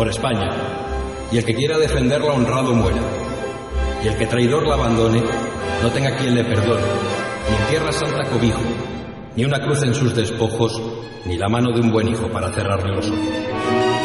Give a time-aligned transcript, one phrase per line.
[0.00, 0.48] por España,
[1.30, 3.02] y el que quiera defenderla honrado muera,
[4.02, 5.22] y el que traidor la abandone,
[5.82, 6.86] no tenga quien le perdone,
[7.50, 8.62] ni en tierra santa cobijo,
[9.36, 10.80] ni una cruz en sus despojos,
[11.26, 13.99] ni la mano de un buen hijo para cerrarle los ojos.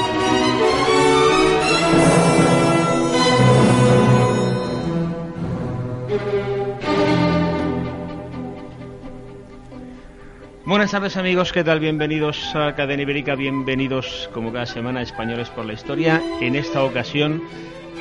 [10.66, 11.79] Buenas tardes amigos, ¿qué tal?
[11.79, 16.19] Bienvenidos a Cadena Ibérica, bienvenidos como cada semana a Españoles por la Historia.
[16.42, 17.43] En esta ocasión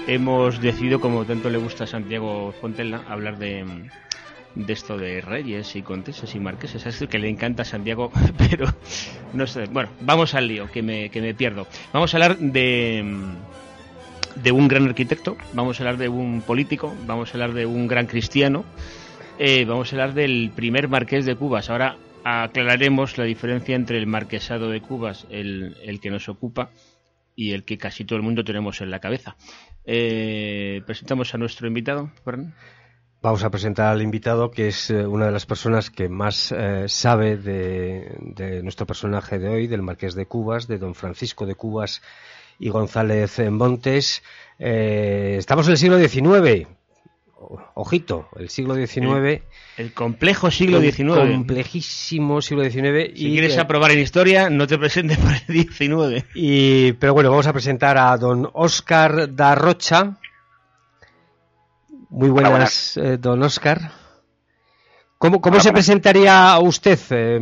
[0.06, 3.66] hemos decidido, como tanto le gusta a Santiago Fontella, hablar de,
[4.66, 6.86] esto de reyes y conteses y marqueses.
[6.86, 8.66] Es que le encanta a Santiago, pero
[9.34, 9.66] no sé.
[9.66, 11.66] Bueno, vamos al lío, que me, que me pierdo.
[11.92, 13.04] Vamos a hablar de,
[14.36, 17.86] de un gran arquitecto, vamos a hablar de un político, vamos a hablar de un
[17.88, 18.64] gran cristiano,
[19.38, 21.68] eh, vamos a hablar del primer marqués de Cubas.
[21.68, 26.70] Ahora aclararemos la diferencia entre el marquesado de Cubas, el, el que nos ocupa,
[27.36, 29.36] y el que casi todo el mundo tenemos en la cabeza.
[29.84, 32.10] Eh, presentamos a nuestro invitado.
[33.22, 36.84] Vamos a presentar al invitado, que es eh, una de las personas que más eh,
[36.88, 41.54] sabe de, de, nuestro personaje de hoy, del Marqués de Cubas, de don Francisco de
[41.54, 42.02] Cubas
[42.58, 44.22] y González Montes.
[44.58, 46.68] Estamos en el siglo XIX.
[47.74, 48.98] Ojito, el siglo XIX.
[48.98, 49.42] El,
[49.76, 51.32] el complejo siglo el XIX.
[51.32, 53.12] Complejísimo siglo XIX.
[53.14, 56.24] Si y, quieres aprobar en historia, no te presentes por el XIX.
[56.34, 60.18] Y, pero bueno, vamos a presentar a don Óscar da Rocha.
[62.10, 62.96] Muy buenas, buenas.
[62.96, 63.92] Eh, don Óscar.
[65.18, 67.40] ¿Cómo, cómo se presentaría usted, eh,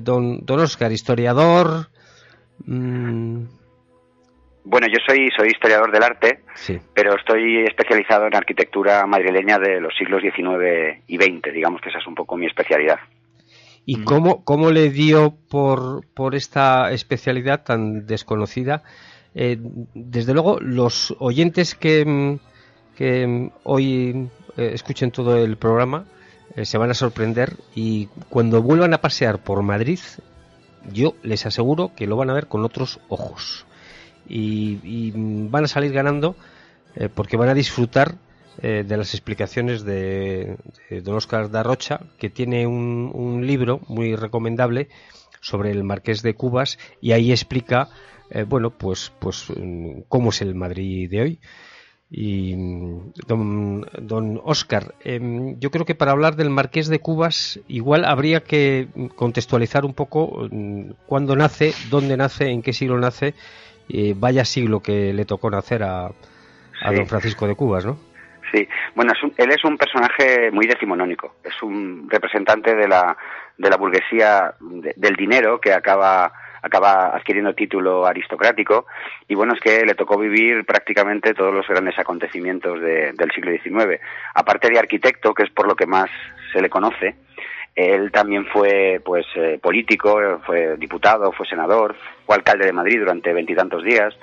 [0.00, 0.92] don, don Óscar?
[0.92, 1.90] ¿Historiador?
[2.64, 3.44] Mm...
[4.64, 6.80] Bueno, yo soy, soy historiador del arte, sí.
[6.94, 11.98] pero estoy especializado en arquitectura madrileña de los siglos XIX y XX, digamos que esa
[11.98, 12.98] es un poco mi especialidad.
[13.84, 14.04] ¿Y mm.
[14.04, 18.82] cómo, cómo le dio por, por esta especialidad tan desconocida?
[19.34, 19.58] Eh,
[19.94, 22.38] desde luego, los oyentes que,
[22.96, 26.06] que hoy eh, escuchen todo el programa
[26.56, 30.00] eh, se van a sorprender y cuando vuelvan a pasear por Madrid,
[30.90, 33.66] yo les aseguro que lo van a ver con otros ojos
[34.28, 35.12] y, y
[35.48, 36.36] van a salir ganando
[36.96, 38.16] eh, porque van a disfrutar
[38.62, 40.56] eh, de las explicaciones de,
[40.88, 44.88] de, don Oscar da Rocha, que tiene un, un, libro muy recomendable
[45.40, 47.88] sobre el Marqués de Cubas y ahí explica,
[48.30, 49.48] eh, bueno, pues, pues
[50.08, 51.40] cómo es el Madrid de hoy.
[52.10, 52.54] Y
[53.26, 58.44] don, don Oscar, eh, yo creo que para hablar del Marqués de Cubas igual habría
[58.44, 58.86] que
[59.16, 63.34] contextualizar un poco mm, cuándo nace, dónde nace, en qué siglo nace
[63.88, 66.94] y vaya siglo que le tocó nacer a, a sí.
[66.94, 67.98] don Francisco de Cubas, ¿no?
[68.52, 73.16] Sí, bueno, es un, él es un personaje muy decimonónico, es un representante de la,
[73.58, 78.86] de la burguesía de, del dinero que acaba acaba adquiriendo título aristocrático
[79.28, 83.52] y bueno es que le tocó vivir prácticamente todos los grandes acontecimientos de, del siglo
[83.52, 84.00] XIX
[84.34, 86.08] aparte de arquitecto que es por lo que más
[86.54, 87.16] se le conoce
[87.74, 93.32] él también fue pues eh, político, fue diputado, fue senador, fue alcalde de Madrid durante
[93.32, 94.14] veintitantos días.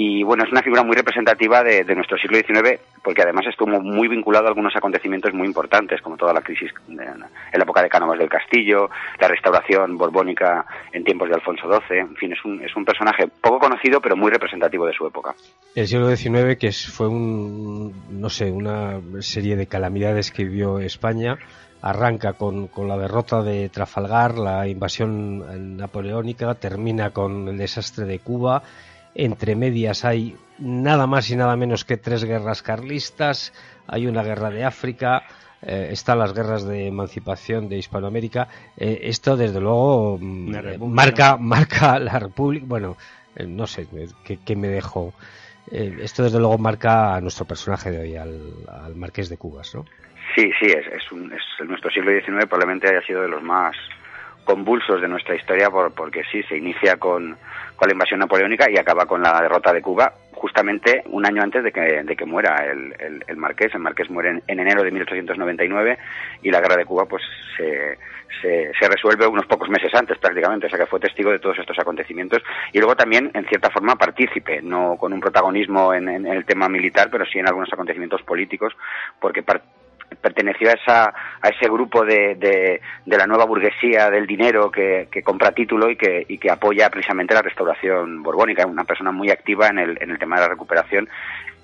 [0.00, 4.06] Y bueno, es una figura muy representativa de, nuestro siglo XIX, porque además estuvo muy
[4.06, 8.16] vinculado a algunos acontecimientos muy importantes, como toda la crisis en la época de Cánovas
[8.16, 11.98] del Castillo, la restauración borbónica en tiempos de Alfonso XII.
[11.98, 15.34] En fin, es un, es un personaje poco conocido, pero muy representativo de su época.
[15.74, 21.38] El siglo XIX, que fue un, no sé, una serie de calamidades que vivió España,
[21.82, 28.18] arranca con, con, la derrota de Trafalgar, la invasión napoleónica, termina con el desastre de
[28.18, 28.62] Cuba,
[29.14, 33.52] entre medias hay nada más y nada menos que tres guerras carlistas,
[33.86, 35.22] hay una guerra de África,
[35.62, 42.18] eh, están las guerras de emancipación de Hispanoamérica, eh, esto desde luego marca, marca la
[42.18, 42.96] república, bueno,
[43.34, 43.88] eh, no sé
[44.24, 45.12] qué, qué me dejo.
[45.70, 49.84] esto desde luego marca a nuestro personaje de hoy, al, al Marqués de Cubas, ¿no?
[50.34, 53.76] Sí, sí, es, es, un, es nuestro siglo XIX probablemente haya sido de los más
[54.48, 57.36] convulsos de nuestra historia por, porque sí, se inicia con,
[57.76, 61.62] con la invasión napoleónica y acaba con la derrota de Cuba justamente un año antes
[61.62, 62.94] de que, de que muera el,
[63.26, 63.74] el, marqués.
[63.74, 65.98] El marqués muere en, en, enero de 1899
[66.42, 67.22] y la guerra de Cuba pues
[67.58, 67.98] se,
[68.40, 71.78] se, resuelve unos pocos meses antes prácticamente, o sea que fue testigo de todos estos
[71.78, 72.42] acontecimientos
[72.72, 76.70] y luego también en cierta forma partícipe, no con un protagonismo en, en el tema
[76.70, 78.74] militar, pero sí en algunos acontecimientos políticos,
[79.20, 79.42] porque
[80.20, 82.80] perteneció a, esa, ese grupo de, de,
[83.16, 87.42] la nueva burguesía del dinero que, compra título y que, y que apoya precisamente la
[87.42, 91.08] restauración borbónica, una persona muy activa en el, en el tema de la recuperación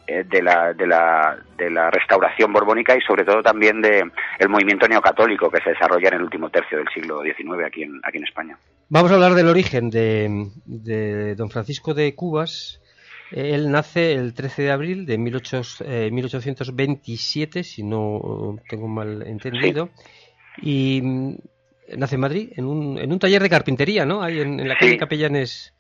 [0.07, 4.05] eh, de la, de, la, de la restauración borbónica y sobre todo también de
[4.49, 8.19] movimiento neocatólico que se desarrolla en el último tercio del siglo XIX aquí en, aquí
[8.19, 8.59] en España.
[8.91, 12.83] Vamos a hablar del origen de, de don Francisco de Cubas,
[13.35, 19.91] Él nace el 13 de abril de 1827, si no tengo mal entendido,
[20.63, 21.39] y mm,
[21.97, 24.23] nace en Madrid, en un, en un taller de carpintería, ¿no?
[24.23, 25.74] Ahí en, la calle Capellanes.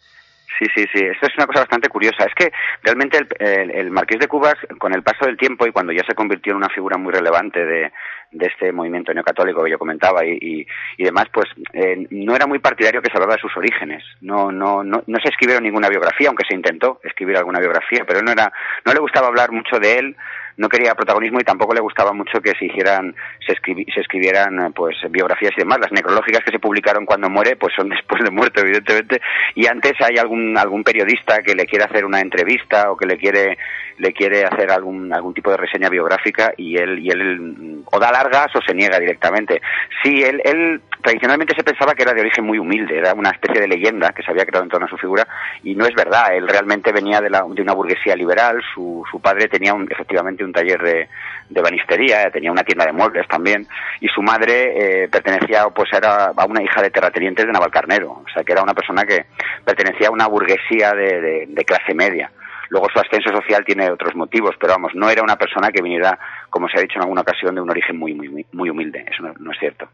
[0.58, 1.04] Sí, sí, sí.
[1.04, 2.24] Esto es una cosa bastante curiosa.
[2.24, 2.52] Es que
[2.82, 6.52] realmente el, Marqués de Cubas, con el paso del tiempo y cuando ya se convirtió
[6.52, 7.92] en una figura muy relevante de,
[8.30, 10.66] este movimiento neocatólico que yo comentaba y,
[10.98, 14.04] y, demás, pues eh, no era muy partidario que se hablara de sus orígenes.
[14.20, 18.22] No, no, no, no se escribieron ninguna biografía, aunque se intentó escribir alguna biografía, pero
[18.22, 18.52] no era,
[18.84, 20.16] no le gustaba hablar mucho de él
[20.56, 23.14] no quería protagonismo y tampoco le gustaba mucho que se hicieran,
[23.46, 25.78] se, se escribieran pues biografías y demás.
[25.80, 29.20] Las necrológicas que se publicaron cuando muere, pues son después de muerto, evidentemente,
[29.54, 33.16] y antes hay algún, algún periodista que le quiere hacer una entrevista o que le
[33.16, 33.58] quiere,
[33.98, 38.12] le quiere hacer algún, algún tipo de reseña biográfica y él, y él o da
[38.12, 39.60] largas o se niega directamente.
[40.02, 43.60] Sí, él, él tradicionalmente se pensaba que era de origen muy humilde, era una especie
[43.60, 45.26] de leyenda que se había creado en torno a su figura
[45.62, 49.20] y no es verdad, él realmente venía de, la, de una burguesía liberal, su, su
[49.20, 51.08] padre tenía un, efectivamente un taller de,
[51.48, 53.66] de banistería, tenía una tienda de muebles también,
[54.00, 58.24] y su madre eh, pertenecía, pues era a una hija de terratenientes de Navalcarnero, o
[58.32, 59.26] sea que era una persona que
[59.64, 62.30] pertenecía a una burguesía de, de, clase media.
[62.70, 66.18] Luego su ascenso social tiene otros motivos, pero vamos, no era una persona que viniera,
[66.50, 69.04] como se ha dicho en alguna ocasión, de un origen muy, muy, muy humilde.
[69.10, 69.88] Eso no, es cierto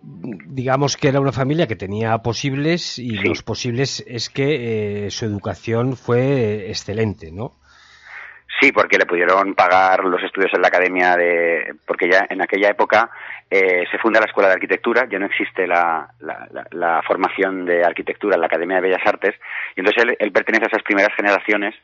[0.00, 5.24] digamos que era una familia que tenía posibles y los posibles es que eh, su
[5.24, 7.56] educación fue excelente, ¿no?
[8.60, 12.70] Sí, porque le pudieron pagar los estudios en la academia de, porque ya en aquella
[12.70, 13.08] época
[13.48, 18.34] eh, se funda la escuela de arquitectura, ya no existe la, la, formación de arquitectura
[18.34, 19.36] en la academia de bellas artes,
[19.76, 21.74] y entonces él, pertenece a esas primeras generaciones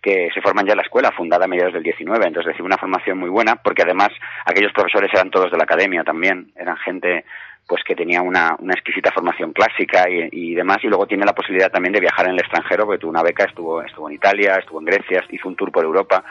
[0.00, 2.78] que se forman ya en la escuela, fundada a mediados del 19, entonces recibe una
[2.78, 4.10] formación muy buena, porque además
[4.46, 7.24] aquellos profesores eran todos de la academia también, eran gente
[7.70, 11.70] pues que tenía una, una exquisita formación clásica y, demás, y luego tiene la posibilidad
[11.70, 14.80] también de viajar en el extranjero, porque tuvo una beca, estuvo, estuvo en Italia, estuvo
[14.80, 16.24] en Grecia, hizo un tour por Europa,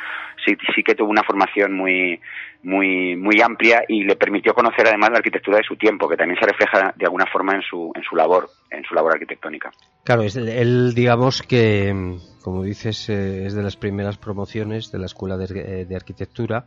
[0.46, 2.20] sí, sí que tuvo una formación muy,
[2.64, 6.38] muy, muy amplia y le permitió conocer además la arquitectura de su tiempo, que también
[6.42, 9.72] se refleja de alguna forma en su, en su labor, en su labor arquitectónica.
[10.04, 15.06] Claro, es él, digamos que, como dices, eh, es de las primeras promociones de la
[15.06, 16.66] Escuela de, de Arquitectura,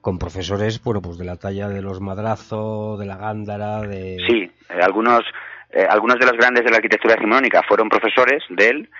[0.00, 4.16] con profesores, bueno, pues de la talla de los Madrazo, de la Gándara, de...
[4.26, 5.24] Sí, eh, algunos,
[5.70, 8.90] eh, algunos de los grandes de la arquitectura decimonónica fueron profesores de él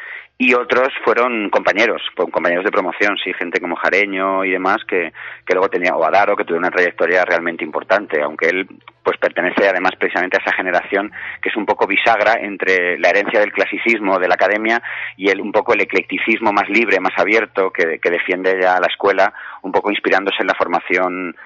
[0.42, 5.12] y otros fueron compañeros, compañeros de promoción, sí, gente como Jareño y demás que,
[5.44, 8.66] que luego tenía, o Adaro, que tuvo una trayectoria realmente importante, aunque él
[9.02, 13.38] pues pertenece además precisamente a esa generación que es un poco bisagra entre la herencia
[13.40, 14.82] del clasicismo de la academia
[15.18, 18.86] y el, un poco el eclecticismo más libre, más abierto que, que defiende ya la
[18.86, 21.36] escuela, un poco inspirándose en la formación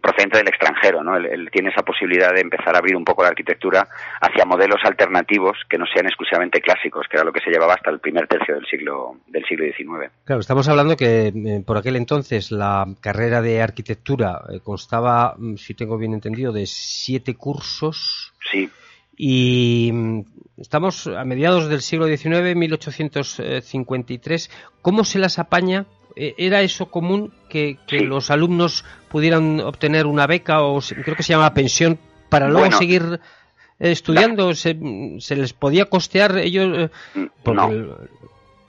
[0.00, 1.16] procedente del extranjero, ¿no?
[1.16, 3.86] Él, tiene esa posibilidad de empezar a abrir un poco la arquitectura
[4.20, 7.90] hacia modelos alternativos que no sean exclusivamente clásicos, que era lo que se llevaba hasta
[7.90, 10.10] el primer tercio del siglo del siglo XIX.
[10.24, 15.56] Claro, estamos hablando que eh, por aquel entonces la carrera de arquitectura eh, constaba, mm,
[15.56, 18.32] si tengo bien entendido, de siete cursos.
[18.50, 18.70] Sí.
[19.18, 20.20] Y mm,
[20.58, 24.50] estamos a mediados del siglo XIX, 1853.
[24.80, 25.84] ¿Cómo se las apaña
[26.18, 27.34] eh, ¿Era eso común
[27.86, 31.98] que, los alumnos pudieran obtener una beca o creo que se llama pensión
[32.28, 33.20] para luego seguir
[33.78, 34.54] eh, estudiando?
[34.54, 36.90] ¿Se, les podía costear ellos?
[37.14, 37.96] Eh, no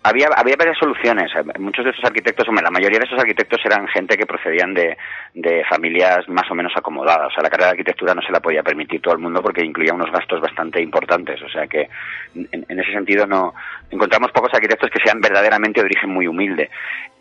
[0.08, 1.32] había, había varias soluciones.
[1.60, 4.98] Muchos de esos arquitectos, la mayoría de esos arquitectos eran gente que procedían de,
[5.34, 7.28] de familias más o menos acomodadas.
[7.28, 9.66] O sea, la carrera de arquitectura no se la podía permitir todo el mundo porque
[9.66, 11.42] incluía unos gastos bastante importantes.
[11.42, 11.90] O sea que,
[12.36, 13.54] en, ese sentido, no
[13.92, 16.70] encontramos pocos arquitectos que sean verdaderamente de origen muy humilde.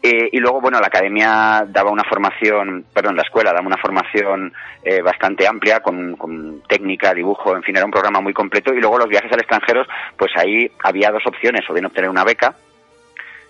[0.00, 4.52] Eh, y luego, bueno, la academia daba una formación, perdón, la escuela daba una formación
[4.85, 8.73] eh, bastante amplia con, con técnica, dibujo, en fin, era un programa muy completo.
[8.73, 9.85] Y luego los viajes al extranjero,
[10.16, 12.55] pues ahí había dos opciones, o bien obtener una beca,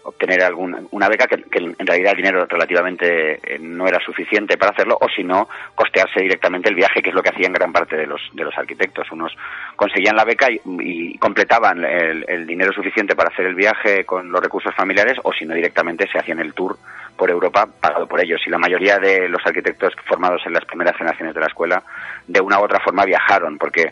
[0.06, 4.70] obtener alguna una beca que, en realidad el dinero relativamente eh, no era suficiente para
[4.70, 7.96] hacerlo o si no costearse directamente el viaje que es lo que hacían gran parte
[7.96, 9.10] de los de los arquitectos.
[9.10, 9.36] Unos
[9.74, 14.74] conseguían la beca y, completaban el, dinero suficiente para hacer el viaje con los recursos
[14.74, 16.76] familiares o si no directamente se hacían el tour
[17.16, 18.40] por Europa pagado por ellos.
[18.46, 21.82] Y la mayoría de los arquitectos formados en las primeras generaciones de la escuela
[22.26, 23.90] de una u otra forma viajaron porque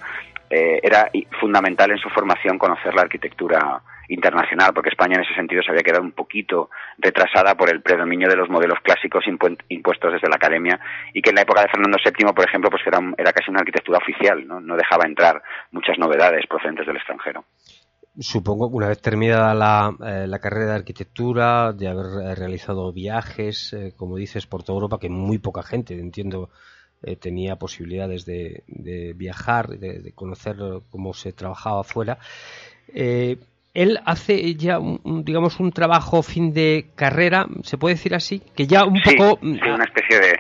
[0.51, 5.63] eh, era fundamental en su formación conocer la arquitectura internacional, porque España en ese sentido
[5.63, 10.29] se había quedado un poquito retrasada por el predominio de los modelos clásicos impuestos desde
[10.29, 10.79] la academia
[11.13, 13.61] y que en la época de Fernando VII, por ejemplo, pues era, era casi una
[13.61, 14.77] arquitectura oficial, ¿no?
[14.77, 17.45] dejaba entrar muchas novedades procedentes del extranjero.
[18.19, 23.73] Supongo que una vez terminada la, eh, carrera de arquitectura, de haber eh, realizado viajes,
[23.73, 26.51] eh, como dices, por toda Europa, que muy poca gente, entiendo,
[27.21, 28.63] tenía posibilidades de,
[29.15, 30.57] viajar, de, de, conocer
[30.91, 32.17] cómo se trabajaba afuera
[33.75, 38.41] él hace ya, un, digamos, un trabajo fin de carrera, ¿se puede decir así?
[38.57, 39.39] Que ya un poco...
[39.43, 40.39] Sí, una especie de...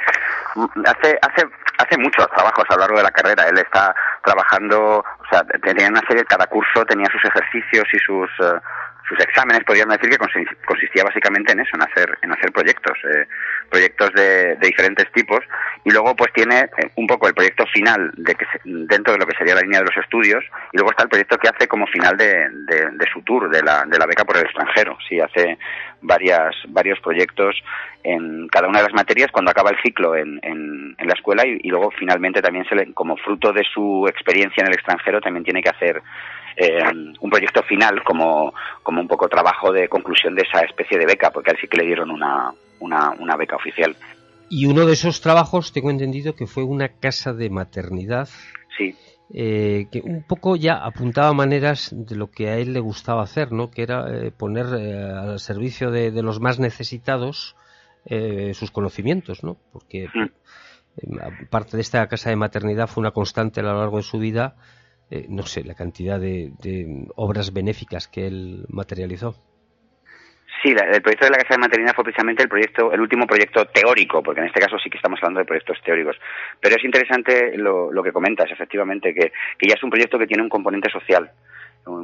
[0.86, 1.44] Hace, hace,
[1.78, 3.48] hace muchos trabajos a lo largo de la carrera.
[3.48, 3.92] Él está
[4.24, 8.30] trabajando, o sea, tenía una serie, cada curso tenía sus ejercicios y sus...
[8.40, 8.60] Eh,
[9.08, 13.26] sus exámenes podríamos decir que consistía básicamente en eso, en hacer, en hacer proyectos, eh,
[13.68, 15.40] proyectos de, diferentes tipos.
[15.84, 19.26] Y luego pues tiene eh, un poco el proyecto final de que dentro de lo
[19.26, 20.42] que sería la línea de los estudios.
[20.73, 23.84] Y luego está el proyecto que hace como final de, de, su tour de la,
[23.84, 25.58] de la beca por el extranjero, sí hace
[26.00, 27.62] varias, varios proyectos
[28.02, 31.46] en cada una de las materias cuando acaba el ciclo en, en, la escuela.
[31.46, 35.20] Y, y, luego finalmente también se le, como fruto de su experiencia en el extranjero
[35.20, 36.02] también tiene que hacer
[36.56, 36.82] eh,
[37.20, 41.30] un proyecto final como, como un poco trabajo de conclusión de esa especie de beca,
[41.30, 43.96] porque a él sí que le dieron una, una, una beca oficial.
[44.49, 48.28] Y uno de esos trabajos, tengo entendido que fue una casa de maternidad.
[48.76, 48.94] Sí.
[49.32, 53.50] Eh, que un poco ya apuntaba maneras de lo que a él le gustaba hacer,
[53.50, 53.70] ¿no?
[53.70, 57.56] Que era eh, poner al servicio de, los más necesitados
[58.52, 59.56] sus conocimientos, ¿no?
[59.73, 61.18] Porque mm.
[61.46, 64.56] aparte de esta casa de maternidad fue una constante a lo largo de su vida
[65.14, 66.50] eh, no sé, la cantidad de,
[67.14, 69.37] obras benéficas que él materializó.
[70.61, 73.64] Sí, el proyecto de la Casa de Maternidad fue precisamente el proyecto, el último proyecto
[73.66, 76.16] teórico, porque en este caso sí que estamos hablando de proyectos teóricos.
[76.59, 79.30] Pero es interesante lo, que comentas, efectivamente, que,
[79.62, 81.30] ya es un proyecto que tiene un componente social.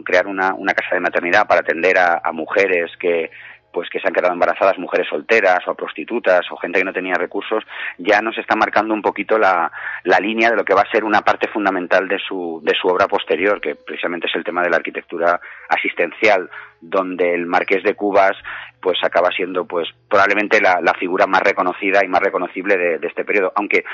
[0.05, 3.31] Crear una, casa de maternidad para atender a mujeres que,
[3.73, 7.15] pues que se han quedado embarazadas mujeres solteras o prostitutas o gente que no tenía
[7.15, 7.65] recursos,
[7.99, 9.71] ya nos está marcando un poquito la,
[10.05, 12.89] la línea de lo que va a ser una parte fundamental de su, de su
[12.89, 16.51] obra posterior, que precisamente es el tema de la arquitectura asistencial,
[16.81, 18.37] donde el Marqués de Cubas
[18.81, 23.25] pues acaba siendo pues probablemente la, figura más reconocida y más reconocible de, de este
[23.25, 23.85] periodo, aunque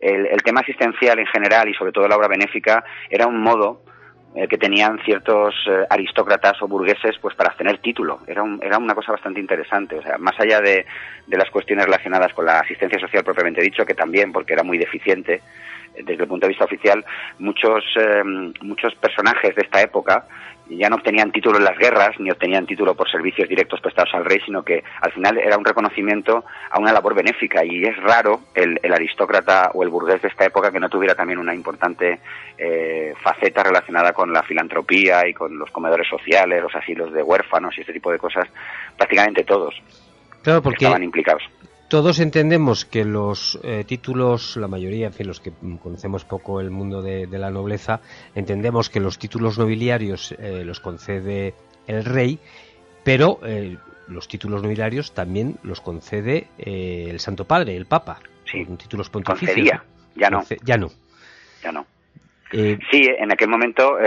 [0.00, 3.82] el, el tema asistencial en general y sobre todo la obra benéfica era un modo
[4.32, 8.20] eh, que tenían ciertos eh, aristócratas o burgueses pues para tener título.
[8.28, 9.98] Era, era una cosa bastante interesante.
[9.98, 10.86] O sea, más allá de,
[11.26, 14.78] de, las cuestiones relacionadas con la asistencia social propiamente dicho, que también porque era muy
[14.78, 15.42] deficiente
[15.94, 17.04] eh, desde el punto de vista oficial,
[17.40, 17.84] muchos,
[18.62, 20.24] muchos personajes de esta época
[20.76, 24.24] ya no obtenían título en las guerras ni obtenían título por servicios directos prestados al
[24.24, 27.64] rey, sino que al final era un reconocimiento a una labor benéfica.
[27.64, 31.38] Y es raro el, aristócrata o el burgués de esta época que no tuviera también
[31.38, 32.20] una importante
[32.56, 37.76] eh, faceta relacionada con la filantropía y con los comedores sociales, los asilos de huérfanos
[37.76, 38.46] y este tipo de cosas,
[38.96, 39.74] prácticamente todos
[40.42, 41.42] estaban implicados
[41.90, 45.50] todos entendemos que los eh, títulos, la mayoría, en fin, los que
[45.82, 48.00] conocemos poco el mundo de, la nobleza,
[48.36, 51.52] entendemos que los títulos nobiliarios eh, los concede
[51.88, 52.38] el rey,
[53.04, 58.20] pero eh, los títulos nobiliarios también los concede el Santo Padre, el Papa.
[58.44, 58.64] Sí.
[58.64, 59.50] Títulos pontificios.
[59.50, 60.44] Concedía, ya no.
[60.62, 60.90] ya no.
[61.60, 61.86] Ya no.
[62.52, 63.98] sí, en aquel momento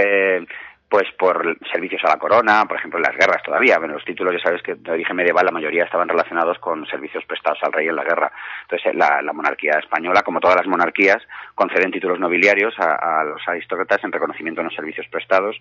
[0.93, 3.79] pues por servicios a la corona, por ejemplo en las guerras todavía.
[3.79, 7.25] Bueno, los títulos ya sabes que de origen medieval la mayoría estaban relacionados con servicios
[7.25, 8.31] prestados al rey en la guerra.
[8.61, 11.17] Entonces la, monarquía española, como todas las monarquías,
[11.55, 15.59] conceden títulos nobiliarios a, los aristócratas en reconocimiento de los servicios prestados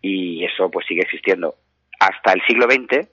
[0.00, 1.56] y eso pues sigue existiendo.
[1.98, 3.08] Hasta el siglo XX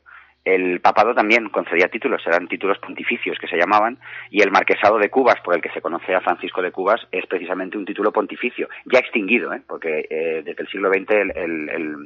[0.46, 3.98] el papado también concedía títulos, eran títulos pontificios que se llamaban,
[4.30, 7.26] y el marquesado de Cubas, por el que se conoce a Francisco de Cubas, es
[7.26, 9.62] precisamente un título pontificio, ya extinguido, ¿eh?
[9.68, 11.12] porque eh, desde el siglo XX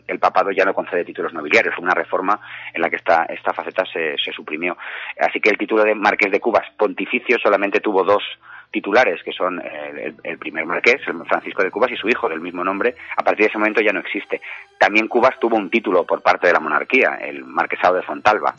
[0.08, 2.40] el, papado ya no concede títulos nobiliarios, fue una reforma
[2.74, 4.78] en la que esta, esta faceta se, se suprimió.
[5.20, 8.24] Así que el título de marqués de Cubas pontificio solamente tuvo dos
[8.72, 12.96] titulares, que son el, primer marqués, Francisco de Cubas, y su hijo del mismo nombre,
[13.18, 14.42] a partir de ese momento ya no existe.
[14.80, 18.56] También Cubas tuvo un título por parte de la monarquía, el marquesado de Fontalba.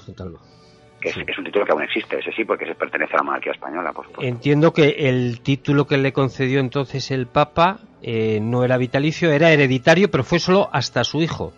[1.00, 3.52] Que es, un título que aún existe, ese sí, porque se pertenece a la monarquía
[3.52, 4.26] española, por supuesto.
[4.26, 9.50] Entiendo que el título que le concedió entonces el Papa eh, no era vitalicio, era
[9.50, 11.54] hereditario, pero fue solo hasta su hijo.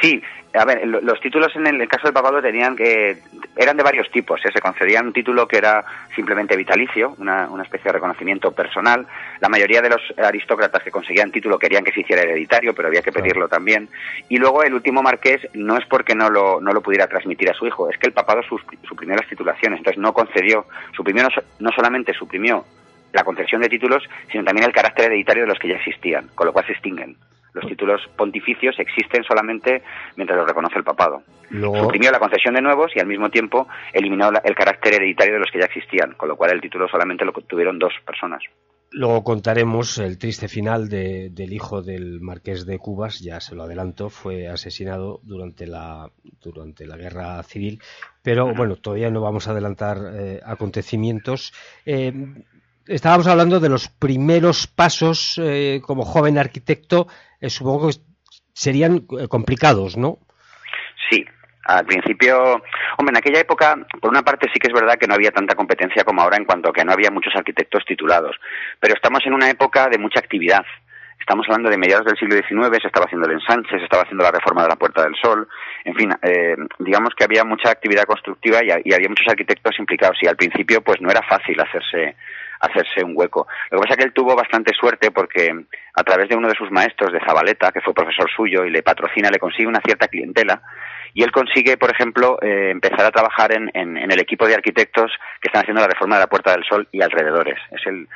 [0.00, 0.22] Sí,
[0.56, 3.18] a ver, los títulos en el caso del papado tenían que
[3.56, 4.40] eran de varios tipos.
[4.44, 4.50] ¿eh?
[4.52, 5.84] Se concedían un título que era
[6.14, 9.06] simplemente vitalicio, una, especie de reconocimiento personal.
[9.40, 13.02] La mayoría de los aristócratas que conseguían título querían que se hiciera hereditario, pero había
[13.02, 13.88] que pedirlo también.
[14.28, 17.54] Y luego el último marqués no es porque no lo, no lo pudiera transmitir a
[17.54, 21.26] su hijo, es que el papado suprimió las titulaciones, entonces no concedió, suprimió
[21.58, 22.64] no solamente suprimió
[23.12, 26.46] la concesión de títulos, sino también el carácter hereditario de los que ya existían, con
[26.46, 27.16] lo cual se extinguen
[27.56, 29.82] los títulos pontificios existen solamente
[30.16, 31.22] mientras los reconoce el papado.
[31.50, 35.50] Suprimió la concesión de nuevos y al mismo tiempo eliminó el carácter hereditario de los
[35.50, 38.42] que ya existían, con lo cual el título solamente lo tuvieron dos personas.
[38.90, 44.10] Luego contaremos el triste final del hijo del marqués de Cubas, ya se lo adelanto,
[44.10, 46.10] fue asesinado durante la,
[46.40, 47.80] durante la guerra civil,
[48.22, 51.52] pero bueno, todavía no vamos a adelantar eh, acontecimientos.
[51.84, 52.12] Eh,
[52.86, 57.08] estábamos hablando de los primeros pasos eh, como joven arquitecto.
[57.40, 57.96] Eh, supongo que
[58.52, 60.18] serían complicados, ¿no?
[61.10, 61.24] Sí,
[61.66, 62.62] al principio,
[62.96, 65.56] hombre, en aquella época, por una parte sí que es verdad que no había tanta
[65.56, 68.36] competencia como ahora en cuanto a que no había muchos arquitectos titulados,
[68.80, 70.64] pero estamos en una época de mucha actividad.
[71.18, 74.22] Estamos hablando de mediados del siglo XIX, se estaba haciendo el ensanche, se estaba haciendo
[74.22, 75.48] la reforma de la Puerta del Sol,
[75.84, 80.28] en fin, eh, digamos que había mucha actividad constructiva y, había muchos arquitectos implicados y
[80.28, 82.14] al principio pues no era fácil hacerse
[82.60, 83.46] hacerse un hueco.
[83.70, 85.52] Lo que pasa es que él tuvo bastante suerte porque
[85.94, 88.82] a través de uno de sus maestros de Zabaleta, que fue profesor suyo y le
[88.82, 90.62] patrocina, le consigue una cierta clientela
[91.16, 95.10] y él consigue, por ejemplo, eh, empezar a trabajar en, en, el equipo de arquitectos
[95.40, 97.58] que están haciendo la reforma de la Puerta del Sol y alrededores.
[97.70, 98.06] Es el,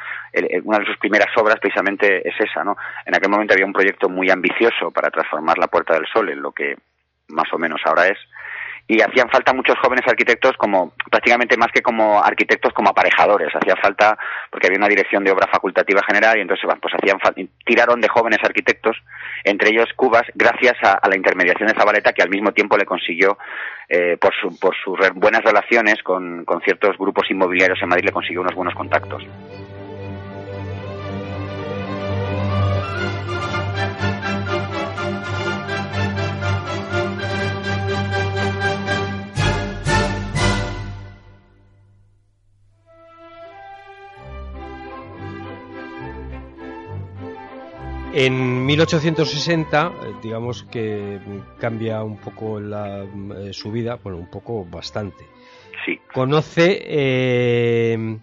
[0.65, 2.77] una de sus primeras obras precisamente es esa, ¿no?
[3.07, 6.43] En aquel momento había un proyecto muy ambicioso para transformar la Puerta del Sol en
[6.43, 6.77] lo que
[7.29, 8.19] más o menos ahora es
[8.91, 13.55] y hacían falta muchos jóvenes arquitectos como prácticamente más que como arquitectos como aparejadores.
[13.55, 14.19] Hacía falta
[14.51, 17.21] porque había una dirección de obra facultativa general y entonces pues hacían
[17.65, 18.97] tiraron de jóvenes arquitectos
[19.45, 23.39] entre ellos Cubas gracias a, la intermediación de Zabaleta que al mismo tiempo le consiguió
[23.89, 28.13] eh, por, su, por sus buenas relaciones con, con ciertos grupos inmobiliarios en Madrid le
[28.13, 29.23] consiguió unos buenos contactos
[48.13, 51.21] En 1860, eh, digamos que
[51.61, 55.25] cambia un poco la, eh, su vida, bueno, un poco bastante.
[55.85, 56.01] Sí.
[56.13, 58.19] Conoce eh,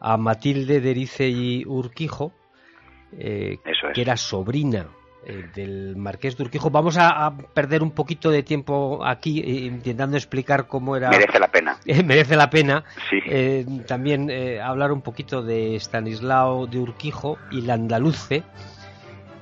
[0.00, 2.32] a Matilde de y Urquijo,
[3.10, 3.58] que
[3.96, 4.86] era sobrina
[5.54, 6.70] del marqués de Urquijo.
[6.70, 11.10] Vamos a, perder un poquito de tiempo aquí intentando explicar cómo era.
[11.10, 11.76] Merece la pena.
[12.04, 12.84] merece la pena.
[13.10, 13.74] Sí.
[13.86, 14.30] también
[14.62, 18.44] hablar un poquito de Stanislao de Urquijo y la andaluce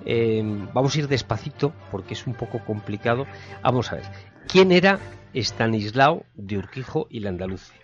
[0.06, 0.40] eh,
[0.72, 3.26] vamos a ir despacito porque es un poco complicado.
[3.62, 4.04] Vamos a ver,
[4.50, 4.98] ¿quién era
[5.35, 7.74] Estanislao de Urquijo y la Andaluce?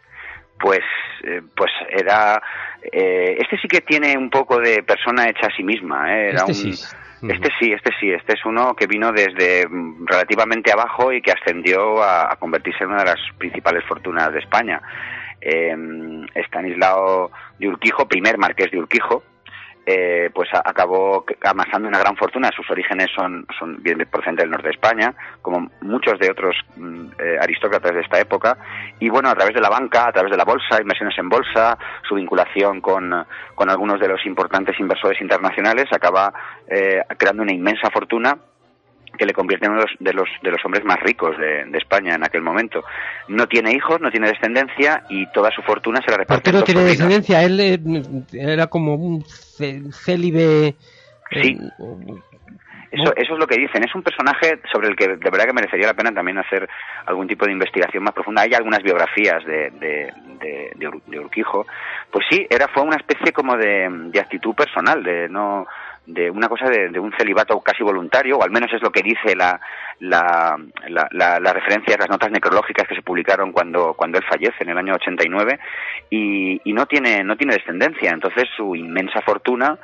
[0.61, 0.83] Pues,
[1.25, 2.40] eh, pues era.
[2.81, 6.16] Eh, este sí que tiene un poco de persona hecha a sí misma.
[6.16, 6.87] Era este, un, sí.
[7.29, 8.11] este sí, este sí.
[8.12, 12.90] Este es uno que vino desde mm, relativamente abajo y que ascendió a, convertirse en
[12.90, 14.81] una de las principales fortunas de España.
[16.37, 19.25] Estanislao de Urquijo, primer marqués de Urquijo,
[19.85, 22.51] eh, pues acabó amasando una gran fortuna.
[22.55, 27.07] Sus orígenes son, son bien procedentes del norte de España, como muchos de otros mm,
[27.18, 28.57] eh, aristócratas de esta época.
[29.01, 31.77] Y bueno, a través de la banca, a través de la bolsa, inversiones en bolsa,
[32.09, 33.12] su vinculación con,
[33.55, 36.33] con algunos de los importantes inversores internacionales, acaba
[36.68, 38.37] eh, creando una inmensa fortuna
[39.18, 42.25] que le convierte en uno de los, de los, hombres más ricos de, España en
[42.25, 42.83] aquel momento.
[43.29, 46.42] No tiene hijos, no tiene descendencia y toda su fortuna se la reparte.
[46.42, 47.42] ¿Por qué no tiene descendencia?
[47.42, 47.79] Él eh,
[48.33, 49.25] era como un
[49.92, 50.68] célibe.
[50.68, 50.77] Eh,
[51.42, 51.59] sí.
[52.90, 53.83] Eso, eso es lo que dicen.
[53.83, 56.68] Es un personaje sobre el que de verdad que merecería la pena también hacer
[57.07, 58.42] algún tipo de investigación más profunda.
[58.42, 60.12] Hay algunas biografías de, de,
[60.77, 61.66] de, Urquijo.
[62.11, 65.66] Pues sí, era fue una especie como de, de actitud personal, de no
[66.07, 69.37] de una cosa de, un celibato casi voluntario, o al menos es lo que dice
[69.37, 69.61] la,
[70.01, 74.71] la, la, la, referencia, las notas necrológicas que se publicaron cuando, cuando él fallece en
[74.71, 75.59] el año 89,
[76.11, 79.79] y, y no, tiene, no tiene descendencia, entonces su inmensa fortuna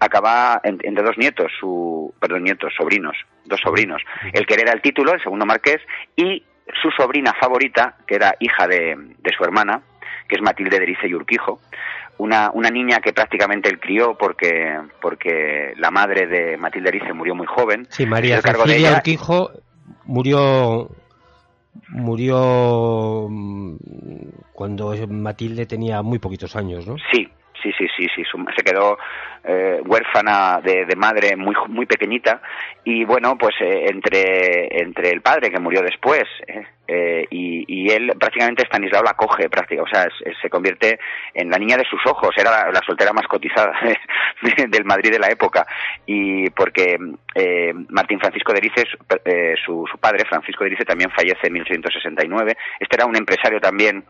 [0.00, 5.12] acaba entre dos nietos, su, perdón, nietos, sobrinos, dos sobrinos, el que era el título,
[5.12, 5.80] el segundo marqués,
[6.16, 6.42] y
[6.80, 9.82] su sobrina favorita, que era hija de, de su hermana,
[10.28, 11.60] que es Matilde de Erice y Urquijo,
[12.18, 17.34] una, una niña que prácticamente él crió porque, porque la madre de Matilde Erice murió
[17.34, 17.86] muy joven.
[17.90, 19.50] Sí, María Cecilia Urquijo
[20.04, 20.88] murió
[21.88, 23.76] murió mm,
[24.52, 26.96] cuando Matilde tenía muy poquitos años, ¿no?
[27.12, 27.28] Sí,
[27.62, 28.22] sí, sí, sí, sí.
[28.56, 28.98] Se quedó
[29.44, 32.40] eh, huérfana de, de, madre muy muy pequeñita
[32.84, 36.22] y bueno, pues eh, entre entre el padre que murió después
[36.86, 40.08] eh, y, y, él prácticamente Stanislao la coge, prácticamente, o sea,
[40.40, 40.98] se convierte
[41.34, 42.30] en la niña de sus ojos.
[42.36, 43.72] Era la, soltera más cotizada
[44.68, 45.66] del Madrid de la época
[46.06, 46.96] y porque
[47.88, 48.84] Martín Francisco de Erice,
[49.64, 52.56] su, su padre Francisco de Erice también fallece en 1869.
[52.78, 54.04] Este era un empresario también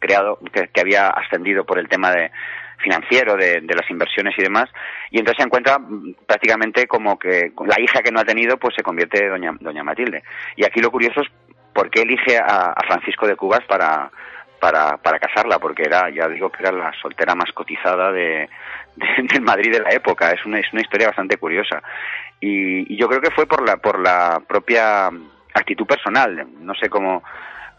[0.00, 2.30] creado que había ascendido por el tema de
[2.78, 4.70] financiero de, las inversiones y demás,
[5.10, 8.74] y entonces se encuentra mm, prácticamente como que la hija que no ha tenido pues
[8.74, 10.22] se convierte doña, doña Matilde.
[10.56, 11.28] Y aquí lo curioso es
[11.72, 14.10] por qué elige a, Francisco de Cubas para,
[14.60, 18.48] para, para casarla, porque era, ya digo que era la soltera más cotizada de,
[19.32, 20.30] del Madrid de la época.
[20.30, 21.82] Es una, es una historia bastante curiosa.
[22.40, 25.10] Y, y, yo creo que fue por la, por la propia
[25.54, 26.46] actitud personal.
[26.60, 27.22] No sé cómo,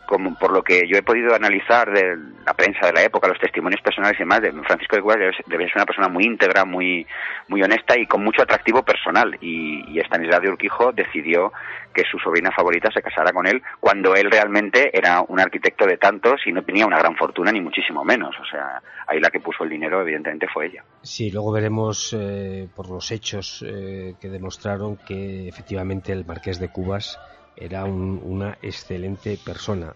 [0.08, 3.40] como por lo que yo he podido analizar de la prensa de la época, los
[3.40, 7.06] testimonios personales y demás, de Francisco de Cubas debe, ser una persona muy íntegra, muy,
[7.50, 9.38] muy honesta y con mucho atractivo personal.
[9.42, 11.52] Y, y Estanislao de Urquijo decidió
[11.94, 15.98] que su sobrina favorita se casara con él cuando él realmente era un arquitecto de
[15.98, 18.36] tantos y no tenía una gran fortuna ni muchísimo menos.
[18.40, 20.84] O sea, ahí la que puso el dinero evidentemente fue ella.
[21.02, 26.70] Sí, luego veremos eh, por los hechos eh, que demostraron que efectivamente el marqués de
[26.70, 27.20] Cubas
[27.58, 29.96] era una excelente persona.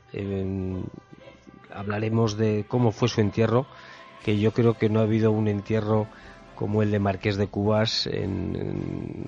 [1.73, 3.65] hablaremos de cómo fue su entierro,
[4.23, 6.07] que yo creo que no ha habido un entierro
[6.55, 9.25] como el de Marqués de Cubas en,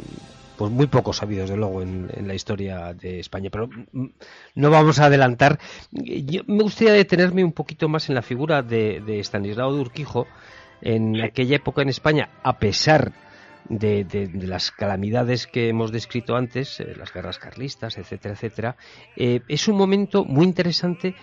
[0.57, 3.49] pues muy pocos sabidos de luego en, la historia de España.
[3.51, 3.69] Pero
[4.55, 5.59] no vamos a adelantar.
[5.91, 10.27] Yo me gustaría detenerme un poquito más en la figura de, de Stanislao de Urquijo
[10.81, 13.32] en aquella época en España a pesar de,
[13.69, 18.75] las calamidades que hemos descrito antes, eh, las guerras carlistas, etcétera, etcétera,
[19.15, 21.15] eh, es un momento muy interesante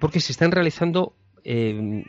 [0.00, 2.04] porque se están realizando, eh,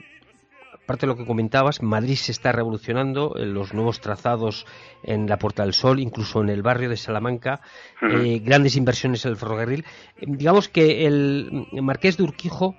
[0.74, 4.66] aparte de lo que comentabas, Madrid se está revolucionando, los nuevos trazados
[5.04, 7.60] en la Puerta del Sol, incluso en el barrio de Salamanca,
[8.00, 9.84] grandes inversiones en el ferrocarril.
[10.22, 12.76] digamos que el Marqués de Urquijo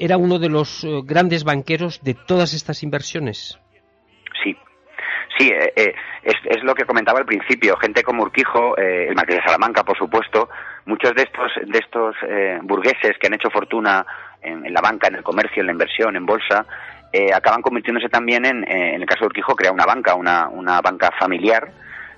[0.00, 3.60] era uno de los grandes banqueros de todas estas inversiones.
[5.38, 7.76] Sí, eh, eh, es, es, lo que comentaba al principio.
[7.76, 10.48] Gente como Urquijo, eh, el Marqués de Salamanca, por supuesto,
[10.86, 12.16] muchos de estos, de estos
[12.62, 14.04] burgueses que han hecho fortuna
[14.42, 16.64] en, la banca, en el comercio, en la inversión, en bolsa,
[17.34, 21.10] acaban convirtiéndose también en, en el caso de Urquijo, crea una banca, una, una banca
[21.18, 21.68] familiar,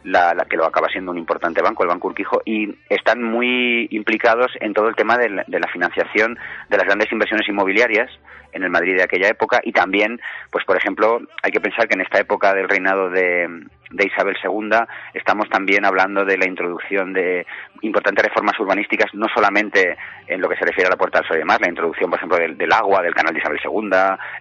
[0.05, 3.89] la, la, que lo acaba siendo un importante banco, el Banco Urquijo, y están muy
[3.91, 8.11] implicados en todo el tema de la financiación de las grandes inversiones inmobiliarias
[8.53, 11.95] en el Madrid de aquella época y también, pues por ejemplo, hay que pensar que
[11.95, 13.49] en esta época del reinado de,
[13.91, 14.71] de Isabel II
[15.15, 17.47] estamos también hablando de la introducción de
[17.83, 21.37] importantes reformas urbanísticas, no solamente en lo que se refiere a la Puerta del Sol
[21.37, 23.91] y demás, la introducción, por ejemplo, del, agua, del canal de Isabel II,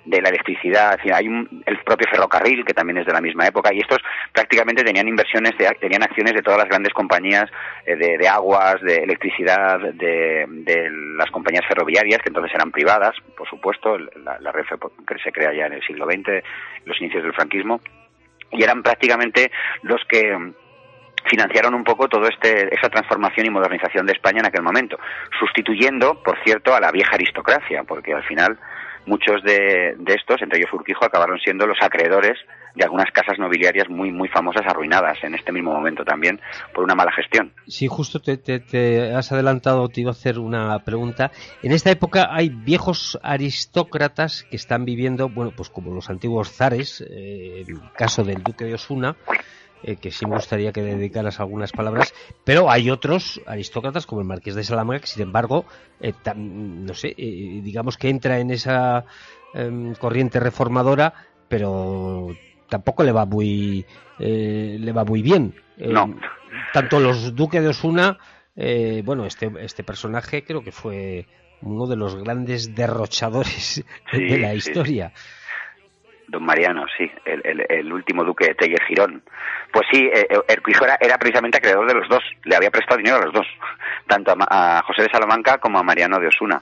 [0.06, 1.26] de la electricidad, hay
[1.66, 4.00] el propio ferrocarril, que también es de la misma época, y estos
[4.34, 7.50] prácticamente tenían inversiones, tenían acciones de todas las grandes compañías
[7.86, 13.50] eh, de, aguas, de electricidad, de, de, las compañías ferroviarias, que entonces eran privadas, por
[13.50, 14.76] supuesto, la, la REFE
[15.08, 16.44] que se crea ya en el siglo XX,
[16.86, 17.80] los inicios del franquismo,
[18.52, 19.52] y eran prácticamente
[19.84, 20.54] los que
[21.26, 24.98] financiaron un poco toda este, esa transformación y modernización de España en aquel momento,
[25.40, 28.58] sustituyendo, por cierto, a la vieja aristocracia, porque al final
[29.06, 32.38] muchos de, estos, entre ellos Urquijo, acabaron siendo los acreedores
[32.80, 36.40] de algunas casas nobiliarias muy muy famosas arruinadas en este mismo momento también
[36.74, 37.54] por una mala gestión.
[37.68, 41.32] Sí, justo te, te, has adelantado, te iba a hacer una pregunta.
[41.62, 47.02] En esta época hay viejos aristócratas que están viviendo, bueno, pues como los antiguos zares,
[47.02, 49.16] eh, el caso del duque de Osuna,
[49.82, 52.14] eh, que sí me gustaría que dedicaras algunas palabras,
[52.44, 55.66] pero hay otros aristócratas como el marqués de Salamanca que sin embargo,
[56.02, 59.06] eh, no sé, eh, digamos que entra en esa
[59.54, 61.14] em, corriente reformadora,
[61.48, 62.28] pero
[62.70, 63.86] tampoco le va muy
[64.20, 65.56] le va muy bien.
[66.74, 68.18] Tanto los duques de Osuna,
[69.04, 71.26] bueno, este este personaje creo que fue
[71.62, 75.12] uno de los grandes derrochadores de la historia.
[76.28, 79.24] Don Mariano, sí, el, último duque de Teller Girón.
[79.74, 82.98] Pues sí, eh, eh, el era, era, precisamente acreedor de los dos, le había prestado
[82.98, 83.48] dinero a los dos,
[84.08, 86.62] tanto a, José de Salamanca como a Mariano de Osuna.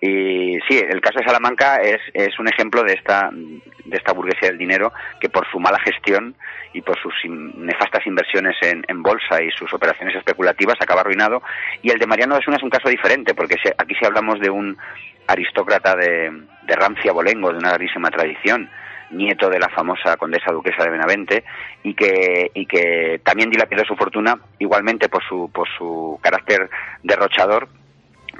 [0.00, 4.48] Y sí, el caso de Salamanca es, es un ejemplo de esta, de esta burguesía
[4.48, 6.34] del dinero que por su mala gestión
[6.72, 11.42] y por sus nefastas inversiones en, en, bolsa y sus operaciones especulativas acaba arruinado.
[11.82, 14.78] Y el de Mariano Osuna es un caso diferente, porque aquí sí hablamos de un
[15.26, 16.30] aristócrata de,
[16.62, 18.70] de rancia bolengo, de una larguísima tradición,
[19.10, 21.44] nieto de la famosa condesa duquesa de Benavente,
[21.82, 26.70] y que, y que también dilapidó su fortuna igualmente por su, por su carácter
[27.02, 27.68] derrochador,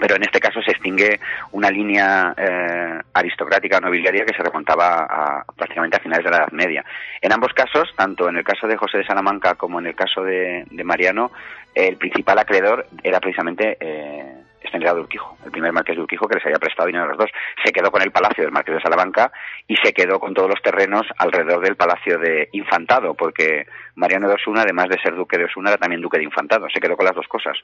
[0.00, 1.20] pero en este caso se extingue
[1.52, 6.52] una línea eh, aristocrática nobiliaria que se remontaba a, prácticamente a finales de la Edad
[6.52, 6.84] Media.
[7.20, 10.22] En ambos casos, tanto en el caso de José de Salamanca como en el caso
[10.22, 11.30] de, Mariano,
[11.74, 16.36] el principal acreedor era precisamente eh, Estanislao de Urquijo, el primer marqués de Urquijo que
[16.36, 17.30] les había prestado dinero a los dos.
[17.64, 19.30] Se quedó con el palacio del marqués de Salamanca
[19.66, 24.34] y se quedó con todos los terrenos alrededor del palacio de Infantado, porque Mariano de
[24.34, 26.68] Osuna, además de ser duque de Osuna, era también duque de Infantado.
[26.72, 27.56] Se quedó con las dos cosas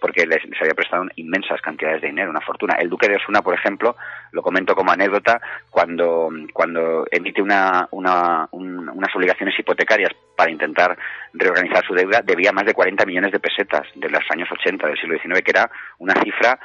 [0.00, 2.76] porque les, había prestado inmensas cantidades de dinero, una fortuna.
[2.78, 3.96] El duque de Osuna, por ejemplo,
[4.32, 10.96] lo comento como anécdota, cuando, cuando emite una, una, unas obligaciones hipotecarias para intentar
[11.32, 14.98] reorganizar su deuda, debía más de 40 millones de pesetas de los años 80 del
[14.98, 16.58] siglo XIX, que era una cifra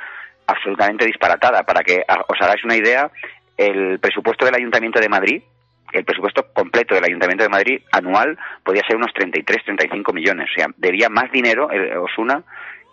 [0.48, 1.64] absolutamente disparatada.
[1.64, 3.10] Para que os hagáis una idea,
[3.58, 5.44] el presupuesto del Ayuntamiento de Madrid,
[5.92, 10.50] el presupuesto completo del Ayuntamiento de Madrid anual podía ser unos 33, 35 millones.
[10.50, 11.70] O sea, debía más dinero
[12.02, 12.44] Osuna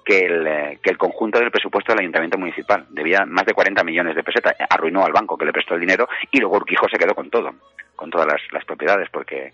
[0.08, 2.86] que el, eh, que el conjunto del presupuesto del ayuntamiento municipal.
[2.88, 4.56] Debía más de 40 millones de pesetas.
[4.70, 7.50] Arruinó al banco que le prestó el dinero y luego Urquijo se quedó con todo,
[7.94, 9.52] con todas las, las propiedades, porque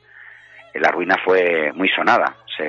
[0.74, 2.36] la ruina fue muy sonada.
[2.56, 2.64] Se,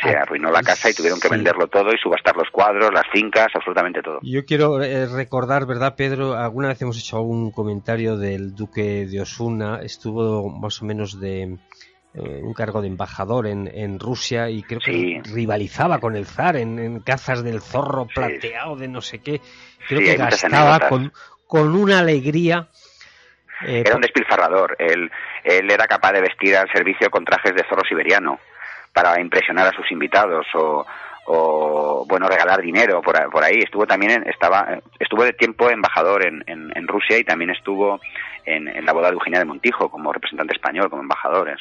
[0.00, 3.06] se, ah, arruinó la casa y tuvieron que venderlo todo y subastar los cuadros, las
[3.12, 4.20] fincas, absolutamente todo.
[4.22, 6.34] Yo quiero eh, recordar, ¿verdad, Pedro?
[6.34, 11.58] Alguna vez hemos hecho algún comentario del duque de Osuna, estuvo más o menos de
[12.14, 16.56] eh, un cargo de embajador en, en Rusia y creo que rivalizaba con el zar
[16.56, 19.40] en, en, cazas del zorro plateado de no sé qué.
[19.88, 21.12] Creo que gastaba con,
[21.46, 22.68] con una alegría.
[23.66, 24.76] Eh, era un despilfarrador.
[24.78, 25.10] Él,
[25.42, 28.38] él era capaz de vestir al servicio con trajes de zorro siberiano
[28.92, 30.86] para impresionar a sus invitados o,
[31.26, 36.24] o bueno regalar dinero por, por ahí estuvo también en, estaba estuvo de tiempo embajador
[36.26, 38.00] en, en, en Rusia y también estuvo
[38.44, 41.58] en, en, la boda de Eugenia de Montijo como representante español como embajadores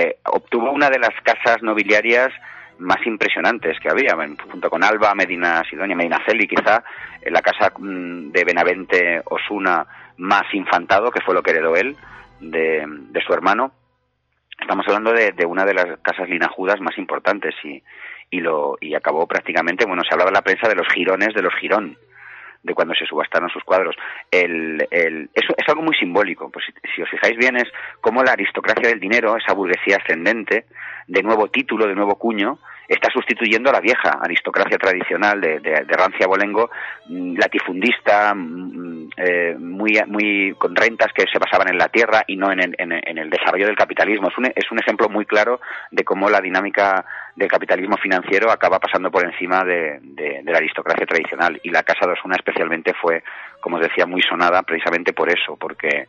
[0.00, 2.32] eh, obtuvo una de las casas nobiliarias
[2.78, 4.16] más impresionantes que había,
[4.50, 6.82] junto con Alba, Medina Sidonia, Medina Celi, quizá,
[7.26, 9.86] la casa mm, de Benavente Osuna
[10.16, 11.96] más infantado, que fue lo que heredó él
[12.40, 12.86] de,
[13.26, 13.72] su hermano.
[14.58, 17.82] Estamos hablando de, de, una de las casas linajudas más importantes y,
[18.30, 21.42] y, lo, y acabó prácticamente, bueno, se hablaba en la prensa de los girones de
[21.42, 21.98] los girón,
[22.62, 23.96] de cuando se subastaron sus cuadros.
[24.30, 26.50] El, el, eso es algo muy simbólico.
[26.50, 27.68] Pues si, si, os fijáis bien es
[28.00, 30.66] cómo la aristocracia del dinero, esa burguesía ascendente,
[31.10, 35.84] de nuevo título, de nuevo cuño, está sustituyendo a la vieja aristocracia tradicional de, de,
[35.84, 36.70] de rancia bolengo,
[37.08, 42.36] mm, latifundista, mm, eh, muy, muy con rentas que se basaban en la tierra y
[42.36, 44.28] no en en, en el desarrollo del capitalismo.
[44.28, 48.78] Es un, es un ejemplo muy claro de cómo la dinámica del capitalismo financiero acaba
[48.78, 51.60] pasando por encima de, de, de, la aristocracia tradicional.
[51.64, 53.22] Y la Casa de Osuna especialmente fue,
[53.60, 56.06] como os decía, muy sonada precisamente por eso, porque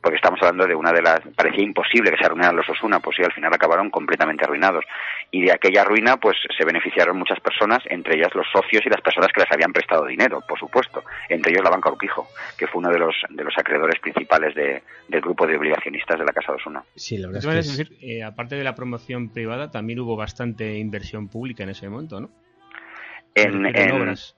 [0.00, 3.16] porque estamos hablando de una de las parecía imposible que se arruinaran los Osuna, pues
[3.16, 4.84] sí, al final acabaron completamente arruinados.
[5.30, 9.00] Y de aquella ruina, pues se beneficiaron muchas personas, entre ellas los socios y las
[9.00, 12.80] personas que les habían prestado dinero, por supuesto, entre ellos la banca Urquijo, que fue
[12.80, 16.52] uno de los de los acreedores principales de, del grupo de obligacionistas de la Casa
[16.52, 16.84] de Osuna.
[16.94, 17.78] Sí, la verdad es, que es...
[17.78, 22.20] decir, eh, aparte de la promoción privada, también hubo bastante inversión pública en ese momento,
[22.20, 22.30] ¿no?
[23.34, 24.36] En, en, en obras.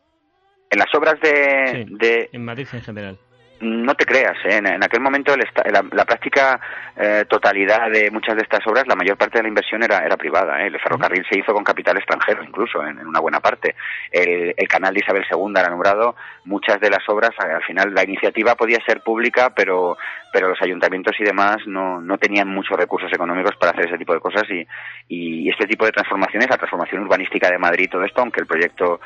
[0.70, 2.30] En las obras de, sí, de...
[2.32, 3.18] En Madrid en general
[3.60, 4.56] no te creas, ¿eh?
[4.56, 6.58] en, aquel momento el, la, la, práctica
[6.96, 10.16] eh, totalidad de muchas de estas obras, la mayor parte de la inversión era, era
[10.16, 10.62] privada.
[10.62, 10.68] ¿eh?
[10.68, 13.76] El ferrocarril se hizo con capital extranjero, incluso, en, una buena parte.
[14.10, 16.14] El, canal de Isabel II era nombrado.
[16.44, 19.98] Muchas de las obras, al final, la iniciativa podía ser pública, pero,
[20.32, 24.14] pero los ayuntamientos y demás no, no tenían muchos recursos económicos para hacer ese tipo
[24.14, 24.44] de cosas.
[24.48, 24.66] Y,
[25.08, 29.00] y este tipo de transformaciones, la transformación urbanística de Madrid, todo esto, aunque el proyecto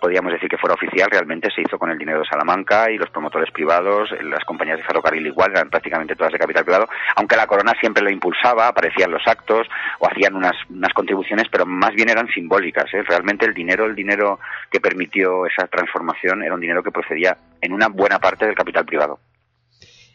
[0.00, 3.10] podríamos decir que fuera oficial, realmente se hizo con el dinero de Salamanca y los
[3.10, 7.46] promotores privados, las compañías de ferrocarril igual, eran prácticamente todas de capital privado, aunque la
[7.46, 12.08] corona siempre lo impulsaba, aparecían los actos o hacían unas, unas contribuciones, pero más bien
[12.08, 12.86] eran simbólicas.
[12.94, 13.02] ¿eh?
[13.02, 17.72] Realmente el dinero, el dinero que permitió esa transformación era un dinero que procedía en
[17.72, 19.20] una buena parte del capital privado.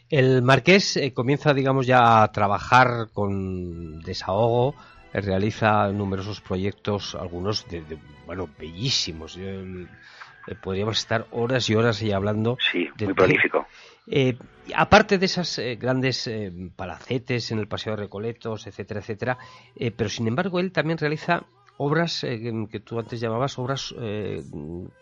[0.08, 4.74] El marqués eh, comienza, digamos, ya a trabajar con desahogo,
[5.20, 9.36] realiza numerosos proyectos, algunos de, de bueno, bellísimos.
[9.38, 9.86] Eh,
[10.62, 12.56] podríamos estar horas y horas ahí hablando.
[12.72, 13.66] Sí, de, muy prolífico.
[14.08, 14.36] Eh,
[14.74, 19.38] aparte de esas eh, grandes eh, palacetes en el Paseo de Recoletos, etcétera, etcétera,
[19.74, 21.44] eh, pero sin embargo él también realiza
[21.78, 23.94] obras que tú antes llamabas obras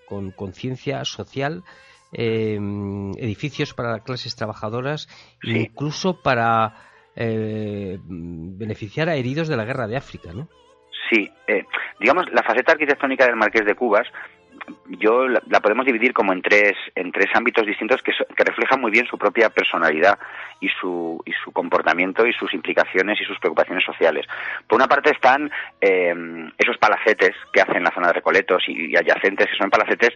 [0.08, 1.62] con conciencia social,
[2.10, 5.08] edificios para clases trabajadoras,
[5.40, 5.50] sí.
[5.52, 6.74] incluso para
[7.16, 10.48] eh, beneficiar a heridos de la guerra de África, ¿no?
[11.10, 11.64] Sí, eh,
[12.00, 14.06] digamos, la faceta arquitectónica del Marqués de Cubas
[14.88, 18.80] yo la, podemos dividir como en tres en tres ámbitos distintos que, so, que reflejan
[18.80, 20.18] muy bien su propia personalidad
[20.60, 24.26] y su y su comportamiento y sus implicaciones y sus preocupaciones sociales.
[24.66, 25.50] Por una parte están
[25.80, 26.14] eh,
[26.58, 30.10] esos palacetes que hacen la zona de Recoletos y, adyacentes, que son palacetes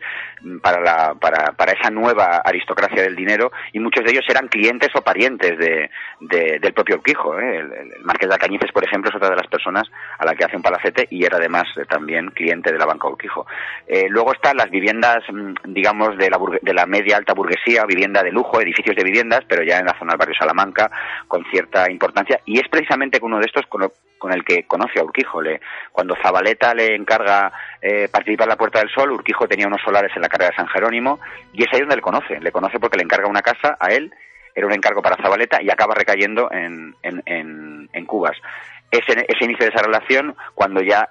[0.63, 4.91] para la para, para esa nueva aristocracia del dinero y muchos de ellos eran clientes
[4.95, 7.39] o parientes de, de del propio Urquijo.
[7.39, 7.59] ¿eh?
[7.59, 10.45] El, el, Marqués de Alcañices, por ejemplo, es otra de las personas a la que
[10.45, 13.47] hace un palacete y era además eh, también cliente de la banca Urquijo.
[13.87, 18.23] Eh, luego están las viviendas, mm, digamos, de la, de la media alta burguesía, vivienda
[18.23, 20.91] de lujo, edificios de viviendas, pero ya en la zona del barrio Salamanca,
[21.27, 22.41] con cierta importancia.
[22.47, 25.43] Y es precisamente con uno de estos con, con el que conoce a Urquijo.
[25.43, 25.61] Le,
[25.93, 30.13] cuando Zabaleta le encarga eh, participar en la Puerta del Sol, Urquijo tenía unos solares
[30.15, 31.19] en la carrera de San Jerónimo,
[31.53, 32.41] y es ahí donde le conoce.
[32.41, 34.13] Le conoce porque le encarga una casa a él,
[34.55, 38.37] era un encargo para Zabaleta, y acaba recayendo en, en, en, en Cubas.
[38.91, 41.11] Ese, ese inicio de esa relación, cuando ya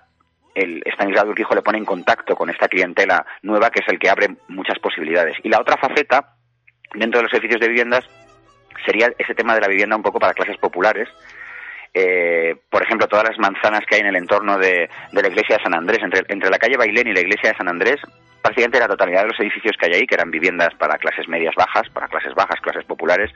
[0.58, 4.10] el Stanislao Urquijo le pone en contacto con esta clientela nueva que es el que
[4.10, 5.38] abre muchas posibilidades.
[5.44, 6.34] Y la otra faceta,
[6.94, 8.04] dentro de los edificios de viviendas,
[8.86, 11.08] sería ese tema de la vivienda un poco para clases populares,
[11.94, 15.64] eh, por ejemplo, todas las manzanas que hay en el entorno de, la iglesia de
[15.64, 17.98] San Andrés, entre, entre la calle Bailén y la iglesia de San Andrés,
[18.42, 21.56] prácticamente la totalidad de los edificios que hay ahí, que eran viviendas para clases medias
[21.56, 23.32] bajas, para clases bajas, clases populares,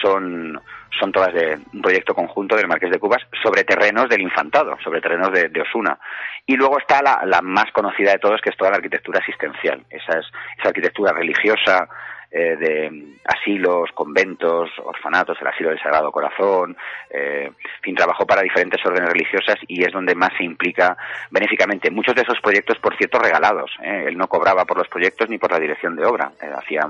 [0.00, 0.60] son,
[0.98, 5.00] son todas de un proyecto conjunto del Marqués de Cubas sobre terrenos del Infantado, sobre
[5.00, 5.98] terrenos de, Osuna.
[6.46, 9.84] Y luego está la, la, más conocida de todos, que es toda la arquitectura asistencial,
[9.90, 10.26] esa, es,
[10.58, 11.88] esa arquitectura religiosa,
[12.34, 16.74] eh, de asilos, conventos, orfanatos, el asilo del Sagrado Corazón,
[17.10, 20.96] eh, en fin, trabajó para diferentes órdenes religiosas y es donde más se implica
[21.30, 21.90] benéficamente.
[21.90, 23.70] Muchos de esos proyectos, por cierto, regalados.
[23.82, 24.04] ¿eh?
[24.08, 26.32] Él no cobraba por los proyectos ni por la dirección de obra.
[26.40, 26.88] Eh, hacía,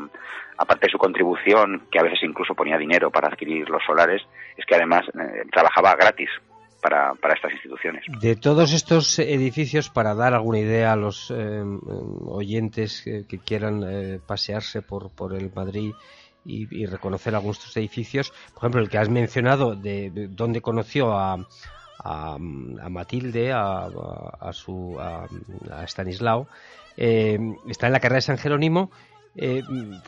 [0.59, 4.23] aparte de su contribución, que a veces incluso ponía dinero para adquirir los solares,
[4.57, 5.03] es que además
[5.51, 6.31] trabajaba gratis
[6.83, 8.05] para, estas instituciones.
[8.21, 11.63] De todos estos edificios, para dar alguna idea a los eh,
[12.27, 15.95] oyentes que, quieran eh, pasearse por, por el Madrid
[16.45, 21.17] y, reconocer algunos de estos edificios, por ejemplo, el que has mencionado, de, donde conoció
[21.17, 21.47] a,
[22.01, 23.89] a, Matilde, a,
[24.41, 25.29] a, su, a,
[25.87, 26.49] Stanislao,
[26.97, 28.91] eh, está en la carrera de San Jerónimo.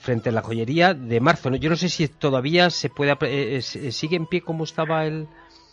[0.00, 1.54] frente a la joyería de marzo.
[1.54, 5.28] Yo no sé si todavía se puede sigue en pie como estaba el,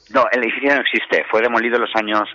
[0.10, 1.26] no, el edificio no existe.
[1.30, 2.30] Fue demolido en los años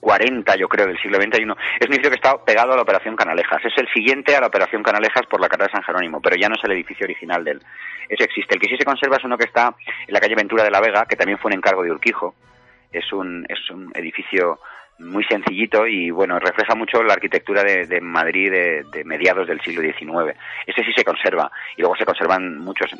[0.00, 1.42] 40, yo creo, del siglo XXI.
[1.42, 3.64] Es un edificio que está pegado a la Operación Canalejas.
[3.64, 6.48] Es el siguiente a la Operación Canalejas por la carrera de San Jerónimo, pero ya
[6.48, 7.60] no es el edificio original del.
[8.08, 8.54] Ese existe.
[8.54, 9.74] El que sí se conserva es uno que está
[10.06, 12.34] en la calle Ventura de la Vega, que también fue un encargo de Urquijo.
[12.92, 14.58] Es un, es un edificio
[15.00, 20.36] muy sencillito y bueno, refleja mucho la arquitectura de, Madrid de, mediados del siglo XIX.
[20.66, 22.90] Ese sí se conserva y luego se conservan muchos.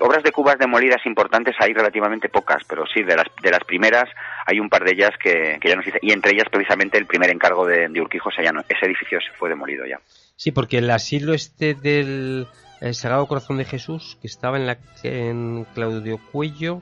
[0.00, 4.08] Obras de cubas demolidas importantes hay relativamente pocas, pero sí, de las, de las primeras
[4.46, 7.30] hay un par de ellas que, ya no existe y entre ellas precisamente el primer
[7.30, 10.00] encargo de, Urquijo, ya no, ese edificio se fue demolido ya.
[10.36, 12.46] Sí, porque el asilo este del
[12.92, 16.80] Sagrado Corazón de Jesús, que estaba en, la, en Claudio Cuello,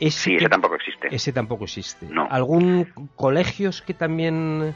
[0.00, 1.08] ese sí, ese tampoco existe.
[1.10, 2.06] Ese tampoco existe.
[2.30, 4.74] ¿Algún colegios que también...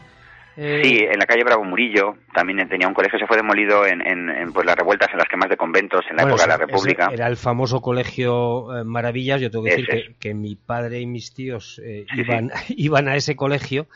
[0.55, 4.53] Eh, sí, en la calle Bravo Murillo también tenía un colegio, se fue demolido en,
[4.53, 7.11] pues, las revueltas, en las quemas de conventos, en la época de la República.
[7.11, 11.33] Era el famoso colegio eh, Maravillas, yo tengo que decir que, mi padre y mis
[11.33, 13.87] tíos eh, iban, iban a ese colegio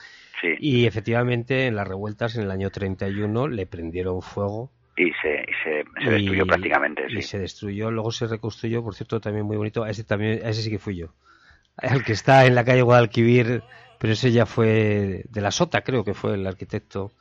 [0.59, 5.85] y efectivamente en las revueltas en el año 31 le prendieron fuego y se, se,
[6.11, 7.07] destruyó prácticamente.
[7.09, 9.87] Y se destruyó, luego se reconstruyó, por cierto, también muy bonito.
[9.87, 11.09] ese también, ese sí que fui yo.
[11.83, 13.63] El que está en la calle Guadalquivir,
[13.99, 17.13] pero ese ya fue de la Sota, creo que fue el arquitecto.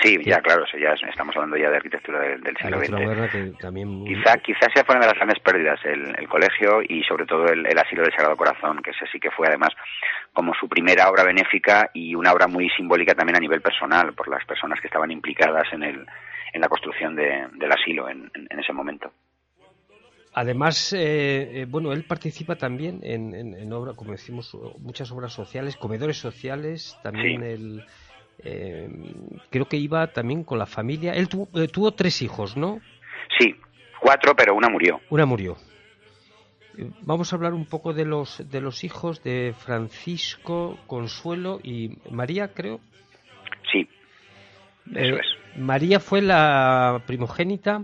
[0.00, 3.58] Sí, ya claro, ya estamos hablando ya de arquitectura del, siglo XX.
[3.58, 4.04] también...
[4.04, 7.66] Quizá, quizás sea fue una de las grandes pérdidas el, colegio y sobre todo el,
[7.76, 9.70] asilo del Sagrado Corazón, que ese sí que fue además
[10.32, 14.28] como su primera obra benéfica y una obra muy simbólica también a nivel personal por
[14.28, 16.06] las personas que estaban implicadas en el,
[16.52, 19.12] en la construcción del asilo en, ese momento.
[20.34, 25.76] Además, eh, eh, bueno, él participa también en, en, obra, como decimos, muchas obras sociales,
[25.76, 27.84] comedores sociales, también él,
[28.44, 28.88] eh,
[29.50, 31.12] creo que iba también con la familia.
[31.12, 32.80] Él tuvo, tres hijos, ¿no?
[33.38, 33.54] Sí,
[34.00, 35.00] cuatro, pero una murió.
[35.10, 35.56] Una murió.
[37.02, 42.54] Vamos a hablar un poco de los de los hijos de Francisco, Consuelo y María,
[42.54, 42.78] creo.
[44.94, 45.26] Eso es.
[45.56, 47.82] ¿María fue la primogénita?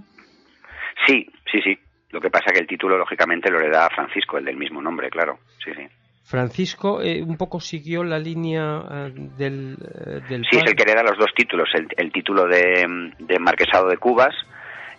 [1.07, 1.79] Sí, sí, sí.
[2.11, 4.57] Lo que pasa es que el título, lógicamente, lo le da a Francisco, el del
[4.57, 5.39] mismo nombre, claro.
[5.65, 5.87] Sí, sí.
[6.25, 10.85] Francisco eh, un poco siguió la línea eh, del, eh, del, Sí, es el que
[10.85, 12.87] le da los dos títulos, el, título de,
[13.39, 14.35] Marquesado de Cubas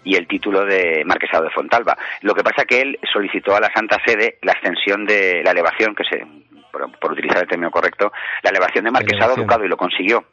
[0.03, 1.97] y el título de Marquesado de Fontalba.
[2.21, 5.51] Lo que pasa es que él solicitó a la Santa Sede la extensión de la
[5.51, 6.23] elevación, que se,
[6.71, 8.11] por, utilizar el término correcto,
[8.43, 10.25] la elevación de Marquesado Ducado y lo consiguió.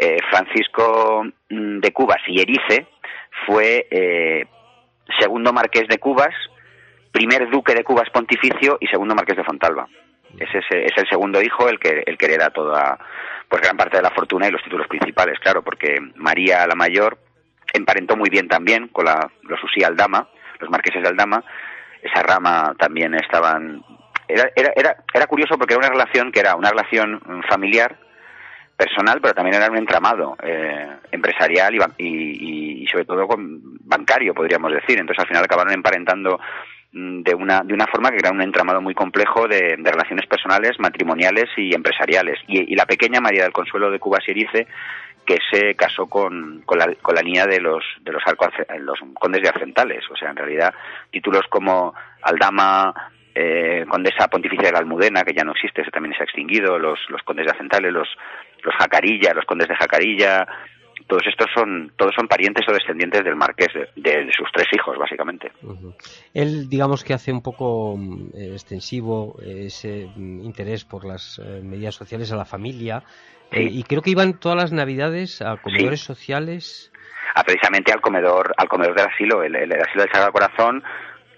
[0.00, 2.86] Eh, Francisco mm, de Cubas y Erice
[3.46, 4.46] fue eh,
[5.18, 6.34] segundo marqués de Cubas,
[7.10, 9.88] primer duque de Cubas pontificio y segundo marqués de Fontalba.
[10.38, 12.96] Es, es el segundo hijo el que, el que hereda toda,
[13.48, 17.18] pues gran parte de la fortuna y los títulos principales, claro, porque María la mayor
[17.72, 20.28] emparentó muy bien también con la, los Usí Aldama,
[20.60, 21.42] los marqueses de Aldama,
[22.02, 23.82] esa rama también estaban...
[24.28, 27.96] Era, era, era, era curioso porque era una relación que era una relación familiar,
[28.78, 33.26] personal, pero también era un entramado eh, empresarial y, y, sobre todo
[33.80, 34.98] bancario, podríamos decir.
[34.98, 36.38] Entonces al final acabaron emparentando
[36.92, 40.78] mm, de una, de una forma que era un entramado muy complejo de, relaciones personales,
[40.78, 42.38] matrimoniales y empresariales.
[42.46, 44.68] Y, la pequeña María del Consuelo de Cuba Sirice,
[45.26, 48.22] que se casó con, con, la, con la niña de los, de los,
[48.78, 50.04] los condes de Arcentales.
[50.08, 50.72] O sea, en realidad,
[51.10, 52.94] títulos como Aldama,
[53.34, 56.98] eh, condesa pontificia de la Almudena, que ya no existe, también se ha extinguido, los,
[57.08, 58.08] los condes de Acentales, los,
[58.62, 60.46] los Jacarilla, los condes de Jacarilla,
[61.08, 65.50] todos estos son todos son parientes o descendientes del marqués de, sus tres hijos básicamente.
[66.34, 71.94] Él digamos que hace un poco mm, extensivo ese mm, interés por las eh, medidas
[71.94, 73.02] sociales a la familia.
[73.50, 76.92] Eh, y creo que iban todas las navidades a comedores sociales.
[77.34, 80.82] A precisamente al comedor al comedor del asilo el, el asilo del Sagrado Corazón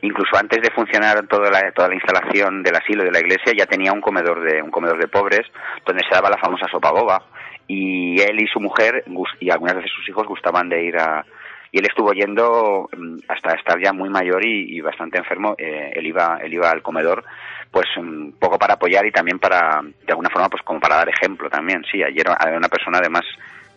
[0.02, 3.66] incluso antes de funcionar toda la, toda la instalación del asilo de la iglesia ya
[3.66, 5.46] tenía un comedor de un comedor de pobres
[5.84, 7.22] donde se daba la famosa sopa boba.
[7.66, 9.04] Y él y su mujer
[9.38, 11.24] y algunas veces sus hijos gustaban de ir a
[11.72, 15.54] y él estuvo yendo mm, hasta estar ya muy mayor y, bastante enfermo.
[15.56, 17.24] Eh, él iba él iba al comedor
[17.70, 20.96] pues un mm, poco para apoyar y también para de alguna forma pues como para
[20.96, 21.84] dar ejemplo también.
[21.90, 23.24] Sí ayer era una persona además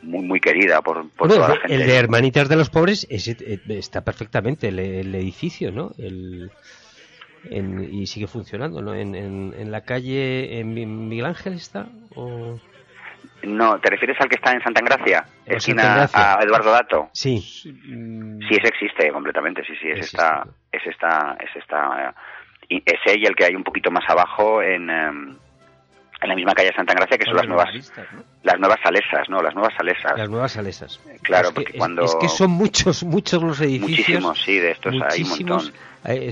[0.04, 1.74] muy, muy querida por, toda la gente.
[1.74, 5.91] El de Hermanitas de los Pobres eh, está perfectamente, el, edificio, ¿no?
[5.97, 6.51] El,
[7.49, 8.93] y sigue funcionando, ¿no?
[8.93, 10.74] En, en, la calle en
[11.10, 12.60] Miguel Ángel está o...
[13.43, 15.26] No, ¿te refieres al que está en Santa Engracia?
[15.45, 17.10] Esquina a Eduardo Dato.
[17.12, 17.39] Sí.
[17.41, 17.70] Sí,
[18.49, 22.16] ese existe completamente, sí, sí, es esta, es esta, es esta,
[22.70, 25.38] eh, ese y el que hay un poquito más abajo en, em,
[26.24, 27.94] en la misma calle Santa Gracia, que son las nuevas,
[28.44, 29.42] las nuevas salesas, ¿no?
[29.42, 30.18] Las nuevas salesas.
[30.18, 31.00] Las nuevas salesas.
[31.08, 32.04] Eh, claro, porque cuando...
[32.06, 34.22] Es, que son muchos, muchos los edificios.
[34.22, 35.74] Muchísimos, sí, de estos hay un montón.
[36.06, 36.30] Eh,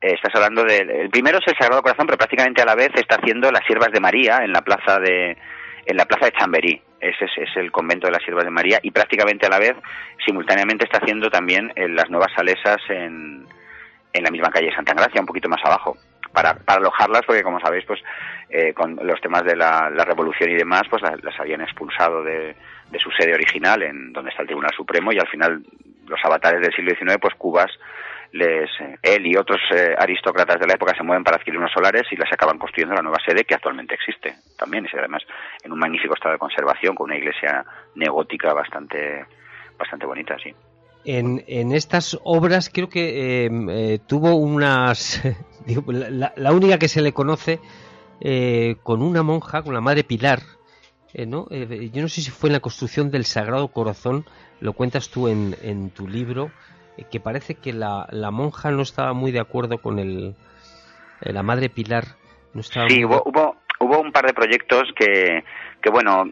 [0.00, 0.90] estás hablando del...
[0.90, 3.92] El primero es el Sagrado Corazón, pero prácticamente a la vez está haciendo las siervas
[3.92, 5.36] de María en la plaza de
[5.86, 6.82] en la plaza de Chamberí.
[7.00, 9.74] Ese es, el convento de las siervas de María y prácticamente a la vez,
[10.24, 13.46] simultáneamente está haciendo también eh, las nuevas salesas en,
[14.12, 15.96] en la misma calle Santa Gracia, un poquito más abajo
[16.32, 18.00] para, para alojarlas, porque como sabéis, pues
[18.48, 22.54] eh, con los temas de la, revolución y demás, pues las, habían expulsado de,
[22.90, 25.62] de, su sede original, en donde está el Tribunal Supremo, y al final
[26.06, 27.70] los avatares del siglo XIX, pues Cubas
[28.32, 31.72] les, eh, él y otros eh, aristócratas de la época se mueven para adquirir unos
[31.72, 35.22] solares y las acaban construyendo la nueva sede que actualmente existe también, y además
[35.62, 37.64] en un magnífico estado de conservación, con una iglesia
[37.94, 39.26] neogótica bastante,
[39.76, 40.54] bastante bonita, sí.
[41.04, 45.22] En, en estas obras creo que tuvo unas
[46.36, 47.60] la, única que se le conoce
[48.20, 50.40] eh, con una monja, con la madre Pilar,
[51.12, 51.46] eh, ¿no?
[51.50, 54.26] Eh, yo no sé si fue en la construcción del Sagrado Corazón,
[54.60, 56.50] lo cuentas tú en, en tu libro,
[57.10, 60.34] que parece que la, la, monja no estaba muy de acuerdo con el,
[61.20, 62.04] la madre Pilar.
[62.52, 65.42] No estaba sí, hubo, hubo, hubo, un par de proyectos que,
[65.80, 66.24] que bueno,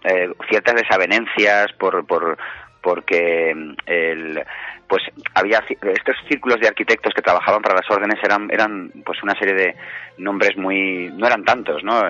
[0.50, 2.36] ciertas desavenencias por, por,
[2.88, 4.42] porque mm, el,
[4.88, 5.02] pues
[5.34, 9.54] había estos círculos de arquitectos que trabajaban para las órdenes eran eran pues una serie
[9.54, 9.76] de
[10.16, 12.00] nombres muy no eran tantos no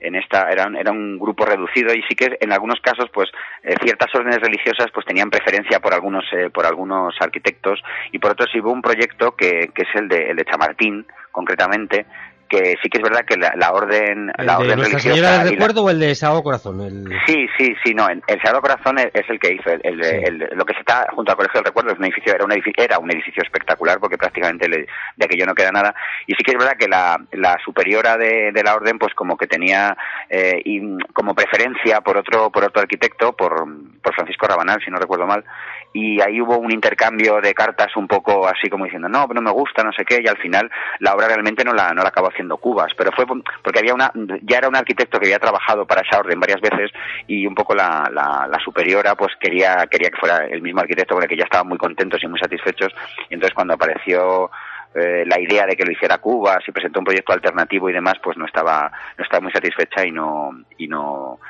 [0.00, 3.30] en esta eran era un grupo reducido y sí que en algunos casos pues
[3.62, 7.80] eh, ciertas órdenes religiosas pues tenían preferencia por algunos eh, por algunos arquitectos
[8.10, 12.06] y por otros hubo un proyecto que, que es el de el de Chamartín concretamente
[12.54, 15.52] que sí que es verdad que la, orden, ¿El la de orden Nuestra Señora del
[15.52, 16.80] Recuerdo o el de Sagrado Corazón?
[16.80, 17.08] El...
[17.26, 20.80] Sí, sí, sí, no, el, Sagrado Corazón es, el que hizo, el, lo que se
[20.80, 23.42] está junto al Colegio del Recuerdo es un edificio, era un edificio, era un edificio
[23.42, 25.94] espectacular porque prácticamente de aquello no queda nada.
[26.26, 29.36] Y sí que es verdad que la, la superiora de, de la orden pues como
[29.36, 29.96] que tenía
[30.28, 30.80] eh, y,
[31.12, 33.54] como preferencia por otro por otro arquitecto, por,
[34.02, 35.44] por Francisco Rabanal, si no recuerdo mal,
[35.92, 39.50] y ahí hubo un intercambio de cartas un poco así como diciendo no, no me
[39.50, 42.28] gusta, no sé qué, y al final la obra realmente no la, no la acabó
[42.28, 44.10] haciendo Cubas, pero fue porque había una,
[44.42, 46.90] ya era un arquitecto que había trabajado para esa orden varias veces
[47.26, 51.22] y un poco la, la, superiora pues quería, quería que fuera el mismo arquitecto con
[51.22, 52.92] el que ya estaban muy contentos y muy satisfechos,
[53.28, 54.50] y entonces cuando apareció
[54.94, 58.14] eh, la idea de que lo hiciera Cuba, si presentó un proyecto alternativo y demás,
[58.22, 61.40] pues no estaba, no estaba muy satisfecha y no, y no,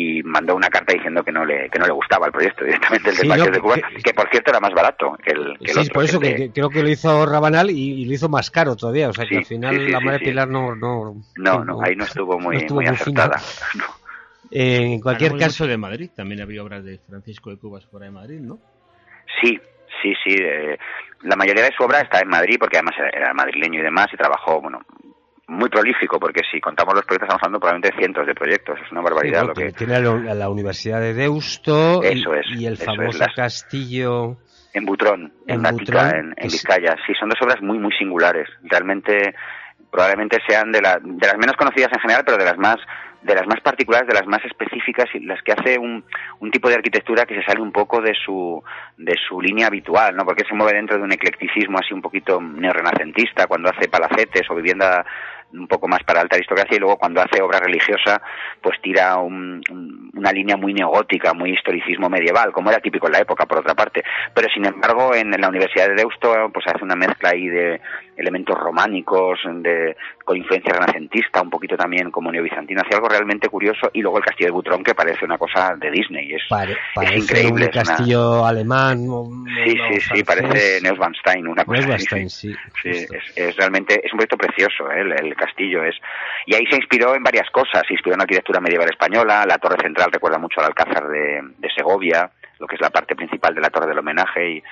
[0.00, 3.10] y mandó una carta diciendo que no le, que no le gustaba el proyecto directamente
[3.10, 3.74] el de de Cuba,
[4.04, 6.84] que, por cierto era más barato que el, que sí, por eso que, creo que
[6.84, 9.98] lo hizo Rabanal y, lo hizo más caro todavía, o sea que al final la
[9.98, 13.40] madre Pilar no no, no, no, ahí no estuvo muy, muy, acertada.
[14.50, 18.12] Eh, en cualquier caso de Madrid, también había obras de Francisco de Cubas fuera de
[18.12, 18.58] Madrid, ¿no?
[19.42, 19.60] Sí,
[20.00, 20.36] sí, sí.
[20.40, 20.78] Eh,
[21.24, 24.16] la mayoría de su obra está en Madrid porque además era madrileño y demás y
[24.16, 24.80] trabajó, bueno,
[25.48, 28.92] muy prolífico, porque si contamos los proyectos estamos hablando probablemente de cientos de proyectos, es
[28.92, 29.46] una barbaridad.
[29.46, 29.72] lo que...
[29.72, 34.36] Tiene la, Universidad de Deusto y, el famoso castillo...
[34.74, 36.94] En Butrón, en, en en, Vizcaya.
[37.06, 38.48] Sí, son dos obras muy, muy singulares.
[38.62, 39.34] Realmente,
[39.90, 42.76] probablemente sean de, la, de las menos conocidas en general, pero de las más
[43.22, 46.04] de las más particulares, de las más específicas y las que hace un,
[46.38, 48.62] un tipo de arquitectura que se sale un poco de su,
[48.96, 50.24] de su línea habitual, ¿no?
[50.24, 54.54] Porque se mueve dentro de un eclecticismo así un poquito neorrenacentista, cuando hace palacetes o
[54.54, 55.04] vivienda
[55.52, 58.20] un poco más para alta aristocracia y luego cuando hace obra religiosa
[58.60, 59.62] pues tira un,
[60.14, 63.74] una línea muy neogótica, muy historicismo medieval, como era típico en la época, por otra
[63.74, 64.02] parte.
[64.34, 67.80] Pero sin embargo, en, la Universidad de Deusto, pues hace una mezcla ahí de
[68.16, 73.90] elementos románicos, de, con influencia renacentista, un poquito también como neobizantino, hace algo realmente curioso.
[73.92, 76.34] Y luego el castillo de Butrón, que parece una cosa de Disney.
[76.34, 76.42] Es,
[77.00, 77.66] es increíble.
[77.66, 79.06] Un castillo alemán.
[79.64, 82.28] Sí, sí, sí, parece Neuschwanstein, una cosa así.
[82.28, 85.00] Sí, sí, es, realmente, es un proyecto precioso, ¿eh?
[85.00, 85.94] el, el castillo es.
[86.46, 87.82] Y ahí se inspiró en varias cosas.
[87.86, 91.68] Se inspiró en la arquitectura medieval española, la torre central recuerda mucho al Alcázar de,
[91.74, 94.62] Segovia, lo que es la parte principal de la torre del homenaje y,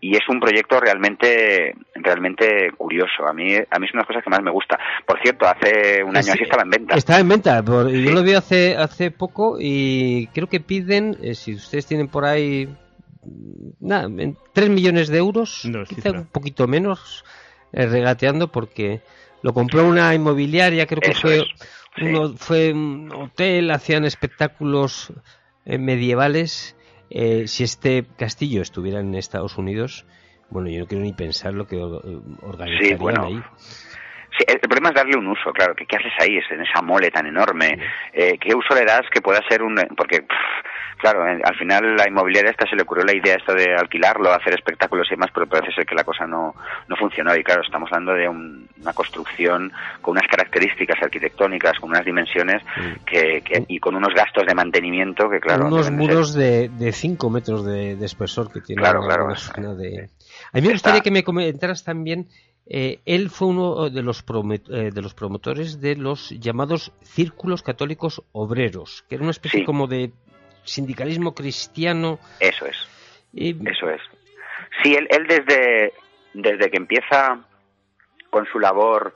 [0.00, 3.26] y es un proyecto realmente realmente curioso.
[3.28, 4.78] A mí a mí es una de las cosas que más me gusta.
[5.06, 6.94] Por cierto, hace un año así estaba en venta.
[6.96, 11.54] Estaba en venta, yo lo vi hace hace poco y creo que piden, eh, si
[11.54, 12.68] ustedes tienen por ahí
[13.80, 14.08] nada,
[14.52, 17.24] 3 millones de euros, quizá un poquito menos,
[17.72, 19.00] eh, regateando porque
[19.44, 21.44] lo compró una inmobiliaria, creo que fue
[22.00, 25.12] uno fue un hotel, hacían espectáculos
[25.66, 26.78] eh, medievales.
[27.10, 30.06] Eh, si este castillo estuviera en Estados Unidos,
[30.48, 33.42] bueno, yo no quiero ni pensar lo que organizarían ahí.
[34.38, 35.74] Sí, el problema es darle un uso, claro.
[35.76, 37.78] ¿Qué, qué haces ahí en esa mole tan enorme?
[38.14, 39.76] Eh, ¿Qué uso le das que pueda ser un...?
[39.94, 40.24] Porque,
[40.98, 44.54] claro, al final la inmobiliaria esta se le ocurrió la idea esta de alquilarlo, hacer
[44.54, 46.54] espectáculos y demás, pero parece ser que la cosa no,
[46.88, 47.34] no funcionó.
[47.36, 52.62] Y claro, estamos hablando de una construcción con unas características arquitectónicas, con unas dimensiones
[53.06, 55.66] que, y con unos gastos de mantenimiento que, claro...
[55.66, 60.10] Unos muros de 5 metros de, espesor que tiene claro, claro, de...
[60.52, 62.28] A mí me gustaría que me comentaras también
[62.66, 64.24] eh, él fue uno de los,
[64.70, 69.86] eh, de los promotores de los llamados círculos católicos obreros, que era una especie como
[69.86, 70.12] de
[70.64, 72.18] sindicalismo cristiano.
[72.40, 72.88] Eso es.
[73.34, 74.00] Eso es.
[74.82, 75.92] Sí, él, él desde,
[76.34, 77.38] desde que empieza
[78.30, 79.14] con su labor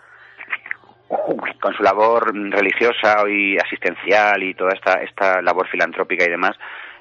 [1.09, 6.55] con su labor religiosa y asistencial y toda esta, esta labor filantrópica y demás,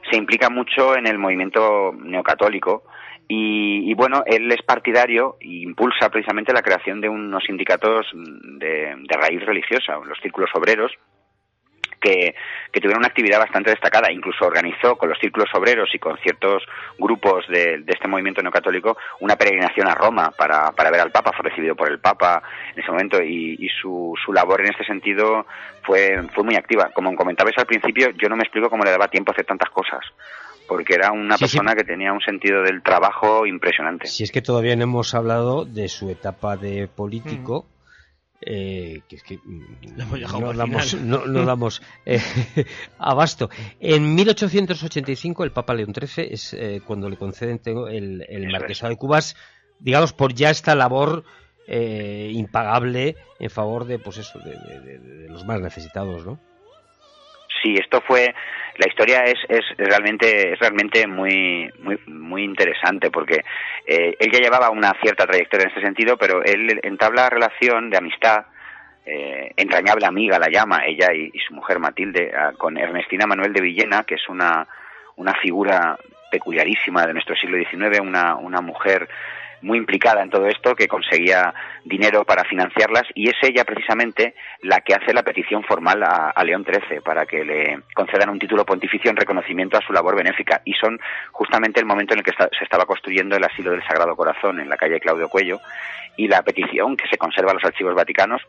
[0.09, 2.83] se implica mucho en el movimiento neocatólico
[3.29, 9.45] y, bueno, él es partidario e impulsa precisamente la creación de unos sindicatos de, raíz
[9.45, 10.93] religiosa, los círculos obreros,
[11.99, 12.35] que,
[12.73, 14.11] tuvieron una actividad bastante destacada.
[14.11, 16.63] Incluso organizó con los círculos obreros y con ciertos
[16.97, 21.31] grupos de, este movimiento neocatólico una peregrinación a Roma para, para, ver al Papa.
[21.35, 22.43] Fue recibido por el Papa
[22.75, 25.45] en ese momento y, su, su, labor en este sentido
[25.83, 26.89] fue, fue muy activa.
[26.93, 29.69] Como comentabais al principio, yo no me explico cómo le daba tiempo a hacer tantas
[29.69, 30.01] cosas
[30.67, 34.07] porque era una persona que tenía un sentido del trabajo impresionante.
[34.07, 37.76] Si es que todavía no hemos hablado de su etapa de político, mm.
[38.41, 42.21] Eh, que es que mm, no damos, no, damos eh,
[42.99, 43.49] abasto.
[43.79, 48.97] En 1885 el Papa León XIII es eh, cuando le conceden el, el Marquesado de
[48.97, 49.35] Cubas,
[49.79, 51.23] digamos por ya esta labor
[51.69, 56.39] impagable en favor de pues eso de los más necesitados, ¿no?
[57.61, 58.33] Sí, esto fue
[58.77, 63.43] la historia es, es realmente es realmente muy muy muy interesante porque
[63.85, 67.97] eh, él ya llevaba una cierta trayectoria en este sentido, pero él entabla relación de
[67.97, 68.45] amistad
[69.05, 74.03] eh, entrañable amiga la llama ella y, su mujer Matilde con Ernestina Manuel de Villena,
[74.03, 74.67] que es una
[75.15, 75.97] una figura
[76.29, 79.07] peculiarísima de nuestro siglo XIX, una una mujer
[79.61, 81.53] muy implicada en todo esto, que conseguía
[81.83, 86.65] dinero para financiarlas y es ella precisamente la que hace la petición formal a, León
[86.65, 90.61] XIII para que le concedan un título pontificio en reconocimiento a su labor benéfica.
[90.63, 90.99] Y son
[91.31, 94.69] justamente el momento en el que se estaba construyendo el asilo del Sagrado Corazón en
[94.69, 95.59] la calle Claudio Cuello
[96.15, 98.41] y la petición que se conserva en los archivos vaticanos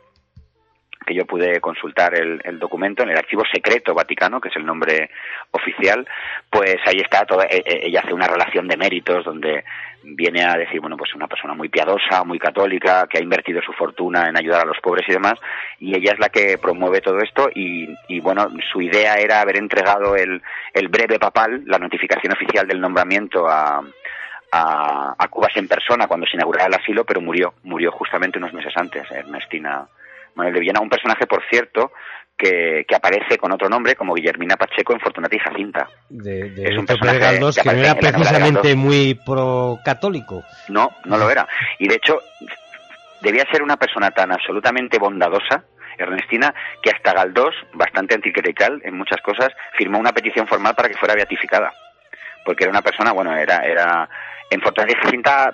[1.09, 5.11] que yo pude consultar el, documento en el archivo secreto vaticano, que es el nombre
[5.53, 6.07] oficial,
[6.51, 9.65] pues ahí está, toda, e, e, ella hace una relación de méritos donde
[10.03, 13.73] viene a decir, bueno, pues una persona muy piadosa, muy católica, que ha invertido su
[13.73, 15.41] fortuna en ayudar a los pobres y demás,
[15.81, 19.57] y ella es la que promueve todo esto y, y bueno, su idea era haber
[19.57, 20.43] entregado el,
[20.75, 23.83] el breve papal, la notificación oficial del nombramiento a,
[24.53, 28.53] a, a Cubas en persona cuando se inauguraba el asilo, pero murió, murió justamente unos
[28.53, 29.87] meses antes, Ernestina
[30.35, 31.93] Manuel de Villena, un personaje, por cierto,
[32.37, 35.89] que, que, aparece con otro nombre como Guillermina Pacheco en Fortunata y Jacinta.
[36.09, 40.45] De, es un personaje que, que no era precisamente muy pro-católico.
[40.69, 41.49] No, no lo era.
[41.81, 42.21] Y de hecho,
[43.21, 45.65] debía ser una persona tan absolutamente bondadosa,
[45.99, 50.97] Ernestina, que hasta Galdós, bastante anticlerical en muchas cosas, firmó una petición formal para que
[50.97, 51.73] fuera beatificada.
[52.45, 54.09] Porque era una persona, bueno, era, era
[54.49, 55.53] en Fortunata y Jacinta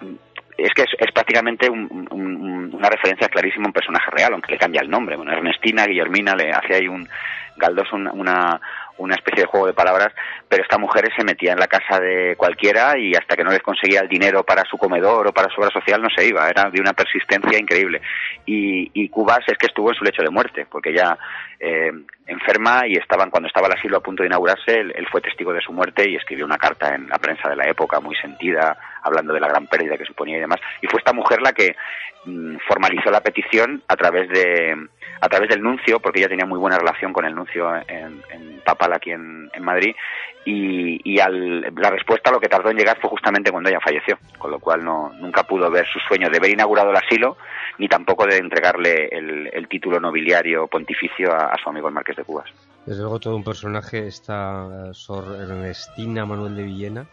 [0.57, 4.91] es que es, prácticamente una referencia clarísima a un personaje real, aunque le cambia el
[4.91, 5.17] nombre.
[5.17, 7.09] Bueno, Ernestina, Guillermina, le hace ahí un,
[7.57, 8.61] Galdós una,
[8.99, 10.13] una especie de juego de palabras,
[10.49, 13.63] pero esta mujer se metía en la casa de cualquiera y hasta que no les
[13.63, 16.71] conseguía el dinero para su comedor o para su obra social no se iba, era
[16.71, 18.01] de una persistencia increíble.
[18.47, 21.17] Y, y Cubas es que estuvo en su lecho de muerte, porque ella
[21.61, 21.93] eh,
[22.27, 25.61] enferma y estaban cuando estaba el asilo a punto de inaugurarse, él, fue testigo de
[25.61, 29.33] su muerte y escribió una carta en la prensa de la época muy sentida, hablando
[29.33, 30.61] de la gran pérdida que suponía y demás.
[30.83, 31.77] Y fue esta mujer la que
[32.25, 34.75] mm, formalizó la petición a través de
[35.21, 38.23] a través del nuncio, porque ella tenía muy buena relación con el nuncio en,
[38.65, 39.95] Papal aquí en, Madrid,
[40.45, 44.59] y, la respuesta lo que tardó en llegar fue justamente cuando ella falleció, con lo
[44.59, 47.37] cual no, nunca pudo ver su sueño de haber inaugurado el asilo,
[47.79, 52.51] ni tampoco de entregarle el, título nobiliario pontificio a, su amigo el Marqués de Cubas.
[52.85, 57.07] Desde luego todo un personaje, esta Sor Ernestina Manuel de Villena,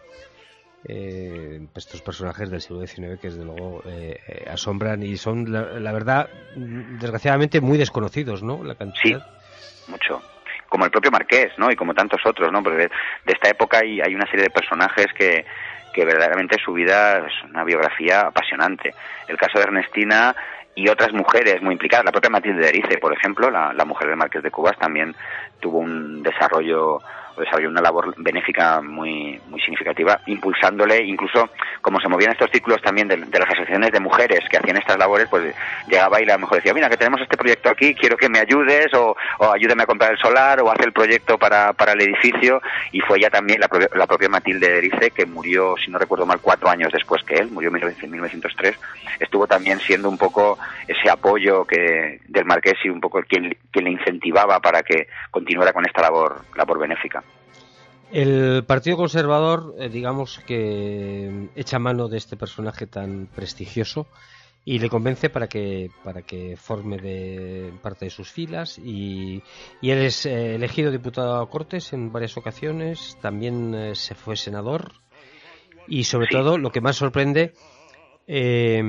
[0.85, 5.91] eh, estos personajes del siglo XIX que desde luego eh, eh, asombran y son la,
[5.91, 9.19] verdad desgraciadamente muy desconocidos no la cantidad.
[9.19, 10.21] Sí mucho.
[10.69, 12.89] Como el propio Marqués no y como tantos otros no porque de,
[13.25, 15.45] esta época hay, hay una serie de personajes que
[15.93, 18.93] que verdaderamente su vida es una biografía apasionante.
[19.27, 20.33] El caso de Ernestina
[20.73, 22.05] y otras mujeres muy implicadas.
[22.05, 25.13] La propia Matilde de Erice, por ejemplo, la, la mujer del Marqués de Cubas, también
[25.59, 26.99] tuvo un desarrollo
[27.37, 31.49] desarrolló una labor benéfica muy, muy significativa, impulsándole, incluso
[31.81, 35.27] como se movían estos círculos también de, las asociaciones de mujeres que hacían estas labores,
[35.29, 35.53] pues
[35.87, 38.39] llegaba y a lo mejor decía, mira, que tenemos este proyecto aquí, quiero que me
[38.39, 39.15] ayudes, o,
[39.53, 42.61] ayúdame a comprar el solar, o hace el proyecto para, para el edificio,
[42.91, 46.39] y fue ella también, la, la propia Matilde Erice, que murió, si no recuerdo mal,
[46.41, 48.77] cuatro años después que él, murió en 1903,
[49.19, 50.57] estuvo también siendo un poco
[50.87, 55.73] ese apoyo que del Marqués y un poco quien, quien le incentivaba para que continuara
[55.73, 57.23] con esta labor, labor benéfica.
[58.11, 64.05] El Partido Conservador, eh, digamos que echa mano de este personaje tan prestigioso
[64.65, 69.41] y le convence para que para que forme de parte de sus filas y,
[69.81, 74.35] y él es eh, elegido diputado a Cortes en varias ocasiones, también eh, se fue
[74.35, 74.91] senador
[75.87, 77.53] y sobre todo lo que más sorprende
[78.33, 78.81] eh,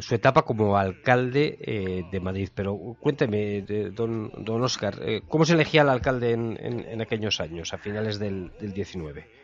[0.00, 2.48] su etapa como alcalde eh, de Madrid.
[2.54, 3.60] Pero cuénteme,
[3.92, 8.18] don, don Oscar, eh, ¿cómo se elegía el alcalde en, en, aquellos años, a finales
[8.18, 9.39] del, del 19?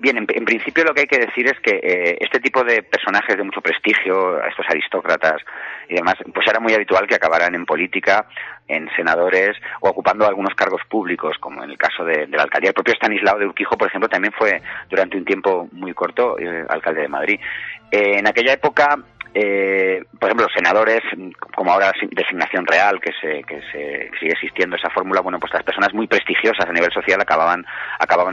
[0.00, 3.36] Bien, en, principio lo que hay que decir es que eh, este tipo de personajes
[3.36, 5.42] de mucho prestigio, estos aristócratas
[5.90, 8.26] y demás, pues era muy habitual que acabaran en política,
[8.66, 12.70] en senadores o ocupando algunos cargos públicos, como en el caso de, la alcaldía.
[12.70, 16.64] El propio Stanislao de Urquijo, por ejemplo, también fue durante un tiempo muy corto eh,
[16.70, 17.38] alcalde de Madrid.
[17.90, 18.96] Eh, en aquella época
[19.32, 21.00] eh, por ejemplo, los senadores,
[21.54, 25.62] como ahora designación real, que se, que se sigue existiendo esa fórmula, bueno, pues las
[25.62, 27.64] personas muy prestigiosas a nivel social acababan,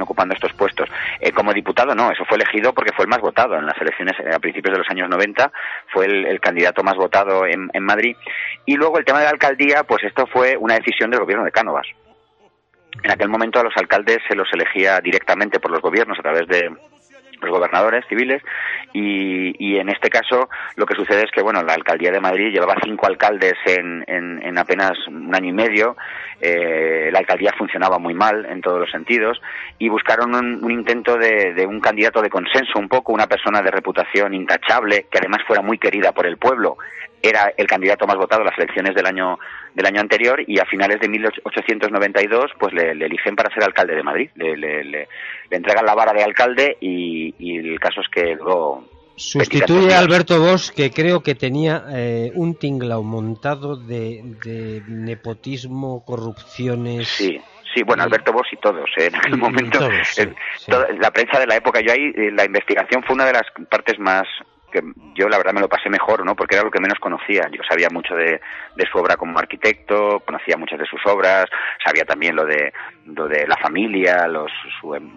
[0.01, 0.89] ocupando estos puestos.
[1.19, 4.15] Eh, como diputado, no, eso fue elegido porque fue el más votado en las elecciones
[4.19, 5.51] eh, a principios de los años 90,
[5.93, 8.15] fue el, candidato más votado en, en Madrid.
[8.65, 11.51] Y luego el tema de la alcaldía, pues esto fue una decisión del gobierno de
[11.51, 11.87] Cánovas.
[13.03, 16.47] En aquel momento a los alcaldes se los elegía directamente por los gobiernos a través
[16.47, 16.71] de,
[17.41, 18.41] los gobernadores civiles
[18.93, 22.51] y, y, en este caso lo que sucede es que bueno la alcaldía de Madrid
[22.51, 25.95] llevaba cinco alcaldes en, en, apenas un año y medio
[26.41, 29.39] eh, la alcaldía funcionaba muy mal en todos los sentidos
[29.77, 33.71] y buscaron un, intento de, de, un candidato de consenso un poco una persona de
[33.71, 36.77] reputación intachable que además fuera muy querida por el pueblo.
[37.21, 39.39] Era el candidato más votado en las elecciones del año
[39.77, 44.03] del año anterior y a finales de 1892 pues le, eligen para ser alcalde de
[44.03, 44.29] Madrid.
[44.35, 45.07] Le, le, le,
[45.51, 48.83] entregan la vara de alcalde y, y el caso es que luego
[49.15, 56.05] Sustituye a Alberto Bosch, que creo que tenía eh, un tinglao montado de, de, nepotismo,
[56.05, 57.07] corrupciones.
[57.07, 57.41] Sí,
[57.73, 59.79] sí, bueno, Alberto Bosch y todos, eh, en aquel momento.
[60.99, 63.97] la prensa de la época, yo ahí, eh, la investigación fue una de las partes
[63.97, 64.27] más
[64.81, 66.35] que yo la verdad me lo pasé mejor, ¿no?
[66.35, 67.47] Porque era lo que menos conocía.
[67.51, 68.39] Yo sabía mucho de,
[68.91, 71.45] su obra como arquitecto, conocía muchas de sus obras,
[71.83, 72.73] sabía también lo de
[73.05, 75.09] lo de la familia, los, su, em,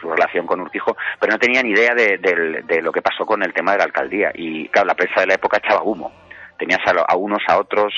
[0.00, 3.42] su, relación con Urquijo, pero no tenía ni idea de, de, lo que pasó con
[3.42, 4.30] el tema de la alcaldía.
[4.34, 6.21] Y claro, la prensa de la época echaba humo
[6.62, 7.92] tenías a, unos a otros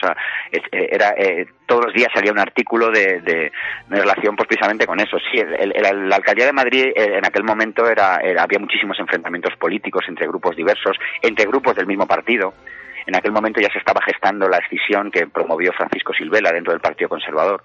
[0.50, 3.52] eh, era eh, todos los días salía un artículo de, de,
[3.90, 5.18] relación pues precisamente con eso.
[5.30, 10.26] Sí la alcaldía de Madrid eh, en aquel momento era, había muchísimos enfrentamientos políticos entre
[10.26, 12.54] grupos diversos entre grupos del mismo partido.
[13.06, 16.80] En aquel momento ya se estaba gestando la escisión que promovió Francisco Silvela dentro del
[16.80, 17.62] Partido Conservador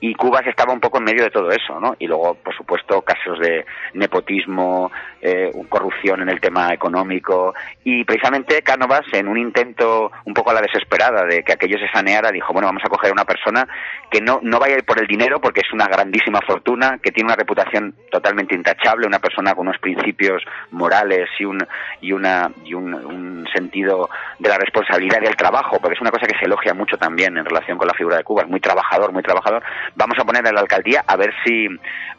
[0.00, 1.96] y Cuba estaba un poco en medio de todo eso, ¿no?
[1.98, 3.64] Y luego, por supuesto, casos de
[3.94, 10.50] nepotismo, eh, corrupción en el tema económico y precisamente Cánovas, en un intento un poco
[10.50, 13.24] a la desesperada de que aquello se saneara, dijo, bueno, vamos a coger a una
[13.24, 13.66] persona
[14.10, 17.10] que no, no vaya a ir por el dinero porque es una grandísima fortuna, que
[17.10, 21.66] tiene una reputación totalmente intachable, una persona con unos principios morales y un,
[22.00, 24.08] y una, y un, un sentido
[24.38, 27.44] de la responsabilidad del trabajo, porque es una cosa que se elogia mucho también en
[27.44, 29.62] relación con la figura de Cuba, es muy trabajador, muy trabajador,
[29.94, 31.66] vamos a ponerle a la alcaldía a ver si,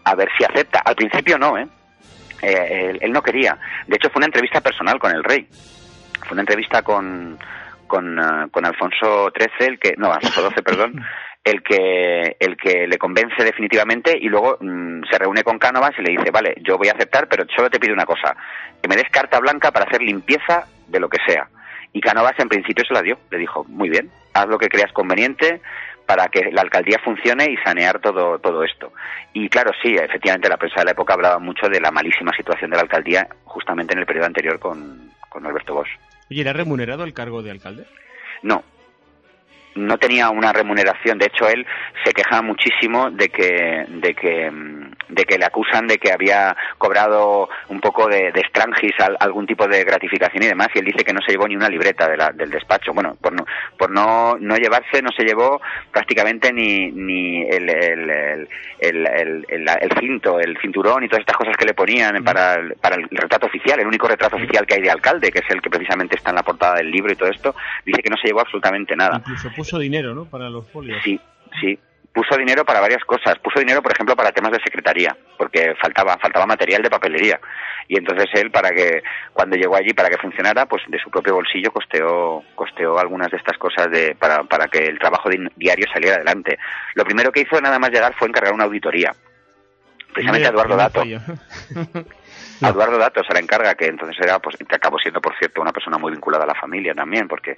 [0.04, 0.80] a ver si acepta.
[0.80, 1.68] Al principio no, ¿eh?
[2.42, 3.58] eh él, no quería.
[3.88, 5.48] De hecho, fue una entrevista personal con el rey.
[6.26, 7.38] Fue una entrevista con,
[7.88, 11.06] con, eh, con Alfonso XIII, el que, no, Alfonso XII, perdón,
[11.44, 16.02] el que, el que le convence definitivamente y luego mm, se reúne con Cánovas y
[16.02, 18.36] le dice, vale, yo voy a aceptar, pero solo te pido una cosa,
[18.82, 21.48] que me des carta blanca para hacer limpieza de lo que sea.
[21.94, 24.92] Y Cánovas en principio se la dio, le dijo, muy bien, haz lo que creas
[24.92, 25.62] conveniente
[26.10, 28.92] para que la alcaldía funcione y sanear todo, todo esto.
[29.32, 32.72] Y claro, sí, efectivamente la prensa de la época hablaba mucho de la malísima situación
[32.72, 36.00] de la alcaldía justamente en el periodo anterior con, con Alberto Bosch.
[36.28, 37.86] ¿Y era remunerado el cargo de alcalde?
[38.42, 38.64] No,
[39.76, 41.18] no tenía una remuneración.
[41.18, 41.66] De hecho, él
[42.04, 44.52] se queja muchísimo de que, de que,
[45.10, 49.68] de que le acusan de que había cobrado un poco de, de estrangis algún tipo
[49.68, 50.70] de gratificación y demás.
[50.74, 52.94] Y él dice que no se llevó ni una libreta de la, del despacho.
[52.94, 53.46] Bueno, por no,
[53.78, 55.62] por no, no llevarse, no se llevó
[55.92, 58.48] prácticamente ni, ni el, el,
[58.80, 62.74] el, el, el cinto, el cinturón y todas estas cosas que le ponían para el,
[62.76, 65.62] para el retrato oficial, el único retrato oficial que hay de alcalde, que es el
[65.62, 67.56] que precisamente está en la portada del libro y todo esto.
[67.86, 69.22] Dice que no se llevó absolutamente nada
[69.60, 70.26] puso dinero, ¿no?
[70.26, 71.02] Para los folios.
[71.04, 71.20] Sí,
[71.62, 71.80] sí.
[72.12, 73.38] Puso dinero para varias cosas.
[73.40, 77.40] Puso dinero, por ejemplo, para temas de secretaría, porque faltaba faltaba material de papelería.
[77.88, 81.36] Y entonces él, para que cuando llegó allí, para que funcionara, pues de su propio
[81.36, 86.16] bolsillo costeó costeó algunas de estas cosas de para, para que el trabajo diario saliera
[86.16, 86.58] adelante.
[86.96, 89.12] Lo primero que hizo nada más llegar fue encargar una auditoría
[90.14, 91.04] precisamente a Eduardo Dato.
[92.62, 95.72] Eduardo Dato se la encarga, que entonces era, pues, que acabó siendo, por cierto, una
[95.72, 97.58] persona muy vinculada a la familia también, porque,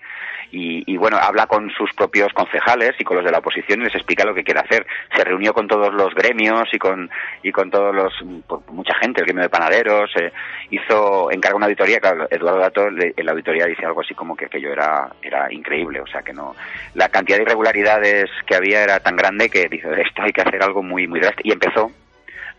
[0.52, 3.96] y, bueno, habla con sus propios concejales y con los de la oposición y les
[3.96, 4.86] explica lo que quiere hacer.
[5.16, 7.10] Se reunió con todos los gremios y con,
[7.42, 8.14] y con todos los,
[8.48, 10.32] pues, mucha gente, el gremio de panaderos, eh,
[10.70, 14.46] hizo, encarga una auditoría, claro, Eduardo Dato en la auditoría dice algo así como que
[14.46, 16.56] aquello era, era increíble, o sea que no,
[16.94, 20.62] la cantidad de irregularidades que había era tan grande que dice, esto hay que hacer
[20.62, 21.92] algo muy, muy drástico, y empezó,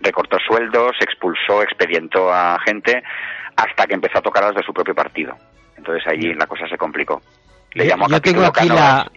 [0.02, 3.02] recortó sueldos, expulsó, expedientó a gente,
[3.56, 5.36] hasta que empezó a tocar a los de su propio partido.
[5.76, 7.22] Entonces allí la cosa se complicó.
[7.74, 9.10] Le llamó yo, tengo aquí la,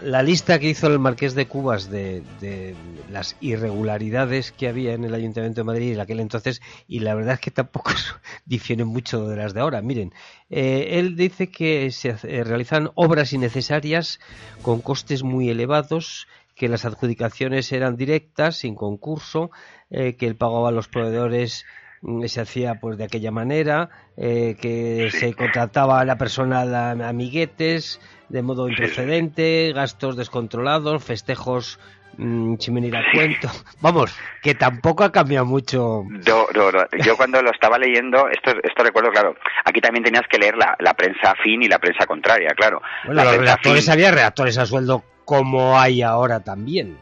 [0.00, 2.74] la, lista que hizo el Marqués de Cubas de, de,
[3.10, 7.34] las irregularidades que había en el Ayuntamiento de Madrid en aquel entonces y la verdad
[7.34, 7.90] es que tampoco
[8.46, 9.82] difieren mucho de las de ahora.
[9.82, 10.14] Miren,
[10.48, 14.20] eh, él dice que se eh, realizan obras innecesarias
[14.62, 19.50] con costes muy elevados que las adjudicaciones eran directas, sin concurso,
[19.90, 21.66] eh, que el pago a los proveedores
[22.00, 27.08] mm, se hacía pues de aquella manera, eh, que se contrataba a la persona a
[27.08, 28.00] amiguetes
[28.30, 31.78] de modo improcedente, gastos descontrolados, festejos
[32.16, 33.48] mmm, a cuento.
[33.82, 36.04] Vamos, que tampoco ha cambiado mucho.
[36.08, 36.84] No, no, no.
[37.04, 40.74] Yo cuando lo estaba leyendo, esto, esto recuerdo, claro, aquí también tenías que leer la,
[40.80, 42.80] la prensa afín y la prensa contraria, claro.
[43.04, 46.96] Bueno, los redactores había redactores a sueldo como hay ahora también.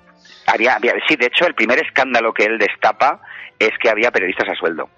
[0.46, 3.20] Había, sí, de hecho, el primer escándalo que él destapa
[3.58, 4.88] es que había periodistas a sueldo.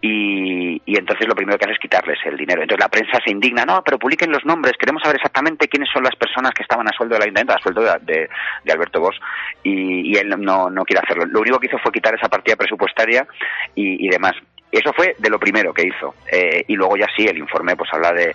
[0.00, 2.62] Y, entonces lo primero que hace es quitarles el dinero.
[2.62, 6.04] Entonces la prensa se indigna, no, pero publiquen los nombres, queremos saber exactamente quiénes son
[6.04, 8.28] las personas que estaban a sueldo del ayuntamiento, a sueldo de,
[8.64, 9.18] de, Alberto Bosch,
[9.62, 11.24] y, él no, no quiere hacerlo.
[11.26, 13.26] Lo único que hizo fue quitar esa partida presupuestaria
[13.74, 14.34] y, y demás.
[14.70, 16.14] Eso fue de lo primero que hizo.
[16.30, 18.34] Eh, y luego ya sí, el informe pues habla de,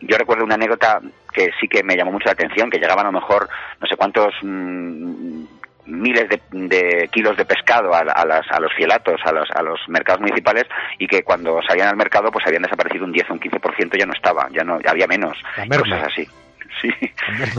[0.00, 1.00] yo recuerdo una anécdota
[1.34, 3.48] que sí que me llamó mucho la atención, que llegaban a lo mejor
[3.80, 5.44] no sé cuántos mm,
[5.86, 10.20] miles de, kilos de pescado a, las, a los fielatos, a los, a los mercados
[10.20, 10.64] municipales
[10.98, 14.06] y que cuando salían al mercado pues habían desaparecido un 10 o un 15% ya
[14.06, 15.36] no estaba, ya no había menos,
[15.68, 16.28] cosas así.
[16.82, 16.90] Sí,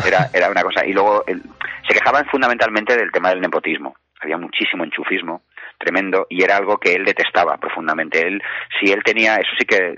[0.06, 0.86] era, era una cosa.
[0.86, 3.96] Y luego se quejaban fundamentalmente del tema del nepotismo.
[4.20, 5.44] Había muchísimo enchufismo
[5.78, 8.28] tremendo y era algo que él detestaba profundamente.
[8.28, 8.42] Él,
[8.78, 9.96] si él tenía, eso sí que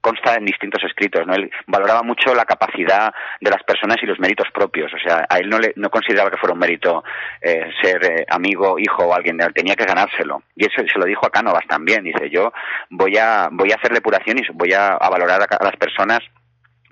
[0.00, 1.34] consta en distintos escritos, ¿no?
[1.34, 5.38] Él valoraba mucho la capacidad de las personas y los méritos propios, o sea, a
[5.38, 7.04] él no le no consideraba que fuera un mérito
[7.40, 10.42] eh, ser eh, amigo, hijo o alguien, tenía que ganárselo.
[10.56, 12.52] Y eso se lo dijo a Cánovas también, dice, yo
[12.90, 16.20] voy a voy a hacer depuración y voy a, valorar a, las personas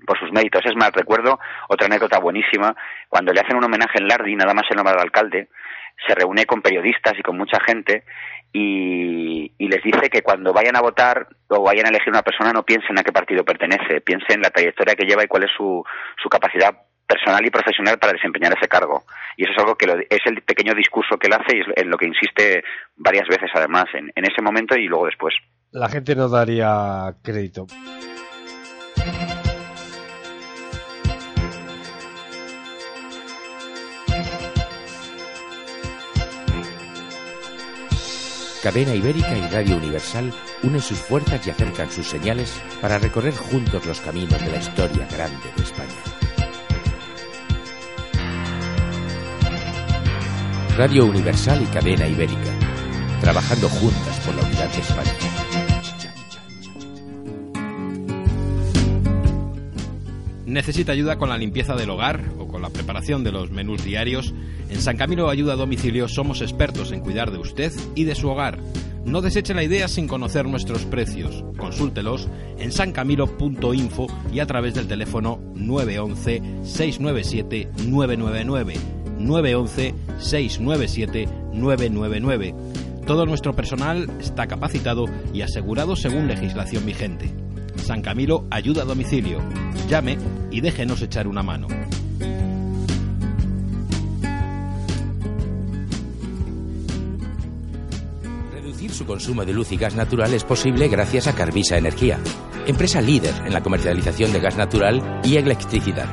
[0.06, 0.64] por sus méritos.
[0.64, 1.38] Es más, recuerdo
[1.68, 2.74] otra anécdota buenísima,
[3.08, 5.48] cuando le hacen un homenaje en Lardi, nada más el nombre del alcalde,
[6.06, 8.04] se reúne con periodistas y con mucha gente
[8.52, 12.62] y, les dice que cuando vayan a votar o vayan a elegir una persona no
[12.62, 15.84] piensen a qué partido pertenece, piensen en la trayectoria que lleva y cuál es su,
[16.22, 16.74] su capacidad
[17.06, 19.04] personal y profesional para desempeñar ese cargo.
[19.36, 21.90] Y eso es algo que es el pequeño discurso que él hace y es en
[21.90, 22.64] lo que insiste
[22.96, 25.34] varias veces además en, en ese momento y luego después.
[25.70, 27.66] La gente no daría crédito.
[38.68, 40.30] Cadena Ibérica y Radio Universal
[40.62, 42.52] unen sus fuerzas y acercan sus señales
[42.82, 45.88] para recorrer juntos los caminos de la historia grande de España.
[50.76, 52.50] Radio Universal y Cadena Ibérica,
[53.22, 55.37] trabajando juntas por la unidad de España.
[60.48, 64.32] ¿Necesita ayuda con la limpieza del hogar o con la preparación de los menús diarios?
[64.70, 68.30] En San Camilo Ayuda a Domicilio somos expertos en cuidar de usted y de su
[68.30, 68.58] hogar.
[69.04, 71.44] No deseche la idea sin conocer nuestros precios.
[71.58, 72.28] Consúltelos
[72.58, 78.74] en sancamilo.info y a través del teléfono 911 697 999
[79.18, 82.54] 911 697 999.
[83.06, 87.47] Todo nuestro personal está capacitado y asegurado según legislación vigente.
[87.78, 89.40] San Camilo ayuda a domicilio.
[89.88, 90.18] Llame
[90.50, 91.68] y déjenos echar una mano.
[98.52, 102.18] Reducir su consumo de luz y gas natural es posible gracias a Carvisa Energía,
[102.66, 106.08] empresa líder en la comercialización de gas natural y electricidad.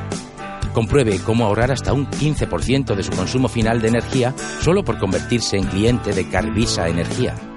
[0.73, 5.57] Compruebe cómo ahorrar hasta un 15% de su consumo final de energía solo por convertirse
[5.57, 7.54] en cliente de Carvisa Energía.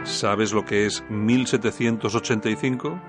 [0.03, 3.01] ¿Sabes lo que es 1785?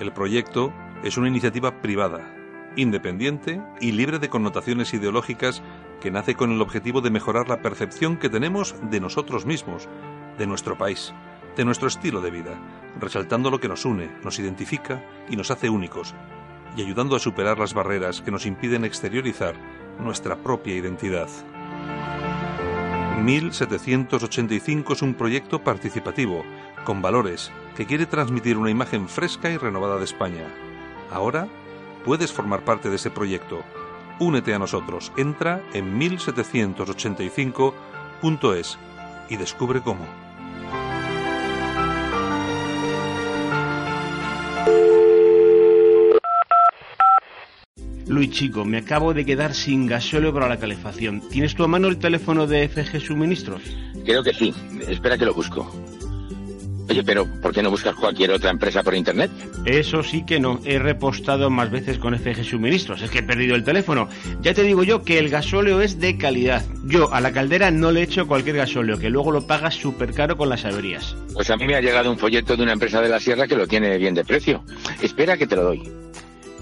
[0.00, 2.43] El proyecto es una iniciativa privada,
[2.76, 5.62] independiente y libre de connotaciones ideológicas
[6.00, 9.88] que nace con el objetivo de mejorar la percepción que tenemos de nosotros mismos,
[10.38, 11.14] de nuestro país,
[11.56, 12.58] de nuestro estilo de vida,
[13.00, 16.14] resaltando lo que nos une, nos identifica y nos hace únicos,
[16.76, 19.54] y ayudando a superar las barreras que nos impiden exteriorizar
[19.98, 21.28] nuestra propia identidad.
[23.22, 26.44] 1785 es un proyecto participativo,
[26.84, 30.44] con valores, que quiere transmitir una imagen fresca y renovada de España.
[31.10, 31.48] Ahora
[32.04, 33.62] puedes formar parte de ese proyecto.
[34.18, 35.12] Únete a nosotros.
[35.16, 38.78] Entra en 1785.es
[39.28, 40.06] y descubre cómo.
[48.06, 51.22] Luis Chico, me acabo de quedar sin gasóleo para la calefacción.
[51.30, 53.62] ¿Tienes tú a mano el teléfono de FG Suministros?
[54.04, 54.54] Creo que sí.
[54.86, 55.70] Espera que lo busco.
[56.88, 59.30] Oye, pero ¿por qué no buscas cualquier otra empresa por internet?
[59.64, 60.60] Eso sí que no.
[60.64, 63.00] He repostado más veces con FG Suministros.
[63.02, 64.08] Es que he perdido el teléfono.
[64.42, 66.62] Ya te digo yo que el gasóleo es de calidad.
[66.84, 70.36] Yo a la caldera no le echo cualquier gasóleo, que luego lo pagas súper caro
[70.36, 71.16] con las averías.
[71.32, 73.56] Pues a mí me ha llegado un folleto de una empresa de la sierra que
[73.56, 74.62] lo tiene bien de precio.
[75.00, 75.82] Espera que te lo doy.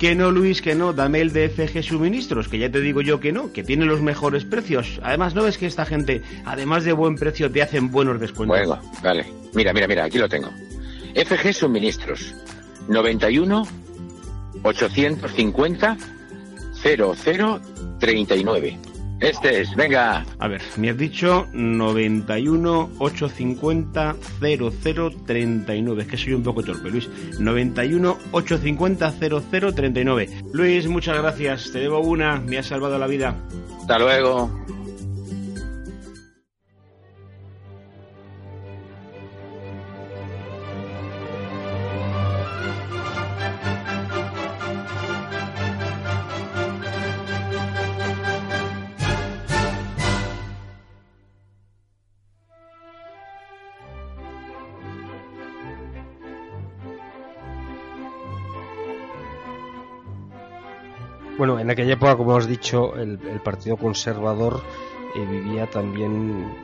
[0.03, 3.21] Que no, Luis, que no, dame el de FG Suministros, que ya te digo yo
[3.21, 4.99] que no, que tiene los mejores precios.
[5.05, 8.67] Además, ¿no ves que esta gente, además de buen precio, te hacen buenos descuentos?
[8.67, 9.25] Bueno, vale.
[9.55, 10.51] Mira, mira, mira, aquí lo tengo.
[11.15, 12.35] FG Suministros.
[12.89, 13.65] 91
[14.65, 15.97] 850
[16.83, 18.79] 0039.
[19.23, 20.27] Este es, venga.
[20.41, 26.03] A ver, me has dicho 91 850 0039.
[26.03, 27.09] Es que soy un poco torpe, Luis.
[27.39, 30.29] 91 850 0039.
[30.53, 31.71] Luis, muchas gracias.
[31.71, 32.41] Te debo una.
[32.41, 33.37] Me has salvado la vida.
[33.81, 34.51] Hasta luego.
[61.43, 64.63] Bueno, en aquella época, como has dicho, el, el Partido Conservador
[65.17, 66.55] eh, vivía también,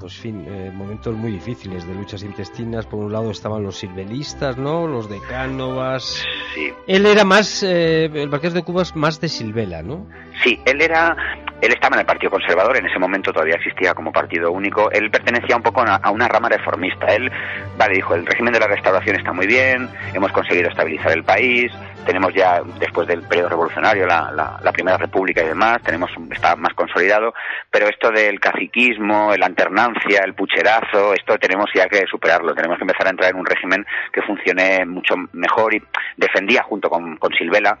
[0.00, 2.84] pues fin, eh, momentos muy difíciles de luchas intestinas.
[2.84, 4.88] Por un lado estaban los silvelistas, ¿no?
[4.88, 6.24] Los de Cánovas.
[6.52, 6.72] Sí.
[6.88, 10.04] Él era más, eh, el Marqués de Cuba es más de Silvela, ¿no?
[10.42, 11.16] Sí, él era,
[11.60, 14.90] él estaba en el Partido Conservador, en ese momento todavía existía como partido único.
[14.90, 17.06] Él pertenecía un poco a, a una rama reformista.
[17.06, 17.30] Él,
[17.78, 21.70] vale, dijo, el régimen de la restauración está muy bien, hemos conseguido estabilizar el país,
[22.04, 26.56] tenemos ya, después del periodo revolucionario, la, la, la Primera República y demás, tenemos, está
[26.56, 27.34] más consolidado,
[27.70, 32.84] pero esto del caciquismo, la alternancia, el pucherazo, esto tenemos ya que superarlo, tenemos que
[32.84, 35.82] empezar a entrar en un régimen que funcione mucho mejor y
[36.16, 37.78] defendía junto con, con Silvela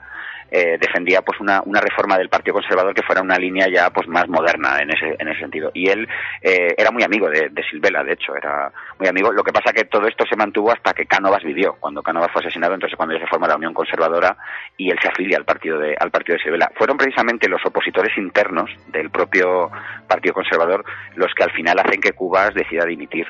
[0.50, 4.08] eh, defendía pues una, una reforma del Partido Conservador que fuera una línea ya pues
[4.08, 5.70] más moderna en ese, en ese sentido.
[5.74, 6.08] Y él
[6.42, 9.32] eh, era muy amigo de, Silvela, de hecho, era muy amigo.
[9.32, 11.76] Lo que pasa que todo esto se mantuvo hasta que Cánovas vivió.
[11.80, 14.36] Cuando Cánovas fue asesinado, entonces cuando se forma la Unión Conservadora
[14.76, 16.70] y él se afilia al partido de, al partido de Silvela.
[16.76, 19.70] Fueron precisamente los opositores internos del propio
[20.06, 20.84] Partido Conservador
[21.16, 23.26] los que al final hacen que Cubas decida dimitir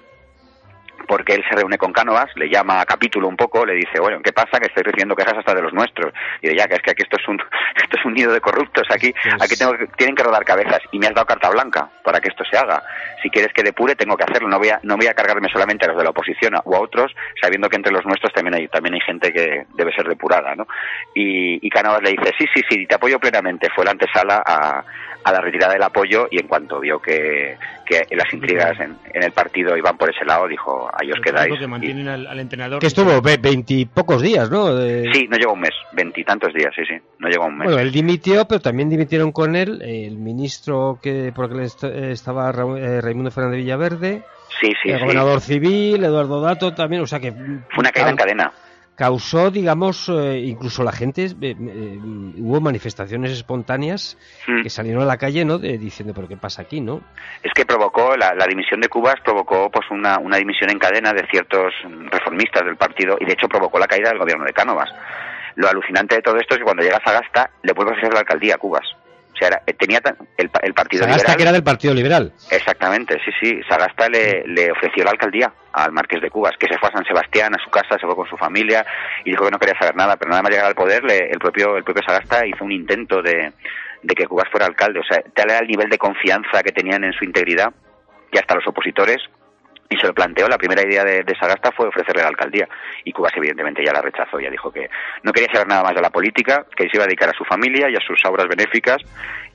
[1.07, 4.21] porque él se reúne con Cánovas, le llama a capítulo un poco, le dice, bueno,
[4.23, 4.59] ¿qué pasa?
[4.61, 6.13] Que estoy recibiendo quejas hasta de los nuestros.
[6.41, 7.39] Y dice, ya, que es que aquí esto es un,
[7.83, 10.81] esto es un nido de corruptos, aquí, Pues aquí tengo que- tienen que rodar cabezas.
[10.93, 12.83] Y me has dado carta blanca para que esto se haga.
[13.23, 14.49] Si quieres que depure, tengo que hacerlo.
[14.49, 16.81] No voy a, no voy a cargarme solamente a los de la oposición o a
[16.81, 20.55] otros, sabiendo que entre los nuestros también hay, también hay gente que debe ser depurada,
[20.55, 20.67] ¿no?
[21.15, 23.69] Y, y Cánovas le dice, sí, sí, sí, te apoyo plenamente.
[23.75, 24.85] Fue la antesala a,
[25.25, 29.23] a la retirada del apoyo y en cuanto vio que, que las intrigas en, en
[29.23, 31.59] el partido iban por ese lado, dijo, ahí os quedáis.
[31.59, 32.81] Que Y- mantienen al, al entrenador.
[32.81, 34.75] Que estuvo ve- veintipocos días, ¿no?
[34.75, 37.65] De- Sí, no llegó un mes, veintitantos días, sí, sí, no llegó un mes.
[37.67, 42.13] Bueno, él dimitió, pero también dimitieron con él el ministro que porque él est- eh,
[42.13, 44.23] estaba Ra- eh, Raimundo Fernández Villaverde,
[44.61, 45.03] sí, sí, el sí.
[45.03, 48.53] gobernador civil, Eduardo Dato también, o sea que Fue una caída en cadena.
[48.97, 51.99] Causó, digamos, eh, incluso la gente, eh, eh,
[52.39, 54.17] hubo manifestaciones espontáneas
[54.47, 54.63] Mm.
[54.63, 55.59] que salieron a la calle, ¿no?
[55.59, 57.01] De- diciendo, pero ¿qué pasa aquí, no?
[57.43, 61.13] Es que provocó, la, la dimisión de Cubas provocó pues una, una dimisión en cadena
[61.13, 61.73] de ciertos
[62.11, 64.91] reformistas del partido y de hecho provocó la caída del gobierno de Cánovas.
[65.57, 68.21] Lo alucinante de todo esto es que cuando llega Sagasta le vuelve a ofrecer la
[68.21, 68.87] alcaldía a Cubas.
[69.35, 70.01] O sea, era- eh, tenía
[70.39, 71.37] el, el partido Sagasta, liberal...
[71.37, 72.33] que era del Partido Liberal.
[72.51, 73.61] Exactamente, sí, sí.
[73.69, 77.05] Sagasta le, le ofreció la alcaldía al Marqués de Cubas, que se fue a San
[77.05, 78.87] Sebastián, a su casa, se fue con su familia
[79.25, 81.39] y dijo que no quería saber nada, pero nada más llegar al poder, le- el
[81.39, 83.53] propio el propio Sagasta hizo un intento de,
[84.03, 85.01] de que Cubas fuera alcalde.
[85.01, 87.73] O sea, tal era el nivel de confianza que tenían en su integridad
[88.33, 89.19] y hasta los opositores
[89.89, 92.69] y se lo planteó, la primera idea de, de Sagasta fue ofrecerle la alcaldía
[93.05, 94.89] y Cubas evidentemente ya la rechazó, ya dijo que
[95.23, 97.45] no quería saber nada más de la política, que se iba a dedicar a su
[97.45, 98.99] familia y a sus obras benéficas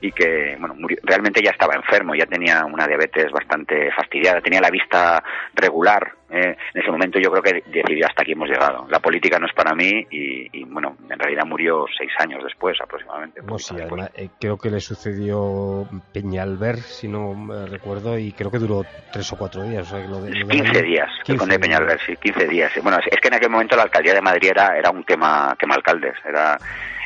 [0.00, 4.60] y que bueno murió- realmente ya estaba enfermo, ya tenía una diabetes bastante fastidiada, tenía
[4.60, 5.22] la vista
[5.54, 6.12] regular.
[6.32, 8.86] Eh, en ese momento yo creo que decidió hasta aquí hemos llegado.
[8.88, 12.76] La política no es para mí y, y, bueno, en realidad murió seis años después
[12.80, 13.40] aproximadamente.
[13.42, 18.50] No, sí, además, eh, creo que le sucedió Peñalver, si no me recuerdo, y creo
[18.50, 19.86] que duró tres o cuatro días.
[19.86, 22.00] O sea, que lo de- lo de 15 Madrid- días, el 15 conde de Peñalver,
[22.06, 22.72] sí, 15 días.
[22.82, 25.54] Bueno, es es que en aquel momento la alcaldía de Madrid era, era un tema,
[25.58, 26.14] tema alcaldes.
[26.24, 26.56] Era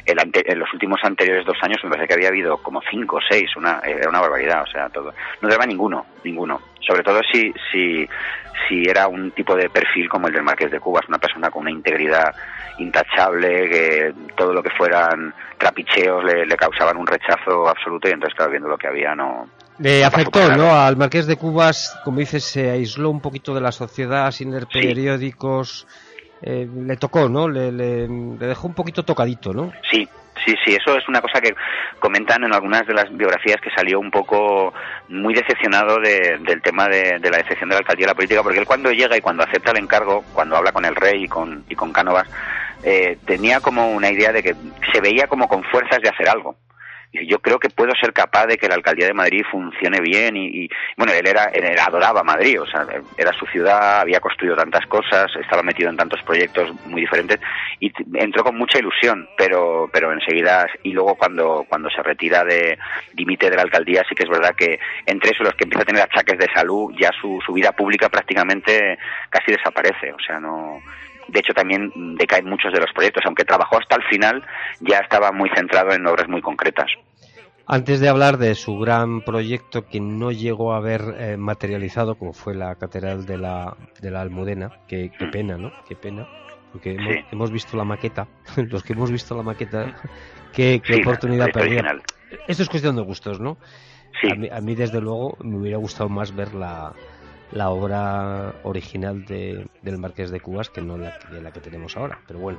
[0.06, 3.16] el ante- en los últimos anteriores dos años me parece que había habido como cinco
[3.16, 5.12] o seis, una, era una barbaridad, o sea, todo.
[5.40, 6.60] No daba ninguno, ninguno.
[6.86, 8.06] Sobre todo si, si,
[8.68, 11.62] si era un tipo de perfil como el del Marqués de Cubas, una persona con
[11.62, 12.34] una integridad
[12.78, 18.34] intachable, que todo lo que fueran trapicheos le, le causaban un rechazo absoluto y entonces,
[18.36, 19.48] claro, viendo lo que había, no,
[19.78, 20.54] Le afectó.
[20.56, 20.74] ¿no?
[20.74, 24.66] Al Marqués de Cubas, como dices, se aisló un poquito de la sociedad sin leer
[24.70, 24.80] Sí.
[24.80, 25.86] periódicos.
[26.44, 27.48] Eh, le tocó, ¿no?
[27.48, 28.06] Le, le-
[28.38, 29.72] dejó un poquito tocadito, ¿no?
[29.90, 30.06] Sí,
[30.44, 31.54] sí, sí, eso es una cosa que
[31.98, 34.74] comentan en algunas de las biografías que salió un poco
[35.08, 38.42] muy decepcionado de- del tema de, de la decepción de la alcaldía de la política,
[38.42, 41.28] porque él cuando llega y cuando acepta el encargo, cuando habla con el rey y
[41.28, 42.28] con, y con Cánovas,
[42.82, 44.54] eh, tenía como una idea de que
[44.92, 46.56] se veía como con fuerzas de hacer algo.
[47.22, 50.68] Yo creo que puedo ser capaz de que la alcaldía de Madrid funcione bien y,
[50.96, 52.86] bueno, él era, él adoraba Madrid, o sea,
[53.16, 57.38] era su ciudad, había construido tantas cosas, estaba metido en tantos proyectos muy diferentes
[57.78, 62.76] y entró con mucha ilusión, pero pero enseguida y luego cuando cuando se retira de
[63.12, 65.86] dimite de la alcaldía sí que es verdad que entre eso los que empieza a
[65.86, 68.98] tener achaques de salud ya su, su vida pública prácticamente
[69.30, 70.80] casi desaparece, o sea, no
[71.28, 74.42] de hecho también mm, decaen muchos de los proyectos, aunque trabajó hasta el final,
[74.80, 76.90] ya estaba muy centrado en obras muy concretas.
[77.66, 82.34] Antes de hablar de su gran proyecto que no llegó a ver eh, materializado, como
[82.34, 85.72] fue la Catedral de la, de la Almudena, que qué pena, ¿no?
[85.88, 86.26] Qué pena.
[86.72, 87.20] Porque hemos, Sí.
[87.32, 89.94] hemos visto la maqueta, los que hemos visto la maqueta,
[90.52, 91.96] qué, qué Sí, oportunidad perdida.
[92.46, 93.56] Esto es cuestión de gustos, ¿no?
[94.20, 94.30] Sí.
[94.30, 96.92] A mí, a mí, desde luego, me hubiera gustado más ver la,
[97.52, 101.96] la obra original de, del Marqués de Cubas que no la, que- la que tenemos
[101.96, 102.18] ahora.
[102.26, 102.58] Pero bueno,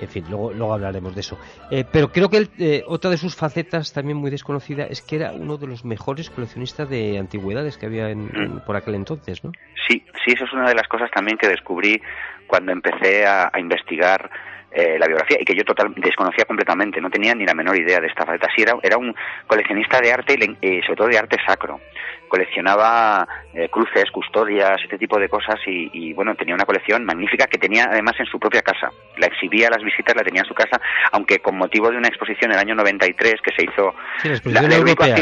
[0.00, 1.38] en fin, luego, luego hablaremos de eso.
[1.70, 5.16] Eh, pero creo que él, eh, otra de sus facetas también muy desconocida es que
[5.16, 9.52] era uno de los mejores coleccionistas de antigüedades que había en, por aquel entonces, ¿no?
[9.88, 12.00] Sí, sí, eso es una de las cosas también que descubrí
[12.46, 14.30] cuando empecé a investigar
[14.70, 18.00] eh, la biografía y que yo total desconocía completamente, no tenía ni la menor idea
[18.00, 18.48] de esta faceta.
[18.54, 19.14] Sí, era, era un
[19.46, 21.80] coleccionista de arte y eh, sobre todo de arte sacro.
[22.28, 27.46] Coleccionaba eh, cruces, custodias, este tipo de cosas y, y, bueno, tenía una colección magnífica
[27.46, 28.90] que tenía además en su propia casa.
[29.16, 30.78] La exhibía a las visitas, la tenía en su casa,
[31.12, 34.60] aunque con motivo de una exposición en el año 93 que se hizo Sí, la
[34.60, 35.16] único europea.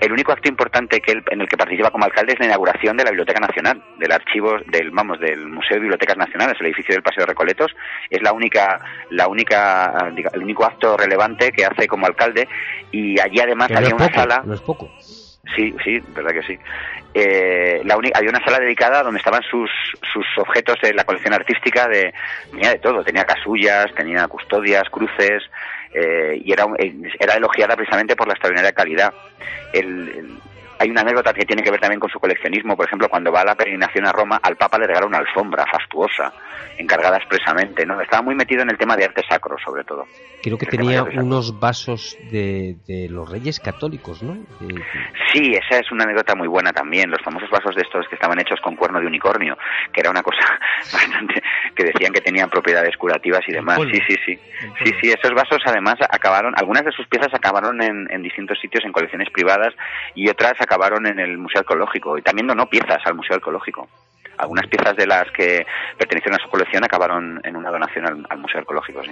[0.00, 2.96] El único acto importante que él- en el que participa como alcalde es la inauguración
[2.96, 6.94] de la Biblioteca Nacional, del archivo del vamos del Museo de Bibliotecas Nacionales, el edificio
[6.94, 7.74] del Paseo de Recoletos,
[8.10, 8.80] es la única
[9.10, 12.48] la única el único acto relevante que hace como alcalde
[12.92, 14.90] y allí además Que había una poco, sala no es poco.
[15.56, 16.58] Sí, sí, verdad que sí.
[17.14, 19.70] Eh, la había una sala dedicada donde estaban sus,
[20.12, 22.12] sus objetos de la colección artística de
[22.50, 25.42] tenía de todo, tenía casullas, tenía custodias, cruces
[25.94, 29.12] eh, y era eh, era elogiada precisamente por la extraordinaria calidad.
[29.72, 30.38] El-
[30.78, 32.76] hay una anécdota que tiene que ver también con su coleccionismo.
[32.76, 35.64] Por ejemplo, cuando va a la peregrinación a Roma, al Papa le regala una alfombra
[35.70, 36.32] fastuosa,
[36.78, 38.00] encargada expresamente, ¿no?
[38.00, 40.06] Estaba muy metido en el tema de arte sacro, sobre todo.
[40.42, 44.36] Creo que tenía unos vasos de, de, los reyes católicos, ¿no?
[45.32, 47.10] Sí, esa es una anécdota muy buena también.
[47.10, 49.56] Los famosos vasos de estos que estaban hechos con cuerno de unicornio,
[49.92, 50.38] que era una cosa
[50.92, 51.42] bastante...
[51.74, 53.78] que decían que tenían propiedades curativas y demás.
[53.92, 54.38] Sí, sí, sí.
[54.84, 58.84] Sí, sí, esos vasos además acabaron, algunas de sus piezas acabaron en, en distintos sitios,
[58.84, 59.74] en colecciones privadas,
[60.14, 62.18] y otras acabaron en el Museo Arqueológico.
[62.18, 63.88] Y también donó piezas al Museo Arqueológico.
[64.36, 65.66] Algunas piezas de las que
[65.96, 69.10] pertenecieron a su colección acabaron en una donación al, Museo Arqueológico, sí.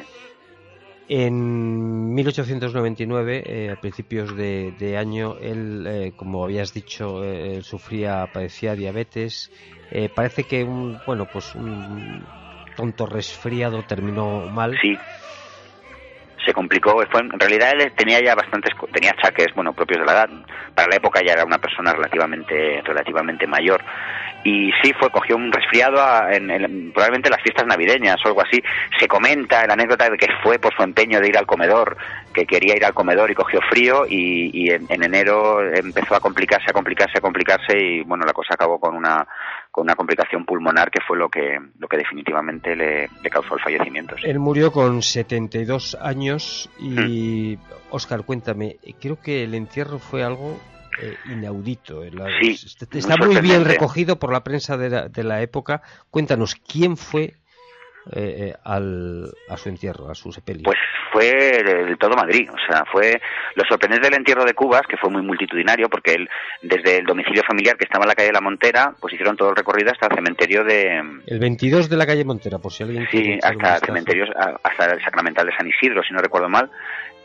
[1.09, 8.75] En 1899, eh, a principios de, año, él, eh, como habías dicho, eh, sufría, padecía
[8.75, 9.51] diabetes.
[10.15, 12.25] parece que un, bueno, pues un
[12.77, 14.77] tonto resfriado terminó mal.
[14.83, 14.99] Sí
[16.47, 17.03] se complicó.
[17.11, 20.31] Fue, en realidad él tenía ya bastantes, tenía achaques, bueno, propios de la edad.
[20.75, 23.83] Para la época ya era una persona relativamente, relativamente mayor.
[24.47, 25.99] Y sí, fue, cogió un resfriado
[26.31, 28.63] en, probablemente en las fiestas navideñas o algo así.
[28.97, 31.97] Se comenta la anécdota de que fue por su empeño de ir al comedor,
[32.33, 36.71] que quería ir al comedor y cogió frío y, en, en enero empezó a complicarse,
[36.71, 39.27] a complicarse, a complicarse y bueno, la cosa acabó con una
[39.73, 44.15] con una complicación pulmonar que fue lo que, lo que definitivamente le, causó el fallecimiento.
[44.23, 47.59] Él murió con 72 años y,
[47.91, 50.59] Oscar, cuéntame, creo que el entierro fue algo
[51.01, 52.03] eh, inaudito.
[52.41, 52.57] Sí,
[52.93, 55.83] está muy bien recogido por la prensa de la, de la época.
[56.11, 57.35] Cuéntanos, ¿quién fue
[58.13, 60.63] eh, eh, al, a su entierro, a su sepelio?
[60.65, 60.79] Pues
[61.13, 63.21] fue el todo Madrid, o sea, fue
[63.55, 66.29] lo sorprendente del entierro de Cubas, que fue muy multitudinario, porque él,
[66.63, 69.51] desde el domicilio familiar que estaba en la calle de la Montera, pues hicieron todo
[69.51, 71.03] el recorrido hasta el cementerio de...
[71.27, 73.09] El 22 de la calle Montera, por si alguien...
[73.11, 74.25] Sí, hasta el cementerio,
[74.63, 76.71] hasta el sacramental de San Isidro, si no recuerdo mal,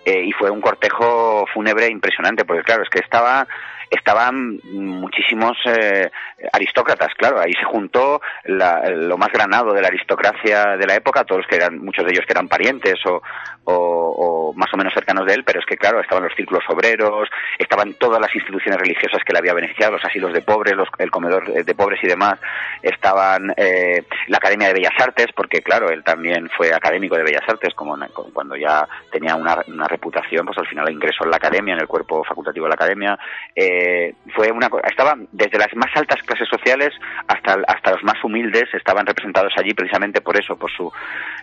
[0.06, 3.48] eh, y fue un cortejo fúnebre impresionante, porque claro, es que estaba
[3.92, 6.10] estaban muchísimos eh,
[6.54, 11.46] aristócratas, claro, ahí se juntó lo más granado de la aristocracia de la época, todos
[11.46, 13.22] que eran, muchos de ellos que eran parientes o,
[13.66, 17.30] o, más o menos cercanos de él, pero es que claro, estaban los círculos obreros,
[17.58, 21.12] estaban todas las instituciones religiosas que le había beneficiado, los asilos de pobres, los, el
[21.12, 22.40] comedor de pobres y demás,
[22.82, 27.48] estaban eh, la Academia de Bellas Artes, porque claro, él también fue académico de Bellas
[27.48, 27.98] Artes, como,
[28.34, 31.88] cuando ya tenía una, una reputación, pues al final ingresó en la academia, en el
[31.88, 33.18] cuerpo facultativo de la academia,
[33.56, 36.90] eh, fue una estaba desde las más altas clases sociales
[37.28, 40.92] hasta hasta los más humildes estaban representados allí precisamente por eso por su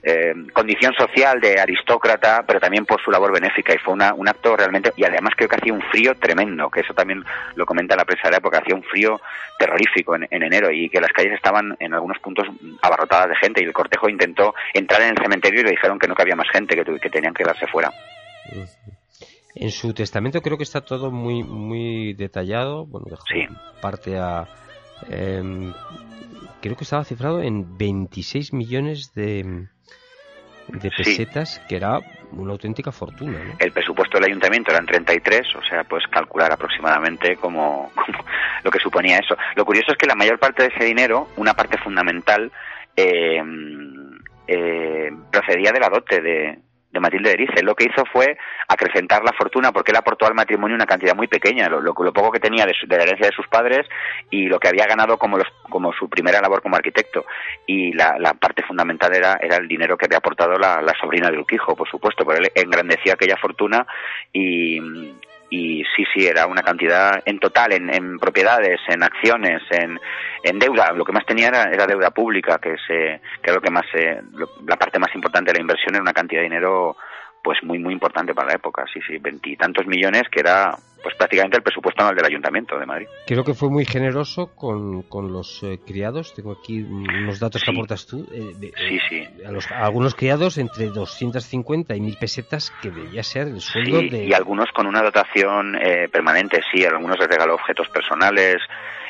[0.02, 2.07] eh, condición social de aristócrata
[2.46, 5.48] pero también por su labor benéfica y fue una, un acto realmente y además creo
[5.48, 8.58] que hacía un frío tremendo que eso también lo comenta la prensa de la época
[8.58, 9.20] hacía un frío
[9.58, 12.46] terrorífico en, enero y que las calles estaban en algunos puntos
[12.82, 16.08] abarrotadas de gente y el cortejo intentó entrar en el cementerio y le dijeron que
[16.08, 17.92] no cabía más gente que, que tenían que darse fuera
[19.54, 22.86] en su testamento creo que está todo muy muy detallado.
[22.86, 23.06] Bueno,
[23.80, 24.46] parte a.
[25.10, 25.72] Em,
[26.60, 29.68] creo que estaba cifrado en 26 millones de,
[30.68, 32.00] de pesetas, que era
[32.32, 33.38] una auténtica fortuna.
[33.58, 37.90] El presupuesto del ayuntamiento eran 33, o sea, puedes calcular aproximadamente como,
[38.62, 39.36] lo que suponía eso.
[39.56, 42.50] Lo curioso es que la mayor parte de ese dinero, una parte fundamental,
[42.96, 43.42] eh,
[44.46, 46.58] eh, procedía de la dote de,
[46.98, 47.62] de Matilde Erice.
[47.62, 48.36] Lo que hizo fue
[48.68, 52.40] acrecentar la fortuna porque él aportó al matrimonio una cantidad muy pequeña, lo, poco que
[52.40, 53.86] tenía de, la herencia de sus padres
[54.30, 57.24] y lo que había ganado como, los, como su primera labor como arquitecto.
[57.66, 61.38] Y la, parte fundamental era, era el dinero que había aportado la, la sobrina de
[61.38, 63.86] Urquijo, por supuesto, pero él engrandeció aquella fortuna
[64.32, 64.80] y,
[65.50, 69.98] y sí, sí, era una cantidad en total, en, propiedades, en acciones, en,
[70.42, 70.92] en, deuda.
[70.92, 73.86] Lo que más tenía era, deuda pública, que, se, que lo que más,
[74.66, 76.96] la parte más importante de la inversión era una cantidad de dinero
[77.48, 81.56] pues muy muy importante para la época, sí, sí, veintitantos millones que era pues prácticamente
[81.56, 83.06] el presupuesto anual del Ayuntamiento de Madrid.
[83.26, 87.70] Creo que fue muy generoso con, con los eh, criados, tengo aquí unos datos que
[87.70, 88.52] aportas tú, eh,
[88.86, 89.26] sí, sí.
[89.46, 94.26] A, los, algunos criados entre 250 y 1000 pesetas que debía ser el sueldo de...
[94.26, 98.58] y algunos con una dotación eh, permanente, sí, algunos les regaló objetos personales,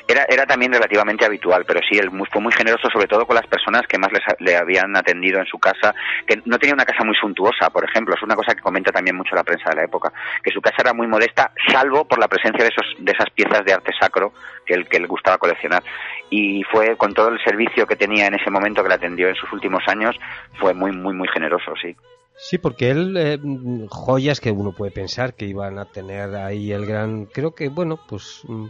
[0.08, 3.46] era, era también relativamente habitual, pero sí, él fue muy generoso, sobre todo con las
[3.46, 5.94] personas que más le habían atendido en su casa,
[6.26, 9.16] que no tenía una casa muy suntuosa, por ejemplo, es una cosa que comenta también
[9.16, 10.10] mucho la prensa de la época,
[10.42, 13.64] que su casa era muy modesta, salvo por la presencia de, esos, de esas piezas
[13.66, 14.32] de arte sacro
[14.64, 15.82] que él, que él gustaba coleccionar.
[16.30, 19.34] Y fue con todo el servicio que tenía en ese momento que le atendió en
[19.34, 20.16] sus últimos años,
[20.58, 21.94] fue muy, muy, muy generoso, sí.
[22.40, 23.38] Sí, porque él, eh,
[23.90, 27.98] joyas que uno puede pensar que iban a tener ahí el gran, creo que, bueno,
[28.08, 28.66] pues mm,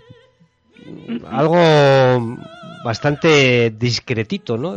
[1.30, 2.36] algo
[2.84, 4.76] bastante discretito, ¿no?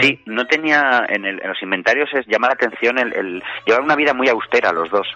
[0.00, 4.14] Sí, no tenía en, los inventarios es llama la atención el, el llevar una vida
[4.14, 5.06] muy austera los dos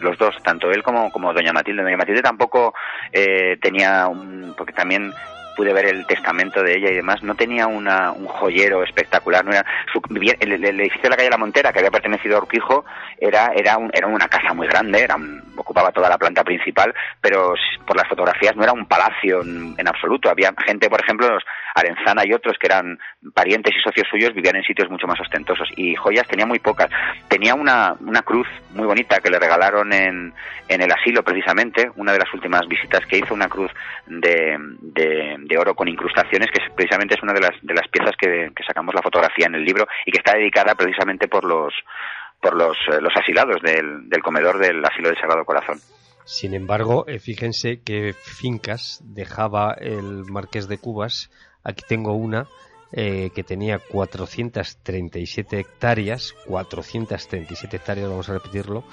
[0.00, 1.82] los dos, tanto él como, como doña Matilde.
[1.82, 2.74] Doña Matilde tampoco
[3.12, 5.12] eh, tenía un, porque también
[5.60, 9.44] pude ver el testamento de ella y demás, no tenía una, un joyero espectacular.
[9.44, 9.66] No era,
[10.40, 12.86] el, edificio de la calle La Montera, que había pertenecido a Urquijo,
[13.18, 15.18] era, era, un, era una casa muy grande, era
[15.56, 17.52] ocupaba toda la planta principal, pero
[17.86, 20.30] por las fotografías no era un palacio en, en absoluto.
[20.30, 22.98] Había gente, por ejemplo, los Arenzana y otros que eran
[23.34, 25.68] parientes y socios suyos, vivían en sitios mucho más ostentosos.
[25.76, 26.90] Y joyas tenía muy pocas.
[27.28, 30.32] Tenía una, una cruz muy bonita que le regalaron en,
[30.68, 33.70] en el asilo, precisamente, una de las últimas visitas que hizo, una cruz
[34.06, 38.14] de, de de oro con incrustaciones, que precisamente es una de las, de las piezas
[38.16, 41.74] que, sacamos la fotografía en el libro y que está dedicada precisamente por los,
[42.40, 45.78] por los, eh, los asilados del, del comedor del asilo del Sagrado Corazón.
[46.24, 51.30] Sin embargo, eh, fíjense qué fincas dejaba el Marqués de Cubas.
[51.64, 52.46] Aquí tengo una
[52.92, 58.84] eh, que tenía 437 hectáreas, 437 hectáreas, vamos a repetirlo,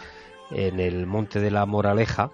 [0.51, 2.29] en el Monte de la Moraleja,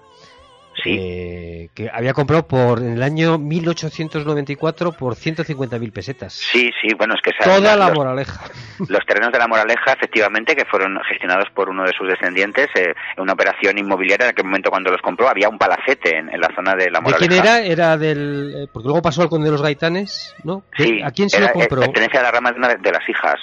[0.85, 6.33] eh, que había comprado por en el año 1894 por 150.000 pesetas.
[6.33, 8.41] Sí, sí, bueno, es que toda la moraleja.
[8.87, 12.93] Los terrenos de la moraleja, efectivamente, que fueron gestionados por uno de sus descendientes eh,
[13.15, 14.25] en una operación inmobiliaria.
[14.25, 17.19] En aquel momento, cuando los compró, había un palacete en, la zona de la moraleja.
[17.19, 17.59] ¿De quién era?
[17.61, 18.53] Era del.
[18.55, 20.63] Eh, porque luego pasó al conde de los Gaitanes, ¿no?
[20.77, 21.01] Sí.
[21.03, 21.81] ¿A quién se lo compró?
[21.81, 23.39] Pertenece a la rama de una de las hijas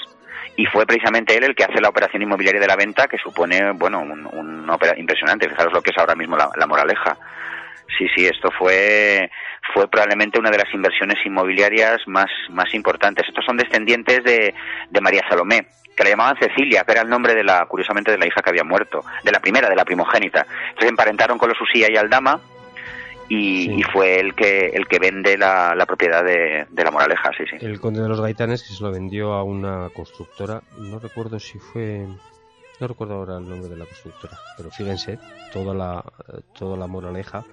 [0.56, 3.72] y fue precisamente él el que hace la operación inmobiliaria de la venta que supone,
[3.72, 5.48] bueno, un, una operación impresionante.
[5.48, 7.16] Fijaros lo que es ahora mismo la, moraleja.
[7.96, 9.30] Sí, sí, esto fue
[9.74, 13.26] fue probablemente una de las inversiones inmobiliarias más, más importantes.
[13.28, 14.54] Estos son descendientes de,
[14.90, 15.66] de María Salomé,
[15.96, 18.50] que la llamaban Cecilia, que era el nombre de la, curiosamente, de la hija que
[18.50, 20.46] había muerto, de la primera, de la primogénita.
[20.70, 22.40] Entonces emparentaron con los Usía y Aldama,
[23.30, 27.44] y, fue el que el que vende la, la propiedad de, de, la Moraleja, sí,
[27.48, 27.64] sí.
[27.64, 31.58] El conde de los Gaitanes que se lo vendió a una constructora, no recuerdo si
[31.58, 32.06] fue
[32.80, 35.18] no recuerdo ahora el nombre de la constructora, pero fíjense,
[35.52, 36.04] toda la
[36.58, 37.44] toda la Moraleja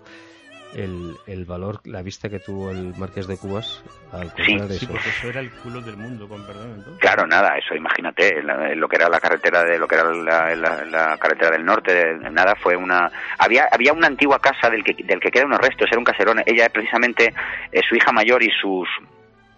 [0.76, 5.10] el, el valor, la vista que tuvo el Marqués de Cubas al sí, sí, porque
[5.10, 6.76] eso era el culo del mundo, con perdón.
[6.77, 6.99] Entonces.
[6.99, 11.18] Claro, nada, eso imagínate, lo que era la carretera de lo que era la, la,
[11.18, 15.31] carretera del norte, nada, fue una había había una antigua casa del que del que
[15.31, 16.41] quedan unos restos, era un caserón.
[16.45, 17.34] Ella precisamente
[17.72, 18.88] eh, su hija mayor y sus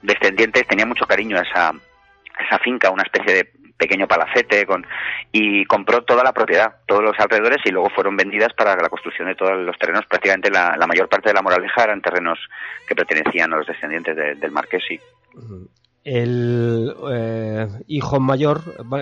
[0.02, 1.74] descendientes tenían mucho cariño a esa
[2.48, 4.86] esa finca, una especie de pequeño palacete con,
[5.32, 9.28] y compró toda la propiedad, todos los alrededores y luego fueron vendidas para la construcción
[9.30, 10.06] de todos los terrenos.
[10.08, 12.38] Prácticamente la, mayor parte de la Moraleja eran terrenos
[12.88, 14.84] que pertenecían a los descendientes del marqués,
[16.04, 18.60] El eh, hijo mayor,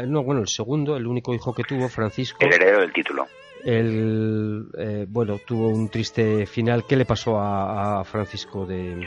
[0.08, 2.38] no, bueno, el segundo, el único hijo que tuvo, Francisco.
[2.42, 3.26] El heredero del título.
[3.66, 6.86] El, eh, bueno, tuvo un triste final.
[6.88, 9.06] ¿Qué le pasó a, a Francisco de...?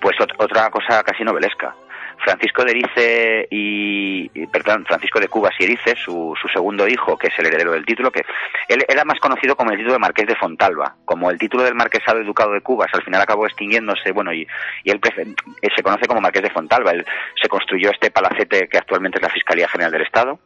[0.00, 1.74] Pues otra cosa casi novelesca.
[2.22, 7.28] Francisco de Erice y, perdón, Francisco de Cubas y Erice, su, su, segundo hijo, que
[7.28, 8.24] es el heredero del título, que
[8.68, 11.74] él era más conocido como el título de Marqués de Fontalba, como el título del
[11.74, 14.46] Marquesado Educado de Cubas, al final acabó extinguiéndose, bueno, y,
[14.84, 15.00] y él
[15.74, 17.04] se conoce como Marqués de Fontalba, él
[17.40, 20.38] se construyó este palacete que actualmente es la Fiscalía General del Estado,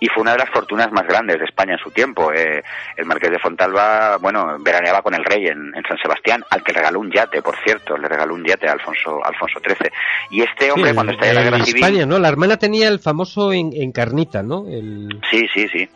[0.00, 2.32] y fue una de las fortunas más grandes de España en su tiempo.
[2.32, 2.62] Eh,
[2.96, 7.00] el marqués de Fontalba, bueno, veraneaba con el rey en, San Sebastián, al que regaló
[7.00, 9.90] un yate, por cierto, le regaló un yate a Alfonso, Alfonso XIII.
[10.30, 11.82] Y este hombre, cuando está en la guerra civil...
[11.82, 12.18] España, ¿no?
[12.18, 14.66] La hermana tenía el famoso encarnita, ¿no?
[14.68, 15.20] El...
[15.30, 15.88] Sí, sí, sí.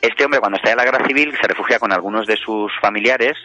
[0.00, 3.36] Este hombre, cuando está en la guerra civil, se refugia con algunos de sus familiares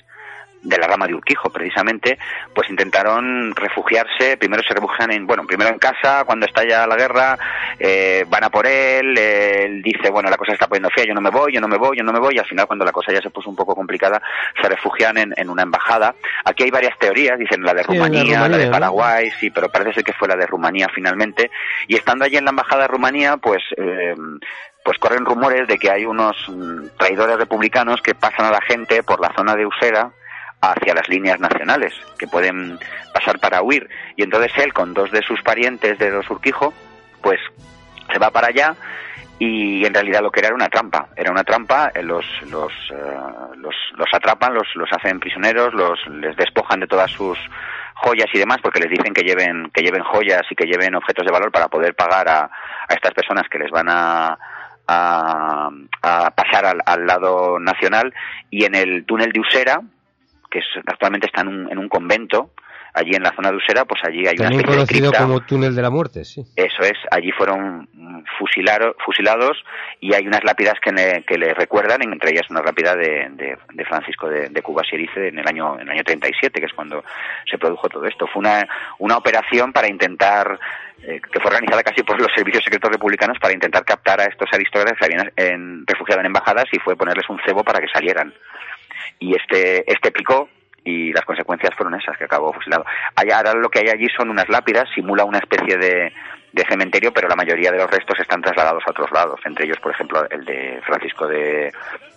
[0.62, 2.20] de la rama de Urquijo, precisamente,
[2.54, 7.38] pues intentaron refugiarse, primero se refugian en, bueno, primero en casa, cuando estalla la guerra,
[7.80, 11.22] eh, van a por él, él dice, bueno, la cosa está poniendo fea, yo no
[11.22, 12.92] me voy, yo no me voy, yo no me voy, y al final cuando la
[12.92, 14.22] cosa ya se puso un poco complicada,
[14.62, 16.16] se refugian en, en una embajada.
[16.46, 20.04] Aquí hay varias teorías, dicen la de Rumanía, la, de Paraguay, sí, pero parece ser
[20.04, 21.50] que fue la de Rumanía finalmente,
[21.88, 24.16] y estando allí en la embajada de Rumanía, pues, eh,
[24.84, 29.04] pues corren rumores de que hay unos mm, traidores republicanos que pasan a la gente
[29.04, 30.12] por la zona de Usera,
[30.62, 32.78] hacia las líneas nacionales, que pueden
[33.14, 33.90] pasar para huir.
[34.16, 36.74] Y entonces él, con dos de sus parientes de los Urquijo,
[37.22, 37.40] pues
[38.12, 38.76] se va para allá
[39.40, 41.08] y en realidad lo que era era una trampa.
[41.16, 43.18] Era una trampa, eh, los, los, eh,
[43.56, 47.40] los, los, atrapan, los, los hacen prisioneros, los, les despojan de todas sus
[47.96, 51.26] joyas y demás porque les dicen que lleven, que lleven joyas y que lleven objetos
[51.26, 54.38] de valor para poder pagar a, a estas personas que les van a,
[54.88, 55.70] a,
[56.04, 58.14] a pasar al, al, lado nacional
[58.52, 59.82] y en el túnel de Usera,
[60.52, 62.52] que actualmente está en un, en un convento,
[62.94, 65.24] allí en la zona de Usera, pues allí hay También una especie conocido de cripta.
[65.24, 66.44] como túnel de la muerte, sí.
[66.58, 67.88] Eso es, allí fueron
[68.38, 69.64] fusilaro- fusilados
[70.02, 73.58] y hay unas lápidas que, le- que le recuerdan, entre ellas una lápida de, de-
[73.74, 76.74] de Francisco de, de Cuba Sierice en el año en el año 37, que es
[76.74, 77.04] cuando
[77.50, 78.28] se produjo todo esto.
[78.28, 78.68] Fue una,
[79.00, 80.60] una operación para intentar,
[81.04, 84.50] eh, que fue organizada casi por los servicios secretos republicanos para intentar captar a estos
[84.52, 88.34] aristócratas que habían en- refugiado en embajadas y fue ponerles un cebo para que salieran.
[89.20, 90.50] Y este, este picó
[90.84, 92.86] y las consecuencias fueron esas, que acabó fusilado.
[93.16, 96.12] Allá, ahora lo que hay allí son unas lápidas, simula una especie de,
[96.54, 99.78] de cementerio, pero la mayoría de los restos están trasladados a otros lados, entre ellos,
[99.80, 101.72] por ejemplo, el de Francisco de,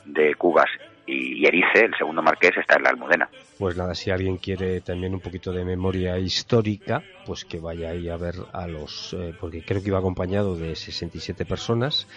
[0.05, 0.71] de Cubas
[1.07, 3.29] y, Erice, el segundo marqués, está en la Almudena.
[3.59, 8.09] Pues nada, si alguien quiere también un poquito de memoria histórica, pues que vaya ahí
[8.09, 12.09] a ver a los, eh, porque creo que iba acompañado de 67 personas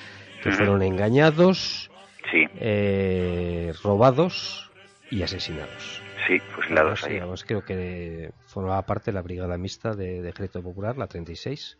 [0.42, 1.92] que fueron engañados,
[2.32, 4.70] Sí, eh, robados
[5.10, 6.02] y asesinados.
[6.28, 7.18] sí, fusilados allí.
[7.18, 11.78] además creo que formaba parte de la brigada mixta de, de Ejército Popular, la 36,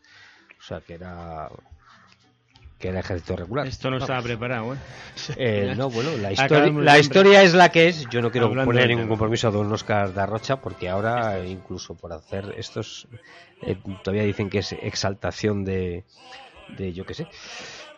[0.58, 1.50] o sea que era
[2.80, 3.66] que era ejército regular.
[3.66, 4.04] Esto no Vamos.
[4.04, 4.78] estaba preparado, ¿eh?
[5.36, 6.30] Eh, no, bueno, la,
[6.62, 8.08] de la historia es la que es.
[8.10, 12.14] Yo no quiero Hablando poner ningún compromiso a don Oscar Darrocha porque ahora, incluso por
[12.14, 13.08] hacer estos,
[13.64, 16.04] eh, todavía dicen que es exaltación de,
[16.78, 17.28] de yo qué sé.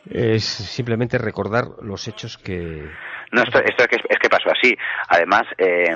[0.10, 2.90] Es simplemente recordar los hechos que.
[3.32, 4.76] No, esto, esto es, que, es que pasó así.
[5.08, 5.96] Además, eh,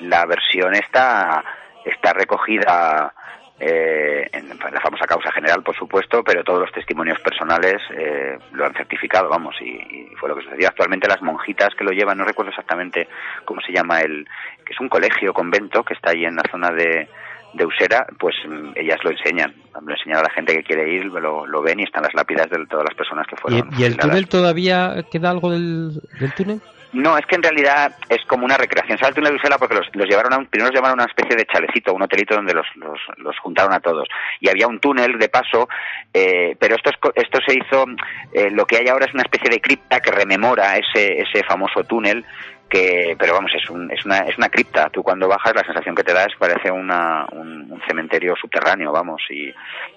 [0.00, 1.42] la versión está,
[1.84, 3.12] está recogida
[3.58, 8.64] eh, en la famosa causa general, por supuesto, pero todos los testimonios personales eh, lo
[8.64, 10.68] han certificado, vamos, y, y fue lo que sucedió.
[10.68, 13.08] Actualmente las monjitas que lo llevan, no recuerdo exactamente
[13.44, 14.26] cómo se llama el,
[14.64, 17.08] que es un colegio, convento, que está ahí en la zona de,
[17.54, 21.04] de Usera, pues mm, ellas lo enseñan, lo enseñan a la gente que quiere ir,
[21.06, 23.70] lo, lo ven y están las lápidas de todas las personas que ¿Y, fueron.
[23.78, 26.60] y el túnel todavía queda algo del, del túnel?
[26.92, 28.98] No, es que en realidad es como una recreación.
[28.98, 31.04] Sale el túnel de Usela porque los, los llevaron a un, primero los llevaron a
[31.04, 34.08] una especie de chalecito, un hotelito donde los, los, los juntaron a todos.
[34.40, 35.68] Y había un túnel de paso,
[36.12, 37.84] eh, pero esto, es esto se hizo,
[38.32, 41.84] eh, lo que hay ahora es una especie de cripta que rememora ese, ese famoso
[41.84, 42.24] túnel
[42.70, 44.88] que, pero vamos, es, un, es, una, es una cripta.
[44.90, 48.34] Tú cuando bajas la sensación que te da es que parece una, un, un cementerio
[48.40, 49.48] subterráneo, vamos, y,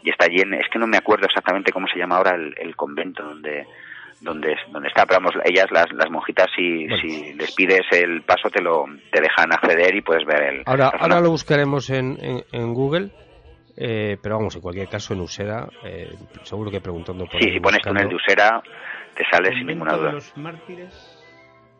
[0.03, 2.53] y está allí en, es que no me acuerdo exactamente cómo se llama ahora el,
[2.57, 3.65] el convento donde,
[4.21, 6.97] donde, donde está, pero vamos, ellas, las, las monjitas, si, Bueno.
[7.01, 10.63] si les pides el paso, te lo te dejan acceder y puedes ver el.
[10.65, 13.09] Ahora, ahora lo buscaremos en, en, en Google.
[13.77, 16.09] eh, pero vamos, en cualquier caso, en Usera, eh,
[16.43, 18.61] seguro que preguntando por Sí, ahí, si pones túnel de Usera,
[19.15, 20.11] te sale sin ninguna de duda.
[20.13, 21.19] los mártires.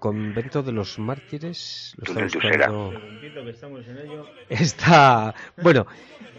[0.04, 1.96] Convento de los Mártires.
[1.98, 2.94] Lo Túnel está buscando.
[5.62, 5.88] Bueno,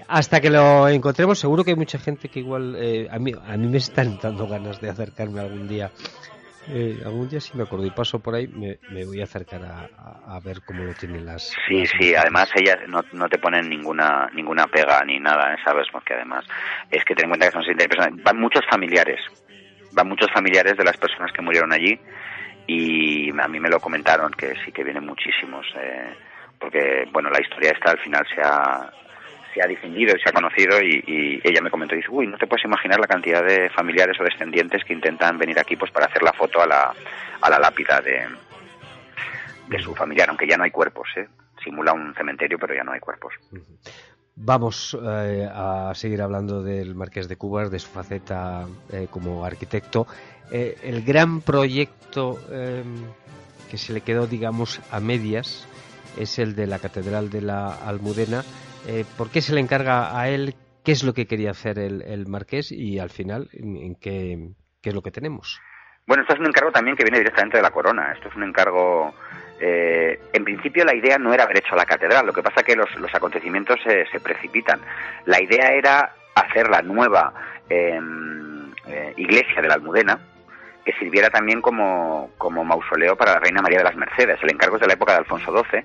[0.07, 2.77] hasta que lo encontremos, seguro que hay mucha gente que igual.
[2.79, 5.91] eh, a, mí, a mí me están dando ganas de acercarme algún día.
[6.69, 9.65] Eh, algún día, si me acuerdo y paso por ahí, me, me voy a acercar
[9.65, 11.45] a, a- a ver cómo lo tienen las.
[11.67, 15.59] Sí, las sí, además ellas no, no te ponen ninguna ninguna pega ni nada, ¿eh?
[15.65, 15.87] ¿sabes?
[15.91, 16.45] Porque además
[16.91, 18.23] es que ten en cuenta que son 60 personas.
[18.23, 19.21] Van muchos familiares,
[19.93, 21.99] van muchos familiares de las personas que murieron allí
[22.67, 26.15] y a mí me lo comentaron que sí que vienen muchísimos, eh,
[26.59, 28.91] porque bueno, la historia esta al final se ha,
[29.53, 32.39] se ha difundido y se ha conocido y, y ella me comentó, dice, uy, no
[32.39, 36.07] te puedes imaginar la cantidad de familiares o descendientes que intentan venir aquí pues para
[36.07, 36.95] hacer la foto a la,
[37.41, 38.27] a la lápida de,
[39.69, 41.29] de su familiar, aunque ya no hay cuerpos, ¿eh?
[41.63, 43.33] Simula un cementerio, pero ya no hay cuerpos.
[44.37, 50.07] Vamos eh, a seguir hablando del Marqués de Cubas, de su faceta eh, como arquitecto.
[50.51, 52.83] Eh, el gran proyecto eh,
[53.71, 55.69] que se le quedó, digamos, a medias
[56.19, 58.43] es el de la Catedral de la Almudena.
[58.87, 60.55] Eh, ¿Por qué se le encarga a él?
[60.85, 62.73] ¿Qué es lo que quería hacer el, el Marqués?
[62.73, 64.51] Y al final, ¿en, en qué,
[64.83, 65.61] qué es lo que tenemos?
[66.07, 68.13] Bueno, esto es un encargo también que viene directamente de la corona.
[68.13, 69.15] Esto es un encargo.
[69.67, 72.77] Eh, en principio, la idea no era haber hecho la catedral, lo que pasa que
[72.77, 74.79] los, acontecimientos se, se precipitan.
[75.25, 77.33] La idea era hacer la nueva
[77.71, 77.99] eh,
[78.87, 80.19] eh, iglesia de la Almudena,
[80.85, 84.39] que sirviera también como, mausoleo para la reina María de las Mercedes.
[84.43, 85.83] El encargo es de la época de Alfonso XII.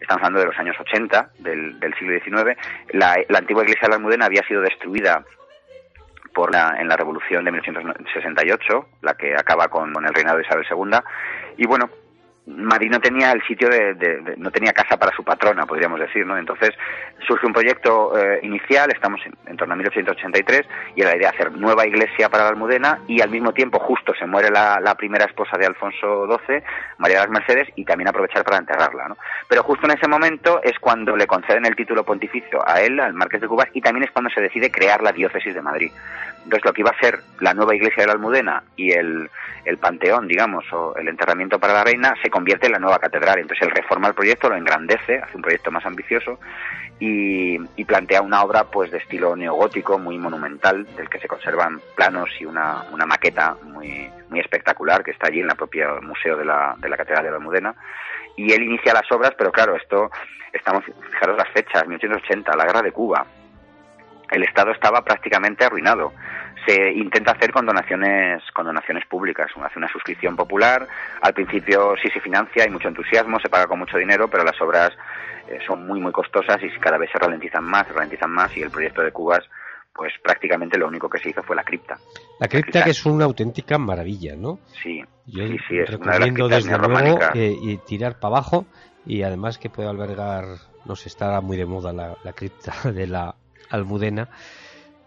[0.00, 2.56] Estamos hablando de los años 80 del, siglo XIX.
[2.90, 5.24] La, antigua iglesia de la Almudena había sido destruida
[6.32, 10.66] por la, en la revolución de 1868, la que acaba con el reinado de Isabel
[10.70, 11.00] II.
[11.56, 11.90] Y bueno,
[12.48, 16.00] Madrid no tenía el sitio de, de- de- no tenía casa para su patrona, podríamos
[16.00, 16.36] decir, ¿no?
[16.38, 16.70] Entonces
[17.26, 20.62] surge un proyecto eh, inicial, estamos en, en torno a 1883,
[20.96, 23.78] y era la idea de hacer nueva iglesia para la Almudena, y al mismo tiempo
[23.78, 26.62] justo se muere la, la primera esposa de Alfonso XII,
[26.98, 29.16] María de las Mercedes, y también aprovechar para enterrarla, ¿no?
[29.48, 33.12] Pero justo en ese momento es cuando le conceden el título pontificio a él, al
[33.14, 35.90] Marqués de Cubas, y también es cuando se decide crear la diócesis de Madrid.
[36.44, 39.30] Entonces lo que iba a ser la nueva iglesia de la Almudena y el,
[39.64, 43.38] el panteón, digamos, o el enterramiento para la reina, se convierte en la nueva catedral.
[43.38, 46.38] Entonces él reforma el proyecto, lo engrandece, hace un proyecto más ambicioso
[47.00, 52.28] y, plantea una obra pues de estilo neogótico, muy monumental, del que se conservan planos
[52.38, 56.44] y una, una maqueta muy, muy espectacular que está allí en el propio museo de
[56.44, 57.74] la, de la Catedral de la Almudena.
[58.36, 60.10] Y él inicia las obras, pero claro, esto,
[60.52, 63.26] estamos, fijaros las fechas, 1880, la guerra de Cuba.
[64.30, 66.12] El Estado estaba prácticamente arruinado.
[66.66, 69.50] Se intenta hacer con donaciones con donaciones públicas.
[69.62, 70.86] Hace una suscripción popular.
[71.22, 74.60] Al principio sí se financia hay mucho entusiasmo se paga con mucho dinero pero las
[74.60, 74.90] obras
[75.48, 78.62] eh, son muy muy costosas y cada vez se ralentizan más se ralentizan más y
[78.62, 79.44] el proyecto de Cubas
[79.94, 81.98] pues prácticamente lo único que se hizo fue la cripta.
[82.38, 86.76] La cripta, que es una auténtica maravilla no sí yo sí, sí es recomiendo desde
[86.78, 88.66] luego y tirar para abajo
[89.06, 90.44] y además que puede albergar
[90.84, 93.34] no sé está muy de moda la, cripta de la
[93.70, 94.28] Almudena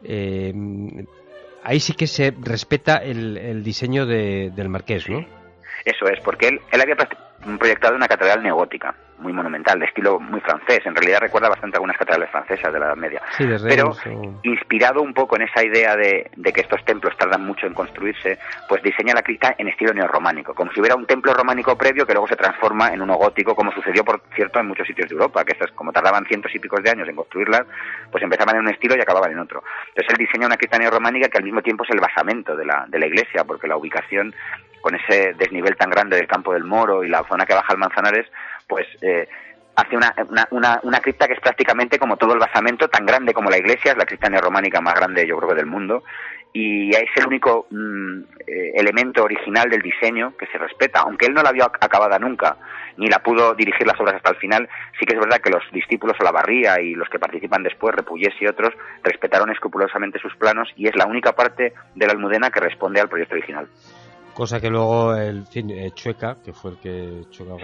[0.03, 0.53] eh,
[1.63, 5.25] ahí sí que se respeta el, el diseño de, del marqués, ¿no?
[5.85, 6.95] Eso es, porque él, él había
[7.57, 10.81] proyectado una catedral neogótica muy monumental, de estilo muy francés.
[10.85, 13.21] En realidad recuerda bastante a algunas catedrales francesas de la Edad Media.
[13.37, 13.95] Pero
[14.43, 18.83] inspirado un poco en esa idea de, que estos templos tardan mucho en construirse, pues
[18.83, 22.27] diseña la cripta en estilo neorrománico, como si hubiera un templo románico previo que luego
[22.27, 25.53] se transforma en uno gótico, como sucedió, por cierto, en muchos sitios de Europa, que
[25.53, 27.63] estas, como tardaban cientos y picos de años en construirlas,
[28.11, 29.63] pues empezaban en un estilo y acababan en otro.
[29.89, 32.85] Entonces él diseña una cripta neorrománica que al mismo tiempo es el basamento de la,
[32.87, 34.33] de la iglesia, porque la ubicación
[34.81, 37.77] con ese desnivel tan grande del campo del Moro y la zona que baja al
[37.77, 38.27] Manzanares,
[38.67, 39.27] pues eh,
[39.75, 40.13] hace una,
[40.51, 43.91] una, una, cripta que es prácticamente como todo el basamento, tan grande como la iglesia,
[43.91, 46.03] es la cripta neorrománica más grande yo creo que del mundo,
[46.53, 51.33] y es el único mm, eh, elemento original del diseño que se respeta, aunque él
[51.33, 52.57] no la vio acabada nunca,
[52.97, 54.69] ni la pudo dirigir las obras hasta el final,
[54.99, 57.95] sí que es verdad que los discípulos o la barría y los que participan después,
[57.95, 58.73] Repullés y otros,
[59.03, 63.09] respetaron escrupulosamente sus planos y es la única parte de la Almudena que responde al
[63.09, 63.67] proyecto original.
[64.33, 67.55] Cosa que luego el fin, eh, Chueca, que fue el que Chueca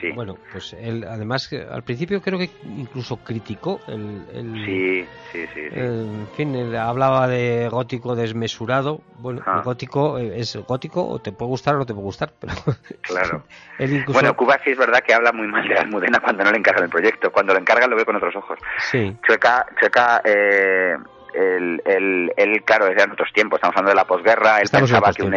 [0.00, 4.24] sí, bueno, pues él además al principio creo que incluso criticó el,
[4.64, 9.00] sí, sí, sí, en fin, hablaba de gótico desmesurado.
[9.18, 12.32] Bueno, el gótico eh, es gótico o te puede gustar o no te puede gustar,
[12.40, 12.54] pero
[13.00, 13.44] claro.
[14.12, 16.84] Bueno, Cuba sí es verdad que habla muy mal de Almudena cuando no le encargan
[16.84, 18.58] el proyecto, cuando lo encargan lo ve con otros ojos.
[18.78, 19.16] Sí.
[19.26, 20.96] Chueca, Chueca eh,
[21.34, 25.22] el, el, el, claro, en otros tiempos, estamos hablando de la posguerra, él pensaba que
[25.22, 25.34] un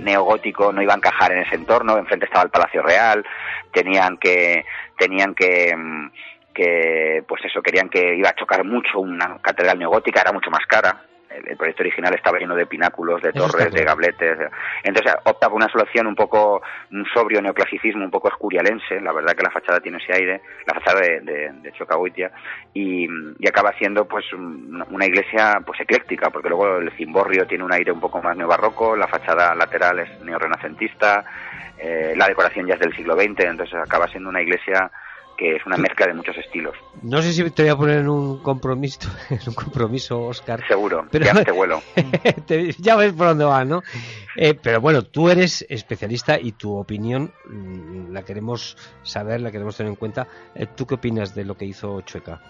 [0.00, 3.24] neogótico no iba a encajar en ese entorno, enfrente estaba el Palacio Real,
[3.72, 4.64] tenían que,
[4.98, 6.10] tenían que, mm,
[6.54, 10.66] que, pues eso, querían que iba a chocar mucho una catedral neogótica, era mucho más
[10.66, 11.02] cara,
[11.44, 14.38] el, proyecto original estaba lleno de pináculos, de torres, de gabletes.
[14.82, 19.00] Entonces opta por una solución un poco un sobrio neoclasicismo, un poco escurialense.
[19.00, 21.72] La verdad que la fachada tiene ese aire, la fachada de, de, de
[22.74, 23.06] y,
[23.38, 27.92] y, acaba siendo pues una iglesia pues ecléctica, porque luego el cimborrio tiene un aire
[27.92, 31.24] un poco más neobarroco, la fachada lateral es neorrenacentista,
[31.78, 34.90] eh, la decoración ya es del siglo XX, entonces acaba siendo una iglesia
[35.36, 36.74] que es una mezcla de muchos estilos.
[37.02, 40.66] No sé si te voy a poner en un compromiso, en un compromiso, Oscar.
[40.66, 41.82] Seguro, pero ya te vuelo.
[42.78, 43.82] ya ves por dónde va, ¿no?
[44.36, 49.76] Eh, pero bueno, tú eres especialista y tu opinión mm, la queremos saber, la queremos
[49.76, 50.26] tener en cuenta.
[50.54, 52.40] Eh, ¿Tú qué opinas de lo que hizo Chueca?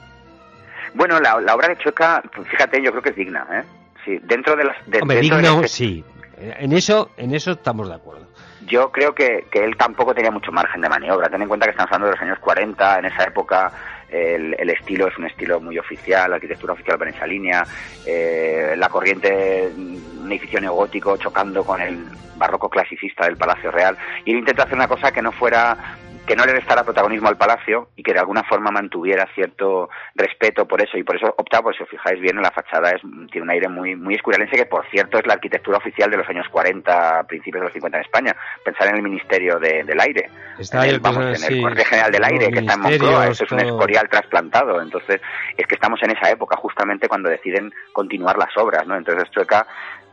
[0.95, 3.65] Bueno, la, obra de Chueca, fíjate, yo creo que es digna, ¿eh?
[4.05, 4.77] Sí, dentro de las...
[5.03, 6.05] Hombre, digna, sí.
[6.39, 8.27] En eso, en eso estamos de acuerdo.
[8.67, 11.29] Yo creo que, él tampoco tenía mucho margen de maniobra.
[11.29, 13.73] Ten en cuenta que estamos hablando de los años 40, en esa época
[14.09, 17.65] el, el estilo es un estilo muy oficial, la arquitectura oficial va en esa línea,
[18.05, 22.05] eh, la corriente, un edificio neogótico chocando con el
[22.37, 25.97] barroco clasicista del Palacio Real, y él intentó hacer una cosa que no fuera
[26.27, 30.67] que no le restara protagonismo al palacio y que de alguna forma mantuviera cierto respeto
[30.67, 33.01] por eso y por eso optaba, si os fijáis bien en la fachada es,
[33.31, 36.29] tiene un aire muy muy escurialense que por cierto es la arquitectura oficial de los
[36.29, 38.37] años 40, principios de los 50 en España.
[38.65, 42.25] Pensar en el Ministerio del Aire, está en el, vamos, en el Corte General del
[42.25, 45.21] Aire que está en Moncloa, eso es un escorial trasplantado, entonces
[45.57, 48.97] es que estamos en esa época justamente cuando deciden continuar las obras, ¿no?
[48.97, 49.67] Entonces Chueca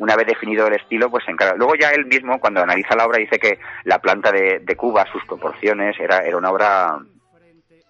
[0.03, 1.55] una vez definido el estilo, pues se encarga.
[1.55, 5.05] Luego ya él mismo, cuando analiza la obra, dice que la planta de, de Cuba,
[5.11, 6.99] sus proporciones, era, era una obra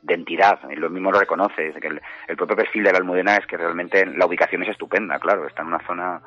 [0.03, 3.48] de entidad, y lo mismo lo reconoce, que el, propio perfil de la Almudena es
[3.48, 6.22] que realmente la ubicación es estupenda, claro, está en una zona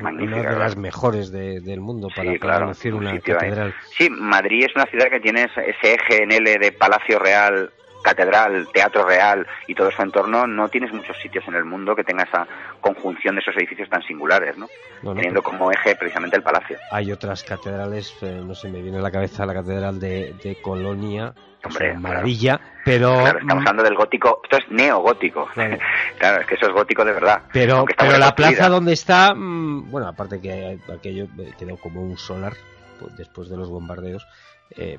[0.00, 0.40] magnífica.
[0.40, 3.74] Una de las mejores del mundo para, sí, claro, una catedral.
[3.84, 7.70] Sí, Madrid es una ciudad que tiene ese eje en L de Palacio Real,
[8.06, 12.04] catedral, teatro real y todo su entorno, no tienes muchos sitios en el mundo que
[12.04, 12.46] tenga esa
[12.80, 14.68] conjunción de esos edificios tan singulares, ¿no?
[15.02, 16.78] Teniendo como eje precisamente el palacio.
[16.92, 20.56] Hay otras catedrales, eh, no sé, me viene a la cabeza la catedral de, de
[20.62, 21.34] Colonia,
[21.64, 23.26] Hombre, maravilla, pero...
[23.26, 25.48] estamos mm, hablando del gótico, esto es neogótico,
[26.18, 26.40] claro.
[26.40, 27.42] es que eso es gótico de verdad.
[27.52, 31.26] Pero, pero la plaza donde está, mm, bueno, aparte que aquello
[31.58, 32.52] quedó como un solar
[33.00, 34.24] pues, después de los bombardeos,
[34.70, 34.98] eh,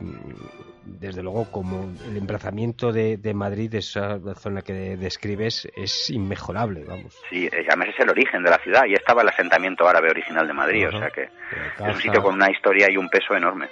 [0.85, 7.19] desde luego como el emplazamiento de, Madrid, esa zona que describes, es inmejorable, vamos.
[7.29, 10.47] Sí, eh, además es el origen de la ciudad y estaba el asentamiento árabe original
[10.47, 13.67] de Madrid, o sea que es un sitio con una historia y un peso enorme.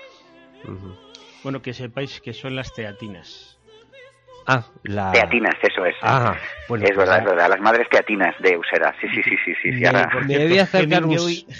[1.44, 3.55] Bueno, que sepáis que son las teatinas.
[4.48, 5.12] Ah, la...
[5.12, 5.96] Teatinas, eso es.
[6.02, 6.36] Ah,
[6.70, 7.50] bueno, es pues verdad, es verdad.
[7.50, 8.94] Las madres teatinas de Usera.
[9.02, 9.54] Sí, sí, sí, sí.
[9.62, 10.10] sí, sí ahora...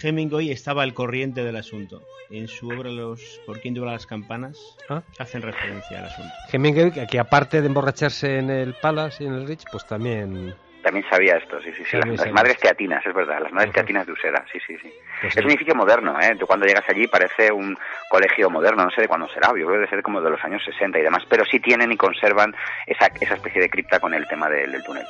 [0.04, 2.02] Hemingway, estaba al corriente del asunto.
[2.30, 4.60] En su obra Los ¿Por quién lleva las campanas?
[4.90, 5.02] ¿Ah?
[5.20, 6.34] hacen referencia al asunto.
[6.52, 10.56] Hemingway, que aparte de emborracharse en el Palace y en el Rich, pues también
[10.86, 11.98] también sabía esto, sí, sí, sí.
[11.98, 14.94] Las, madres teatinas, es verdad, las madres teatinas de Usera, sí, sí, sí.
[15.20, 16.36] Pues es un edificio moderno, ¿eh?
[16.40, 17.76] Tú cuando llegas allí parece un
[18.08, 20.44] colegio moderno, no sé de cuándo será, yo creo que debe ser como de los
[20.44, 22.56] años 60 y demás, pero sí tienen y conservan
[22.86, 25.08] esa, esa especie de cripta con el tema del, túnel.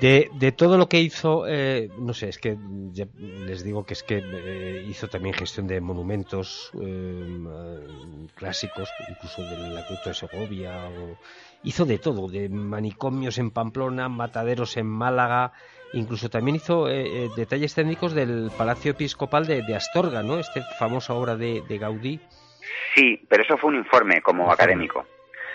[0.00, 2.56] De, de, todo lo que hizo, eh, no sé, es que
[3.46, 7.36] les digo que es que eh, hizo también gestión de monumentos eh,
[8.34, 11.18] clásicos, incluso del acueducto de Segovia o
[11.64, 15.52] hizo de todo, de manicomios en Pamplona, mataderos en Málaga,
[15.92, 20.38] incluso también hizo eh, eh, detalles técnicos del Palacio Episcopal de, Astorga, ¿no?
[20.38, 22.20] Este famosa obra de, Gaudí.
[22.94, 25.06] Sí, pero eso fue un informe como académico.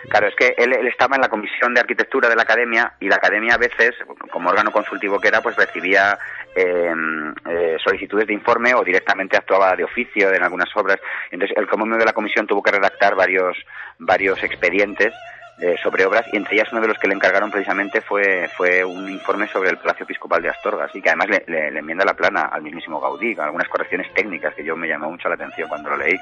[0.10, 3.16] Claro, es que él, estaba en la comisión de arquitectura de la academia y la
[3.16, 3.96] academia a veces,
[4.32, 6.18] como órgano consultivo que era, pues recibía
[6.56, 11.00] em, eh, solicitudes de informe o directamente actuaba de oficio en algunas obras.
[11.32, 13.58] Entonces, el común de la comisión tuvo que redactar varios,
[13.98, 15.14] varios expedientes
[15.60, 18.84] eh, sobre obras y entre ellas uno de los que le encargaron precisamente fue, fue
[18.84, 22.44] un informe sobre el Palacio Episcopal de Astorga, así que además le, enmienda la plana
[22.44, 25.90] al mismísimo Gaudí, con algunas correcciones técnicas que yo me llamó mucho la atención cuando
[25.90, 26.16] lo leí.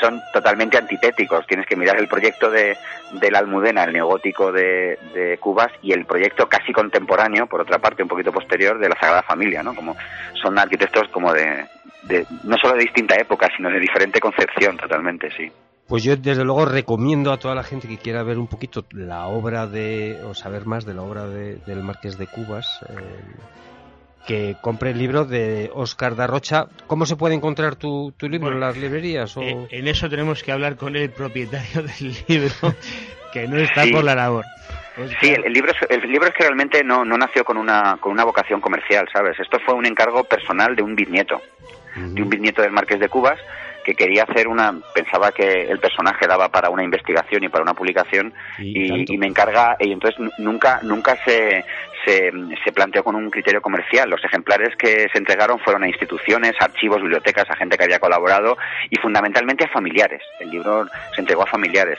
[0.00, 2.76] Son totalmente antitéticos, tienes que mirar el proyecto de,
[3.12, 7.78] de la Almudena, el neogótico de, de Cubas, y el proyecto casi contemporáneo, por otra
[7.78, 9.74] parte, un poquito posterior, de la Sagrada Familia, ¿no?
[9.74, 9.96] Como
[10.34, 11.66] son arquitectos como de,
[12.02, 15.50] de no solo de distinta época, sino de diferente concepción totalmente, sí.
[15.90, 19.26] Pues yo desde luego recomiendo a toda la gente que quiera ver un poquito la
[19.26, 22.94] obra de, o saber más de la obra de, del Marqués de Cubas, eh,
[24.24, 26.66] que compre el libro de Oscar Darrocha.
[26.86, 29.36] ¿Cómo se puede encontrar tu, tu libro en las librerías?
[29.36, 29.42] O...
[29.42, 32.54] Eh, en eso tenemos que hablar con el propietario del libro,
[33.32, 34.44] que no está por la labor.
[35.20, 38.22] Sí, el, libro, el libro es que realmente no, no nació con una, con una
[38.22, 39.40] vocación comercial, ¿sabes?
[39.40, 41.42] Esto fue un encargo personal de un bisnieto,
[41.96, 43.40] de un bisnieto del Marqués de Cubas,
[43.90, 47.74] que quería hacer una, pensaba que el personaje daba para una investigación y para una
[47.74, 51.64] publicación y, me encarga, y entonces nunca, nunca se,
[52.04, 52.32] se,
[52.64, 54.08] se, planteó con un criterio comercial.
[54.08, 58.56] Los ejemplares que se entregaron fueron a instituciones, archivos, bibliotecas, a gente que había colaborado
[58.90, 60.22] y fundamentalmente a familiares.
[60.38, 61.98] El libro se entregó a familiares.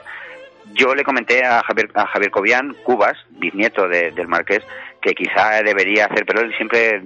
[0.74, 4.64] Yo le comenté a Javier, a Javier Cobian, Cubas, bisnieto del Marqués,
[5.02, 7.02] que quizá debería hacer, pero él siempre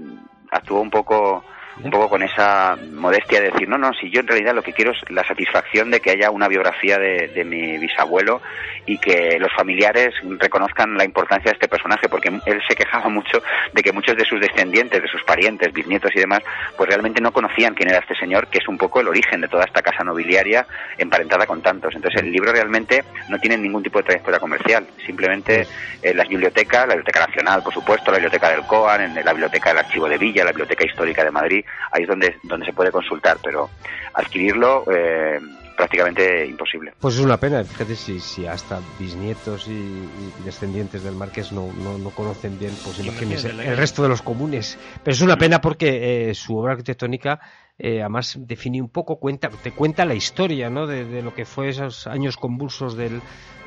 [0.52, 1.44] actuó un poco
[1.84, 4.74] un poco con esa modestia de decir, no, no, si yo en realidad lo que
[4.74, 8.42] quiero es la satisfacción de que haya una biografía de, de, mi bisabuelo
[8.86, 13.42] y que los familiares reconozcan la importancia de este personaje, porque él se quejaba mucho
[13.74, 16.42] de que muchos de sus descendientes, de sus parientes, bisnietos y demás,
[16.78, 19.48] pues realmente no conocían quién era este señor, que es un poco el origen de
[19.48, 20.66] toda esta casa nobiliaria
[20.98, 21.94] emparentada con tantos.
[21.96, 25.68] Entonces el libro realmente no tiene ningún tipo de trayectoria comercial, simplemente
[26.02, 29.70] eh, las bibliotecas, la Biblioteca Nacional, por supuesto, la Biblioteca del COAN, en la Biblioteca
[29.70, 32.92] del Archivo de Villa, la Biblioteca Histórica de Madrid, ahí es donde, donde se puede
[32.92, 33.70] consultar, pero
[34.14, 35.40] adquirirlo eh,
[35.76, 36.94] prácticamente imposible.
[37.00, 40.08] Pues es una pena, fíjate si, si hasta bisnietos y,
[40.44, 44.78] descendientes del Marqués no, no, conocen bien, pues imagínense el, resto de los comunes.
[45.04, 47.40] Pero es una pena porque eh, su obra arquitectónica
[47.78, 50.88] eh, además define un poco, cuenta, te cuenta la historia ¿no?
[50.88, 53.22] de, de, lo que fue esos años convulsos del,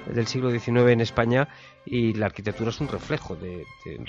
[0.07, 1.49] del siglo XIX en España
[1.91, 3.65] y la arquitectura es un reflejo de...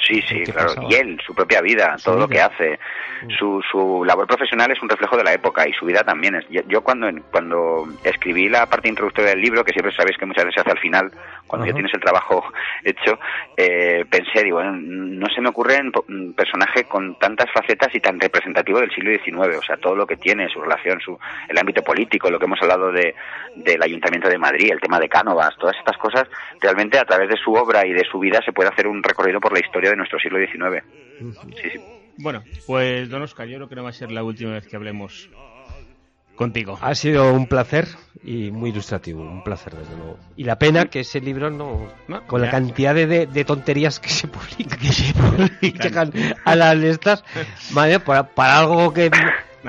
[0.06, 0.74] sí, sí, claro.
[0.90, 2.80] Y él, su propia vida, todo lo que hace,
[3.24, 3.30] mm.
[3.38, 6.46] su, su labor profesional es un reflejo de la época y su vida también es...
[6.68, 10.56] Yo, cuando, cuando escribí la parte introductoria del libro, que siempre sabéis que muchas veces
[10.56, 11.12] se hace al final,
[11.48, 12.44] cuando ya tienes el trabajo
[12.84, 13.20] hecho,
[13.56, 18.80] eh, pensé, digo, no se me ocurre un personaje con tantas facetas y tan representativo
[18.80, 22.30] del siglo XIX, o sea, todo lo que tiene, su relación, su, el ámbito político,
[22.30, 23.16] lo que hemos hablado de,
[23.56, 26.28] del Ayuntamiento de Madrid, el tema de Cánovas, todas estas cosas,
[26.60, 29.40] realmente a través de su obra y de su vida se puede hacer un recorrido
[29.40, 30.84] por la historia de nuestro siglo XIX.
[32.18, 34.76] Bueno, pues don Oscar, yo creo que no va a ser la última vez que
[34.76, 35.30] hablemos
[36.36, 36.78] contigo.
[36.82, 37.86] Ha sido un placer
[38.24, 40.18] y muy ilustrativo, un placer desde luego.
[40.38, 44.00] Y la pena que ese libro no, No, con la cantidad de, de- de tonterías
[44.00, 45.14] que se publican, Que se
[45.60, 46.12] publican.
[46.46, 47.24] a las listas,
[47.72, 49.10] madre, para, para algo que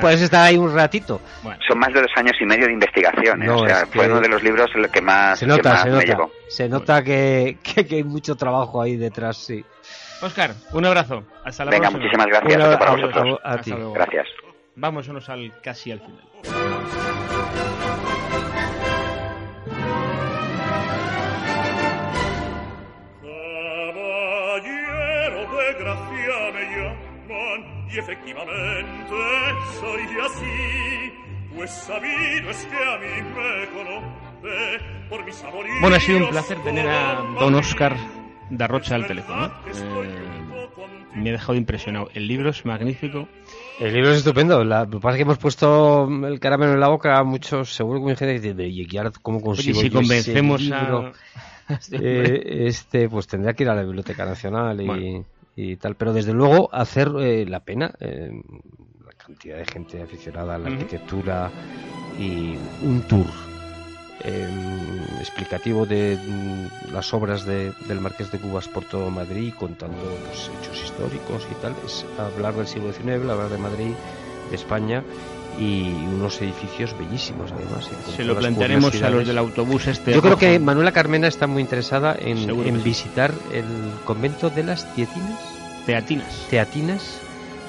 [0.01, 1.21] puedes estar ahí un ratito.
[1.43, 3.47] Bueno, Son más de dos años y medio de investigación, ¿eh?
[3.47, 5.47] No, o sea, es que- fue uno de los libros en el que más, Se
[5.47, 6.33] que nota, más se me nota, llegó.
[6.49, 9.65] se nota que, que- que hay mucho trabajo ahí detrás, sí.
[10.23, 11.25] Oscar, un abrazo.
[11.45, 12.03] Hasta la Venga, próxima.
[12.05, 13.39] muchísimas gracias Una- para adiós, vosotros.
[13.43, 13.75] a ti.
[13.95, 14.27] Gracias.
[14.77, 16.80] Vámonos al casi al final.
[27.93, 29.15] Y efectivamente
[29.81, 31.13] soy así,
[31.55, 35.77] pues sabido es que a mí me conoce por mis amoríos.
[35.81, 37.97] Bueno, ha sido un placer tener a don Oscar
[38.51, 39.47] Darrocha al teléfono.
[39.47, 40.31] Eh,
[41.15, 42.09] me ha dejado impresionado.
[42.15, 43.29] El libro es magnífico.
[43.81, 44.65] El libro es estupendo.
[44.65, 47.75] La, lo que pasa es que hemos puesto el caramelo en la boca a muchos,
[47.75, 51.07] seguro que mucha gente dice, ¿y ahora cómo Oye, consigo si yo ese convencemos libro?".
[51.07, 51.13] a...
[51.75, 51.97] este.
[51.97, 55.25] Eh, este, pues tendría que ir a la Biblioteca Nacional y, Bueno.
[55.57, 55.97] Y tal.
[55.97, 58.31] Pero desde luego hacer eh, la pena, eh,
[59.05, 61.51] la cantidad de gente aficionada a la arquitectura
[62.19, 63.27] y un tour
[64.23, 64.49] eh,
[65.19, 69.97] explicativo de mm, las obras de- del Marqués de Cubas por todo Madrid, contando
[70.27, 71.75] pues, hechos históricos y tal.
[71.87, 73.93] Es hablar del siglo XIX, hablar de Madrid,
[74.51, 75.03] de España
[75.59, 77.89] y unos edificios bellísimos además.
[78.17, 80.13] Se lo plantearemos a los del autobús este.
[80.13, 82.71] Yo creo que Manuela Carmena está muy interesada en, sí.
[82.83, 83.65] visitar el
[84.05, 85.39] convento de las Tietinas,
[85.87, 86.47] Teatinas.
[86.49, 87.21] Teatinas,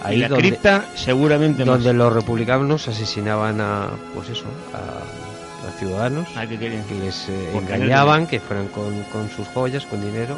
[0.06, 1.76] y ahí la donde, cripta seguramente más.
[1.76, 8.28] donde los republicanos asesinaban a, pues eso, a, a ciudadanos Ah, que les eh, engañaban,
[8.28, 10.38] que fueran con, con sus joyas, con dinero,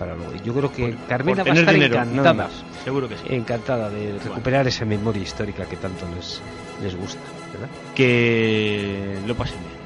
[0.00, 0.32] para luego.
[0.42, 2.64] Yo creo que Por- Carmena por va a estar dinero, nada encantada, más.
[2.82, 3.22] Seguro que sí.
[3.28, 6.40] encantada de recuperar esa memoria histórica que tanto les,
[6.82, 7.20] les gusta,
[7.52, 7.68] ¿verdad?
[7.94, 9.78] Que lo pasen bien.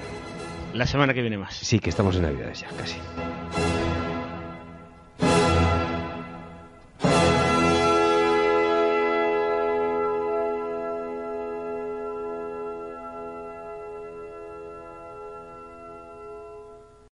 [0.74, 1.54] La semana que viene más.
[1.56, 2.96] Sí, que estamos en Navidades ya, casi.